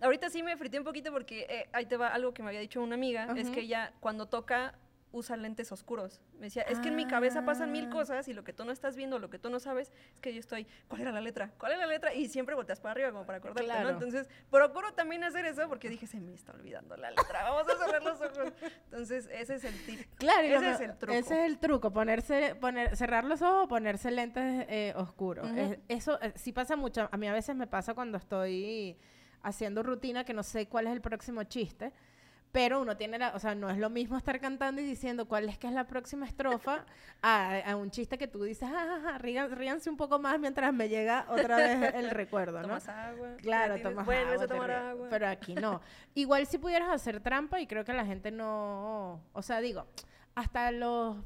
Ahorita 0.00 0.28
sí 0.28 0.42
me 0.42 0.56
frité 0.56 0.78
un 0.78 0.84
poquito 0.84 1.12
porque 1.12 1.46
eh, 1.48 1.68
ahí 1.72 1.86
te 1.86 1.96
va 1.96 2.08
algo 2.08 2.34
que 2.34 2.42
me 2.42 2.48
había 2.48 2.60
dicho 2.60 2.82
una 2.82 2.94
amiga, 2.94 3.32
es 3.36 3.48
que 3.50 3.60
ella 3.60 3.92
cuando 4.00 4.26
toca 4.26 4.74
usa 5.14 5.36
lentes 5.36 5.70
oscuros. 5.70 6.20
Me 6.34 6.46
decía, 6.46 6.62
es 6.64 6.80
que 6.80 6.88
en 6.88 6.96
mi 6.96 7.06
cabeza 7.06 7.44
pasan 7.44 7.70
mil 7.72 7.86
Ah. 7.86 7.90
cosas 7.90 8.26
y 8.28 8.34
lo 8.34 8.42
que 8.42 8.52
tú 8.52 8.64
no 8.64 8.72
estás 8.72 8.96
viendo, 8.96 9.18
lo 9.20 9.30
que 9.30 9.38
tú 9.38 9.48
no 9.48 9.60
sabes, 9.60 9.92
es 10.14 10.20
que 10.20 10.34
yo 10.34 10.40
estoy, 10.40 10.66
¿cuál 10.88 11.02
era 11.02 11.12
la 11.12 11.20
letra? 11.20 11.52
¿Cuál 11.56 11.72
era 11.72 11.86
la 11.86 11.92
letra? 11.92 12.12
Y 12.12 12.28
siempre 12.28 12.54
volteas 12.56 12.80
para 12.80 12.92
arriba 12.92 13.12
como 13.12 13.24
para 13.24 13.38
acordarte, 13.38 13.64
Claro. 13.64 13.84
¿no? 13.84 13.90
Entonces, 13.90 14.28
procuro 14.50 14.92
también 14.94 15.22
hacer 15.22 15.46
eso 15.46 15.68
porque 15.68 15.88
dije, 15.88 16.06
se 16.08 16.20
me 16.20 16.34
está 16.34 16.52
olvidando 16.52 16.96
la 16.96 17.10
letra, 17.10 17.44
vamos 17.44 17.66
a 17.72 17.78
cerrar 17.84 18.02
los 18.02 18.20
ojos. 18.20 18.52
Entonces, 18.86 19.28
ese 19.32 19.54
es 19.54 19.64
el 19.64 19.86
tip. 19.86 20.00
Claro, 20.16 20.42
ese 20.42 20.70
es 20.70 20.80
el 20.80 20.98
truco. 20.98 21.14
Ese 21.14 21.34
es 21.40 21.46
el 21.50 21.58
truco, 21.58 21.92
ponerse, 21.92 22.56
poner, 22.56 22.96
cerrar 22.96 23.24
los 23.24 23.40
ojos 23.40 23.64
o 23.64 23.68
ponerse 23.68 24.10
lentes 24.10 24.66
eh, 24.68 24.92
oscuros. 24.96 25.48
Es- 25.56 25.78
eso 25.88 26.20
eh, 26.20 26.32
sí 26.34 26.52
pasa 26.52 26.74
mucho. 26.76 27.08
A 27.12 27.16
mí 27.16 27.28
a 27.28 27.32
veces 27.32 27.54
me 27.54 27.66
pasa 27.68 27.94
cuando 27.94 28.18
estoy 28.18 28.98
haciendo 29.42 29.82
rutina 29.82 30.24
que 30.24 30.32
no 30.34 30.42
sé 30.42 30.66
cuál 30.68 30.86
es 30.88 30.92
el 30.92 31.00
próximo 31.00 31.44
chiste. 31.44 31.92
Pero 32.54 32.80
uno 32.80 32.96
tiene 32.96 33.18
la, 33.18 33.34
o 33.34 33.40
sea, 33.40 33.56
no 33.56 33.68
es 33.68 33.78
lo 33.78 33.90
mismo 33.90 34.16
estar 34.16 34.38
cantando 34.38 34.80
y 34.80 34.84
diciendo 34.84 35.26
cuál 35.26 35.48
es 35.48 35.58
que 35.58 35.66
es 35.66 35.72
la 35.72 35.88
próxima 35.88 36.24
estrofa 36.24 36.84
a, 37.20 37.58
a 37.58 37.74
un 37.74 37.90
chiste 37.90 38.16
que 38.16 38.28
tú 38.28 38.44
dices, 38.44 38.68
ah, 38.72 39.18
rían- 39.20 39.50
ríanse 39.50 39.90
un 39.90 39.96
poco 39.96 40.20
más 40.20 40.38
mientras 40.38 40.72
me 40.72 40.88
llega 40.88 41.26
otra 41.30 41.56
vez 41.56 41.94
el 41.94 42.10
recuerdo, 42.12 42.60
¿no? 42.60 42.68
Tomas 42.68 42.88
agua. 42.88 43.28
Claro, 43.38 43.74
tomas 43.82 44.06
agua, 44.08 44.44
a 44.44 44.46
tomar 44.46 44.70
agua. 44.70 45.06
Pero 45.10 45.26
aquí 45.26 45.54
no. 45.56 45.80
Igual 46.14 46.46
si 46.46 46.58
pudieras 46.58 46.90
hacer 46.90 47.18
trampa 47.20 47.58
y 47.60 47.66
creo 47.66 47.84
que 47.84 47.92
la 47.92 48.06
gente 48.06 48.30
no... 48.30 49.20
O 49.32 49.42
sea, 49.42 49.58
digo, 49.60 49.86
hasta 50.36 50.70
los... 50.70 51.16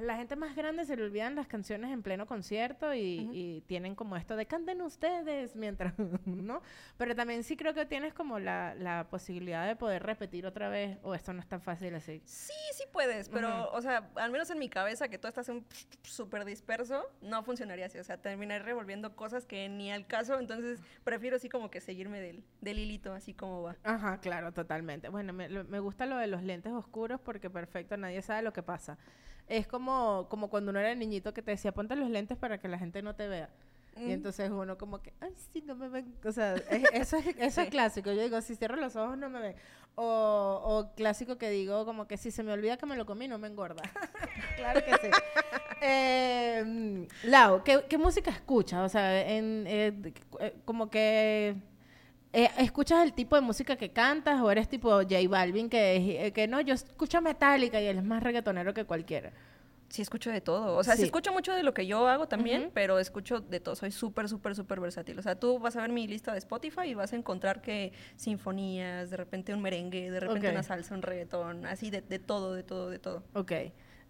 La 0.00 0.16
gente 0.16 0.36
más 0.36 0.54
grande 0.56 0.84
se 0.84 0.96
le 0.96 1.04
olvidan 1.04 1.34
las 1.34 1.46
canciones 1.46 1.90
en 1.90 2.02
pleno 2.02 2.26
concierto 2.26 2.94
y, 2.94 3.20
Ujú. 3.24 3.30
y 3.34 3.60
tienen 3.62 3.94
como 3.94 4.16
esto 4.16 4.36
de 4.36 4.46
canten 4.46 4.80
ustedes 4.82 5.56
mientras, 5.56 5.94
¿no? 6.26 6.62
Pero 6.96 7.14
también 7.14 7.44
sí 7.44 7.56
creo 7.56 7.74
que 7.74 7.86
tienes 7.86 8.14
como 8.14 8.38
la, 8.38 8.74
la 8.74 9.08
posibilidad 9.10 9.66
de 9.66 9.76
poder 9.76 10.02
repetir 10.02 10.46
otra 10.46 10.68
vez 10.68 10.98
o 11.02 11.14
esto 11.14 11.32
no 11.32 11.40
es 11.40 11.48
tan 11.48 11.60
fácil 11.60 11.94
así. 11.94 12.22
Sí, 12.24 12.52
sí 12.74 12.84
puedes, 12.92 13.28
pero, 13.28 13.48
Ujú. 13.68 13.76
o 13.76 13.82
sea, 13.82 14.10
al 14.16 14.30
menos 14.30 14.50
en 14.50 14.58
mi 14.58 14.68
cabeza, 14.68 15.08
que 15.08 15.18
todo 15.18 15.28
estás 15.28 15.48
un 15.48 15.64
súper 16.02 16.44
disperso, 16.44 17.04
no 17.20 17.42
funcionaría 17.42 17.86
así. 17.86 17.98
O 17.98 18.04
sea, 18.04 18.16
terminaré 18.20 18.64
revolviendo 18.64 19.16
cosas 19.16 19.46
que 19.46 19.68
ni 19.68 19.90
al 19.92 20.06
caso, 20.06 20.38
entonces 20.38 20.80
prefiero 21.04 21.36
así 21.36 21.48
como 21.48 21.70
que 21.70 21.80
seguirme 21.80 22.20
del, 22.20 22.44
del 22.60 22.78
hilito, 22.78 23.12
así 23.12 23.34
como 23.34 23.62
va. 23.62 23.76
Ajá, 23.84 24.20
claro, 24.20 24.52
totalmente. 24.52 25.08
Bueno, 25.08 25.32
me, 25.32 25.48
me 25.48 25.80
gusta 25.80 26.06
lo 26.06 26.16
de 26.16 26.26
los 26.26 26.42
lentes 26.42 26.72
oscuros 26.72 27.20
porque 27.20 27.50
perfecto, 27.50 27.96
nadie 27.96 28.22
sabe 28.22 28.42
lo 28.42 28.52
que 28.52 28.62
pasa. 28.62 28.98
Es 29.48 29.66
como, 29.66 30.26
como 30.30 30.48
cuando 30.48 30.70
uno 30.70 30.80
era 30.80 30.94
niñito 30.94 31.34
que 31.34 31.42
te 31.42 31.50
decía, 31.52 31.72
ponte 31.72 31.94
los 31.96 32.08
lentes 32.10 32.38
para 32.38 32.58
que 32.58 32.68
la 32.68 32.78
gente 32.78 33.02
no 33.02 33.14
te 33.14 33.28
vea. 33.28 33.50
Y 33.96 34.00
Mm. 34.06 34.10
entonces 34.12 34.50
uno 34.50 34.78
como 34.78 35.02
que, 35.02 35.12
ay, 35.20 35.34
sí, 35.52 35.62
no 35.66 35.74
me 35.74 35.88
ven. 35.88 36.14
O 36.24 36.32
sea, 36.32 36.54
es- 36.54 36.84
eso, 36.94 37.16
es, 37.18 37.26
eso 37.38 37.60
es 37.60 37.68
clásico. 37.68 38.10
Yo 38.12 38.22
digo, 38.22 38.40
si 38.40 38.56
cierro 38.56 38.76
los 38.76 38.96
ojos 38.96 39.18
no 39.18 39.28
me 39.28 39.40
ven. 39.40 39.56
O, 39.96 40.60
o 40.64 40.94
clásico 40.94 41.36
que 41.36 41.50
digo, 41.50 41.84
como 41.84 42.06
que 42.06 42.16
si 42.16 42.30
se 42.30 42.42
me 42.42 42.52
olvida 42.52 42.78
que 42.78 42.86
me 42.86 42.96
lo 42.96 43.04
comí, 43.04 43.28
no 43.28 43.36
me 43.38 43.48
engorda. 43.48 43.82
claro 44.56 44.80
que 44.82 44.92
sí. 44.92 45.08
Eh, 45.82 47.06
Lau, 47.24 47.62
¿qué, 47.62 47.84
qué 47.88 47.98
música 47.98 48.30
escuchas? 48.30 48.80
O 48.80 48.88
sea, 48.88 49.28
en, 49.28 49.64
eh, 49.66 50.12
eh, 50.40 50.54
como 50.64 50.88
que... 50.90 51.56
eh, 52.32 52.50
¿Escuchas 52.58 53.02
el 53.04 53.12
tipo 53.12 53.36
de 53.36 53.42
música 53.42 53.76
que 53.76 53.90
cantas 53.90 54.40
o 54.40 54.50
eres 54.50 54.68
tipo 54.68 54.90
J 54.90 55.16
Balvin 55.28 55.68
que, 55.68 56.26
eh, 56.26 56.32
que 56.32 56.48
no, 56.48 56.60
yo 56.60 56.74
escucho 56.74 57.20
Metallica 57.20 57.80
y 57.80 57.86
él 57.86 57.98
es 57.98 58.04
más 58.04 58.22
reggaetonero 58.22 58.72
que 58.74 58.84
cualquiera? 58.84 59.32
Sí, 59.88 60.00
escucho 60.00 60.30
de 60.30 60.40
todo. 60.40 60.78
O 60.78 60.82
sea, 60.82 60.94
sí, 60.94 61.00
Sí. 61.00 61.04
escucho 61.04 61.34
mucho 61.34 61.52
de 61.52 61.62
lo 61.62 61.74
que 61.74 61.86
yo 61.86 62.08
hago 62.08 62.26
también, 62.26 62.70
pero 62.72 62.98
escucho 62.98 63.40
de 63.40 63.60
todo. 63.60 63.76
Soy 63.76 63.90
súper, 63.90 64.26
súper, 64.26 64.54
súper 64.54 64.80
versátil. 64.80 65.18
O 65.18 65.22
sea, 65.22 65.38
tú 65.38 65.58
vas 65.58 65.76
a 65.76 65.82
ver 65.82 65.90
mi 65.92 66.06
lista 66.06 66.32
de 66.32 66.38
Spotify 66.38 66.84
y 66.86 66.94
vas 66.94 67.12
a 67.12 67.16
encontrar 67.16 67.60
que 67.60 67.92
sinfonías, 68.16 69.10
de 69.10 69.16
repente 69.18 69.52
un 69.52 69.60
merengue, 69.60 70.10
de 70.10 70.18
repente 70.20 70.48
una 70.50 70.62
salsa, 70.62 70.94
un 70.94 71.02
reggaetón, 71.02 71.66
así 71.66 71.90
de, 71.90 72.00
de 72.00 72.18
todo, 72.18 72.54
de 72.54 72.62
todo, 72.62 72.88
de 72.88 72.98
todo. 72.98 73.22
Ok. 73.34 73.52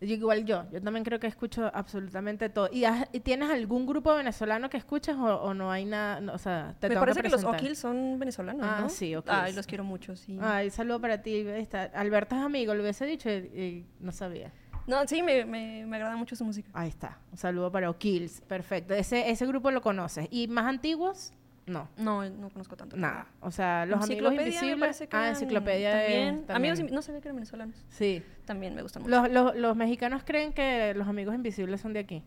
Igual 0.03 0.45
yo, 0.45 0.65
yo 0.73 0.83
también 0.83 1.05
creo 1.05 1.19
que 1.21 1.27
escucho 1.29 1.71
absolutamente 1.73 2.49
todo. 2.49 2.69
¿Y, 2.73 2.85
has- 2.85 3.09
y 3.13 3.21
tienes 3.21 3.51
algún 3.51 3.87
grupo 3.87 4.15
venezolano 4.15 4.69
que 4.69 4.77
escuchas 4.77 5.17
o, 5.17 5.25
o 5.37 5.55
no 5.55 5.71
hay 5.71 5.85
nada? 5.85 6.21
no, 6.21 6.33
o 6.35 6.39
sea, 6.39 6.75
te 6.81 6.89
Me 6.89 6.95
tengo 6.95 7.01
parece 7.01 7.23
que, 7.23 7.29
los 7.29 7.41
presentar? 7.41 7.61
O'Kills 7.61 7.79
son 7.79 8.19
venezolanos, 8.19 8.67
Ah, 8.69 8.79
¿no? 8.83 8.89
sí, 8.89 9.15
O'Kills. 9.15 9.37
Ay, 9.37 9.53
los 9.53 9.67
quiero 9.67 9.85
mucho, 9.85 10.17
sí. 10.17 10.39
Ay, 10.41 10.71
saludo 10.71 11.01
para 11.01 11.23
ti. 11.23 11.37
está. 11.37 11.85
Alberto 11.95 12.35
es 12.35 12.43
amigo, 12.43 12.75
lo 12.75 12.83
hubiese 12.83 13.07
dicho 13.07 13.31
y, 13.31 13.33
y 13.35 13.87
no 14.01 14.11
sabía. 14.13 14.53
No, 14.87 15.07
sí, 15.07 15.23
me, 15.23 15.45
me, 15.45 15.87
me 15.87 15.97
agrada 15.97 16.17
mucho 16.17 16.35
su 16.35 16.45
música. 16.45 16.69
Ahí 16.73 16.89
está. 16.89 17.19
Un 17.31 17.39
saludo 17.39 17.71
para 17.71 17.89
O'Kills. 17.89 18.41
Perfecto. 18.41 18.95
Ese, 18.95 19.31
ese 19.31 19.47
grupo 19.47 19.71
lo 19.71 19.81
conoces. 19.81 20.27
¿Y 20.31 20.49
más 20.49 20.67
antiguos? 20.67 21.33
No. 21.73 21.89
No, 21.97 22.29
no 22.29 22.51
conozco 22.51 22.77
tanto. 22.77 22.97
Nada. 22.97 23.27
O 23.41 23.51
sea, 23.51 23.87
los 23.87 24.03
amigos 24.05 24.33
invisibles. 24.35 25.03
ah, 25.13 25.29
enciclopedia. 25.31 26.05
es 26.07 26.13
también. 26.13 26.47
también. 26.47 26.73
Amigos, 26.75 26.93
no 26.93 27.03
sabía 27.03 27.21
que 27.21 27.29
eran 27.29 27.37
venezolanos. 27.37 27.85
Sí. 27.89 28.23
También 28.45 28.75
me 28.75 28.83
gustan 28.83 29.03
mucho. 29.03 29.11
Los, 29.11 29.31
los, 29.31 29.57
los 29.57 29.77
mexicanos 29.77 30.23
creen 30.25 30.53
que 30.53 30.93
los 30.95 31.09
amigos 31.09 31.35
invisibles 31.35 31.81
son 31.81 31.93
de 31.93 32.01
aquí. 32.01 32.23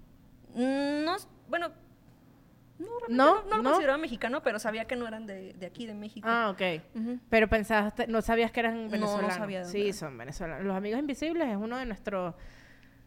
Mm, 0.55 1.03
No, 1.05 1.15
bueno, 1.49 1.69
no, 2.77 2.87
¿No? 3.07 3.35
no, 3.35 3.43
no 3.43 3.57
lo 3.57 3.63
¿No? 3.63 3.69
consideraba 3.71 3.97
mexicano, 3.97 4.41
pero 4.43 4.59
sabía 4.59 4.85
que 4.85 4.95
no 4.97 5.07
eran 5.07 5.25
de, 5.25 5.53
de 5.53 5.65
aquí, 5.65 5.85
de 5.85 5.93
México. 5.93 6.27
Ah, 6.29 6.49
ok. 6.51 6.81
Ujú. 6.95 7.19
Pero 7.29 7.47
pensaste, 7.47 8.07
no 8.07 8.21
sabías 8.21 8.51
que 8.51 8.59
eran 8.59 8.85
no 8.85 8.89
venezolanos. 8.91 9.33
sabía 9.35 9.59
de 9.59 9.63
dónde 9.63 9.79
sí, 9.79 9.83
eran. 9.85 9.93
son 9.93 10.17
venezolanos. 10.17 10.65
Los 10.65 10.75
amigos 10.75 10.99
invisibles 10.99 11.47
es 11.47 11.55
uno 11.57 11.77
de 11.77 11.85
nuestros 11.85 12.35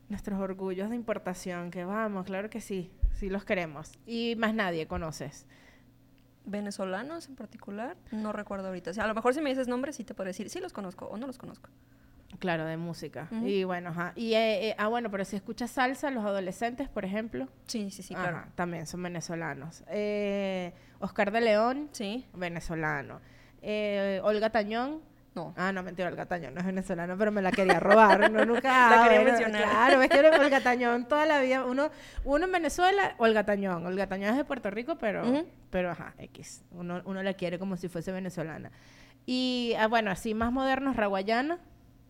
nuestros 0.09 0.41
orgullos 0.41 0.89
de 0.89 0.97
importación, 0.97 1.71
que 1.71 1.85
vamos, 1.85 2.25
claro 2.25 2.49
que 2.49 2.63
sí, 2.63 2.91
sí 3.13 3.29
los 3.29 3.45
queremos. 3.45 3.93
Y 4.07 4.37
más 4.39 4.55
nadie 4.55 4.87
conoces. 4.87 5.45
Venezolanos 6.51 7.29
en 7.29 7.37
particular, 7.37 7.97
no 8.11 8.33
recuerdo 8.33 8.69
ahorita. 8.69 8.91
O 8.91 8.95
sea, 8.95 9.05
a 9.05 9.07
lo 9.09 9.15
mejor 9.15 9.35
si 9.35 9.41
me 9.41 9.51
dices 9.51 9.69
nombres, 9.69 9.97
sí 9.97 10.05
te 10.05 10.15
puedo 10.15 10.27
decir, 10.27 10.49
sí 10.51 10.61
los 10.61 10.73
conozco 10.73 11.07
o 11.07 11.17
no 11.17 11.27
los 11.27 11.39
conozco. 11.39 11.69
Claro, 12.41 12.65
de 12.67 12.77
música. 12.77 13.27
Y 13.43 13.65
bueno, 13.65 13.89
ajá. 13.91 14.13
Y, 14.15 14.35
eh, 14.35 14.69
eh, 14.69 14.75
ah, 14.79 14.89
bueno, 14.89 15.11
pero 15.11 15.25
si 15.25 15.35
escuchas 15.37 15.71
salsa, 15.71 16.11
los 16.11 16.25
adolescentes, 16.25 16.89
por 16.89 17.05
ejemplo, 17.05 17.49
Sí, 17.67 17.91
sí, 17.91 18.03
sí, 18.03 18.15
ajá, 18.15 18.23
claro. 18.29 18.47
también 18.55 18.87
son 18.87 19.03
venezolanos. 19.03 19.83
Eh, 19.89 20.73
Oscar 21.01 21.31
de 21.33 21.41
León, 21.41 21.89
Sí, 21.93 22.27
venezolano. 22.35 23.21
Eh, 23.63 24.21
Olga 24.23 24.51
Tañón, 24.51 25.01
no. 25.35 25.55
Ah, 25.57 25.73
no, 25.73 25.83
mentira, 25.83 26.09
Olga 26.09 26.27
Tañón 26.27 26.55
no 26.55 26.61
es 26.61 26.67
venezolana, 26.67 27.17
pero 27.17 27.31
me 27.31 27.43
la 27.43 27.53
quería 27.53 27.79
robar. 27.79 28.31
No, 28.31 28.45
nunca. 28.45 28.91
La 28.91 29.03
quería 29.05 29.21
bueno, 29.21 29.33
mencionar. 29.39 29.63
Claro, 29.63 30.03
es 30.03 30.09
que 30.11 30.19
Olga 30.19 30.61
Tañón 30.61 31.07
toda 31.07 31.27
la 31.27 31.41
vida. 31.41 31.65
Uno, 31.65 31.91
uno 32.25 32.45
en 32.45 32.53
Venezuela, 32.53 33.15
Olga 33.19 33.45
Tañón. 33.45 33.87
Olga 33.87 34.07
Tañón 34.07 34.31
es 34.31 34.37
de 34.37 34.45
Puerto 34.45 34.71
Rico, 34.71 34.97
pero, 34.99 35.45
pero 35.71 35.91
ajá, 35.91 36.15
X. 36.19 36.65
Uno, 36.73 37.03
uno 37.05 37.23
la 37.23 37.35
quiere 37.35 37.59
como 37.59 37.77
si 37.77 37.89
fuese 37.89 38.11
venezolana. 38.11 38.71
Y, 39.27 39.75
ah, 39.79 39.87
bueno, 39.87 40.11
así 40.11 40.35
más 40.35 40.51
modernos, 40.53 40.97
Raguayana. 40.97 41.59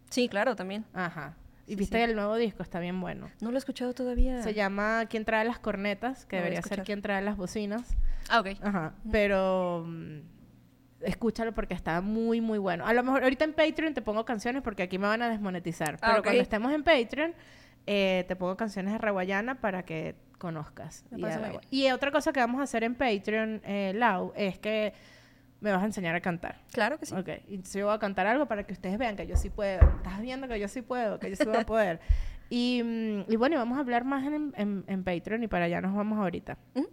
Sí, 0.08 0.28
claro, 0.28 0.56
también. 0.56 0.84
Ajá. 0.94 1.34
Y 1.66 1.72
Sí, 1.72 1.76
viste 1.76 1.98
sí. 1.98 2.04
el 2.04 2.16
nuevo 2.16 2.36
disco, 2.36 2.62
está 2.62 2.80
bien 2.80 2.98
bueno. 3.00 3.28
No 3.40 3.50
lo 3.50 3.56
he 3.56 3.58
escuchado 3.58 3.92
todavía. 3.92 4.42
Se 4.42 4.54
llama 4.54 5.04
¿Quién 5.10 5.26
trae 5.26 5.44
las 5.44 5.58
cornetas? 5.58 6.24
Que 6.24 6.36
debería 6.36 6.62
ser. 6.62 6.82
¿Quién 6.82 7.02
trae 7.02 7.20
las 7.20 7.36
bocinas? 7.36 7.94
Ah, 8.30 8.40
ok. 8.40 8.48
Ajá, 8.62 8.94
pero 9.10 9.86
escúchalo 11.00 11.52
porque 11.52 11.74
está 11.74 12.00
muy, 12.00 12.40
muy 12.40 12.58
bueno. 12.58 12.86
A 12.86 12.92
lo 12.92 13.02
mejor 13.02 13.22
ahorita 13.22 13.44
en 13.44 13.52
Patreon 13.52 13.94
te 13.94 14.02
pongo 14.02 14.24
canciones 14.24 14.62
porque 14.62 14.82
aquí 14.82 14.98
me 14.98 15.06
van 15.06 15.22
a 15.22 15.28
desmonetizar. 15.28 15.98
Ah, 16.00 16.10
Pero 16.10 16.22
cuando 16.22 16.42
estemos 16.42 16.72
en 16.72 16.82
Patreon, 16.82 17.34
eh, 17.86 18.24
te 18.28 18.36
pongo 18.36 18.56
canciones 18.56 18.92
de 18.92 18.98
Raguayana 18.98 19.60
para 19.60 19.84
que 19.84 20.14
conozcas. 20.38 21.04
Me 21.10 21.28
Y, 21.70 21.86
a 21.86 21.94
otra 21.94 22.10
cosa 22.10 22.32
que 22.32 22.40
vamos 22.40 22.60
a 22.60 22.64
hacer 22.64 22.84
en 22.84 22.94
Patreon, 22.94 23.62
eh, 23.64 23.92
Lau, 23.94 24.32
es 24.36 24.58
que 24.58 24.92
me 25.60 25.72
vas 25.72 25.82
a 25.82 25.86
enseñar 25.86 26.14
a 26.14 26.20
cantar. 26.20 26.60
Claro 26.72 26.98
que 26.98 27.06
sí. 27.06 27.14
Ok, 27.14 27.28
y 27.48 27.60
yo 27.62 27.86
voy 27.86 27.94
a 27.94 27.98
cantar 27.98 28.26
algo 28.26 28.46
para 28.46 28.64
que 28.64 28.72
ustedes 28.72 28.98
vean 28.98 29.16
que 29.16 29.26
yo 29.26 29.36
sí 29.36 29.50
puedo. 29.50 29.80
Estás 29.96 30.20
viendo 30.20 30.46
que 30.46 30.60
yo 30.60 30.68
sí 30.68 30.82
puedo, 30.82 31.18
que 31.18 31.30
yo 31.30 31.36
sí 31.36 31.44
voy 31.44 31.56
a 31.56 31.66
poder. 31.66 32.00
Y, 32.50 32.82
mm, 32.82 33.30
y 33.30 33.36
bueno, 33.36 33.56
y 33.56 33.58
vamos 33.58 33.76
a 33.76 33.82
hablar 33.82 34.04
más 34.04 34.24
en, 34.24 34.54
en, 34.56 34.82
en 34.86 35.04
Patreon 35.04 35.42
y 35.42 35.48
para 35.48 35.66
allá 35.66 35.82
nos 35.82 35.94
vamos 35.94 36.18
ahorita. 36.18 36.56
Ujú. 36.76 36.88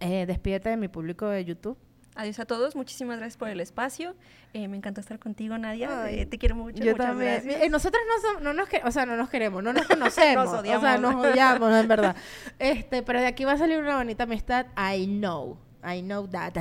Eh, 0.00 0.26
despídete 0.26 0.70
de 0.70 0.76
mi 0.76 0.88
público 0.88 1.28
de 1.28 1.44
YouTube. 1.44 1.78
Adiós 2.20 2.40
a 2.40 2.46
todos, 2.46 2.74
muchísimas 2.74 3.18
gracias 3.18 3.36
por 3.36 3.48
el 3.48 3.60
espacio. 3.60 4.16
Eh, 4.52 4.66
me 4.66 4.76
encantó 4.76 5.00
estar 5.00 5.20
contigo, 5.20 5.56
Nadia. 5.56 6.02
Ay, 6.02 6.18
Eh, 6.20 6.26
te 6.26 6.36
quiero 6.36 6.56
mucho. 6.56 6.82
Yo 6.82 6.90
muchas 6.90 7.06
también. 7.06 7.32
gracias. 7.34 7.62
Eh, 7.62 7.68
nosotros 7.68 8.02
no, 8.34 8.40
no 8.40 8.52
nos 8.54 8.68
o 8.84 8.90
sea, 8.90 9.06
no 9.06 9.16
nos 9.16 9.30
queremos, 9.30 9.62
no 9.62 9.72
nos 9.72 9.86
conocemos. 9.86 10.46
Nos 10.46 10.54
O 10.60 10.62
sea, 10.64 10.78
odiamos. 10.78 11.00
nos 11.14 11.24
odiamos, 11.26 11.72
en 11.76 11.86
verdad. 11.86 12.16
Este, 12.58 13.04
pero 13.04 13.20
de 13.20 13.26
aquí 13.28 13.44
va 13.44 13.52
a 13.52 13.56
salir 13.58 13.78
una 13.78 13.98
bonita 13.98 14.24
amistad. 14.24 14.66
I 14.76 15.06
know. 15.06 15.58
I 15.80 16.02
know 16.02 16.26
that. 16.26 16.54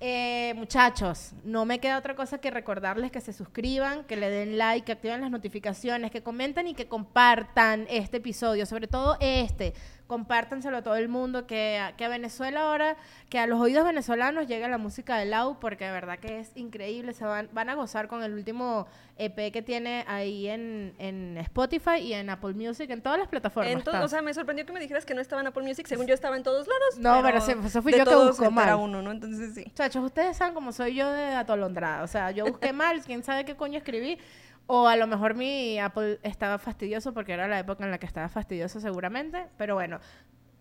Eh, 0.00 0.54
muchachos, 0.56 1.32
no 1.44 1.66
me 1.66 1.80
queda 1.80 1.98
otra 1.98 2.16
cosa 2.16 2.38
que 2.38 2.50
recordarles 2.50 3.10
que 3.12 3.20
se 3.20 3.34
suscriban, 3.34 4.04
que 4.04 4.16
le 4.16 4.30
den 4.30 4.56
like, 4.56 4.86
que 4.86 4.92
activen 4.92 5.20
las 5.20 5.30
notificaciones, 5.30 6.10
que 6.10 6.22
comenten 6.22 6.66
y 6.68 6.74
que 6.74 6.88
compartan 6.88 7.86
este 7.90 8.16
episodio, 8.16 8.64
sobre 8.64 8.88
todo 8.88 9.18
este. 9.20 9.74
Compártanselo 10.06 10.76
a 10.76 10.82
todo 10.82 10.96
el 10.96 11.08
mundo, 11.08 11.46
que, 11.46 11.78
a- 11.78 11.92
que 11.96 12.04
a 12.04 12.08
Venezuela 12.08 12.62
ahora, 12.62 12.96
que 13.30 13.38
a 13.38 13.46
los 13.46 13.58
oídos 13.58 13.84
venezolanos 13.86 14.46
llegue 14.46 14.68
la 14.68 14.76
música 14.76 15.16
de 15.16 15.24
Lau, 15.24 15.58
porque 15.58 15.86
de 15.86 15.92
verdad 15.92 16.18
que 16.18 16.40
es 16.40 16.52
increíble. 16.56 17.14
Se 17.14 17.24
van, 17.24 17.48
van 17.52 17.70
a 17.70 17.74
gozar 17.74 18.06
con 18.06 18.22
el 18.22 18.34
último 18.34 18.86
EP 19.16 19.50
que 19.50 19.62
tiene 19.62 20.04
ahí 20.06 20.48
en, 20.48 20.94
en 20.98 21.38
Spotify 21.38 21.96
y 22.00 22.12
en 22.12 22.28
Apple 22.28 22.52
Music, 22.52 22.90
en 22.90 23.00
todas 23.00 23.18
las 23.18 23.28
plataformas. 23.28 23.72
Entonces, 23.72 24.02
o 24.04 24.08
sea, 24.08 24.20
me 24.20 24.34
sorprendió 24.34 24.66
que 24.66 24.72
me 24.72 24.80
dijeras 24.80 25.06
que 25.06 25.14
no 25.14 25.22
estaba 25.22 25.40
en 25.40 25.46
Apple 25.48 25.62
Music. 25.62 25.86
Según 25.86 26.06
yo 26.06 26.12
estaba 26.14 26.36
en 26.36 26.42
todos 26.42 26.66
lados. 26.68 26.98
No, 26.98 27.22
pero 27.22 27.40
sí, 27.40 27.52
eso 27.64 27.80
fui 27.80 27.92
de 27.92 27.98
yo 27.98 28.04
que 28.04 28.10
todos 28.10 28.26
busco 28.28 28.42
se 28.42 28.48
entera 28.50 28.76
mal. 28.76 28.84
uno, 28.84 29.00
¿no? 29.00 29.10
Entonces 29.10 29.54
sí. 29.54 29.64
Muchachos, 29.64 30.04
ustedes 30.04 30.36
saben 30.36 30.52
cómo 30.52 30.72
soy 30.72 30.94
yo 30.94 31.10
de 31.10 31.34
atolondrada. 31.34 32.02
O 32.02 32.08
sea, 32.08 32.30
yo 32.30 32.44
busqué 32.44 32.72
mal, 32.74 33.00
quién 33.02 33.22
sabe 33.22 33.44
qué 33.46 33.56
coño 33.56 33.78
escribí. 33.78 34.18
O 34.66 34.88
a 34.88 34.96
lo 34.96 35.06
mejor 35.06 35.34
mi 35.34 35.78
Apple 35.78 36.18
estaba 36.22 36.58
fastidioso 36.58 37.12
porque 37.12 37.32
era 37.32 37.46
la 37.48 37.58
época 37.58 37.84
en 37.84 37.90
la 37.90 37.98
que 37.98 38.06
estaba 38.06 38.28
fastidioso 38.28 38.80
seguramente. 38.80 39.46
Pero 39.58 39.74
bueno, 39.74 40.00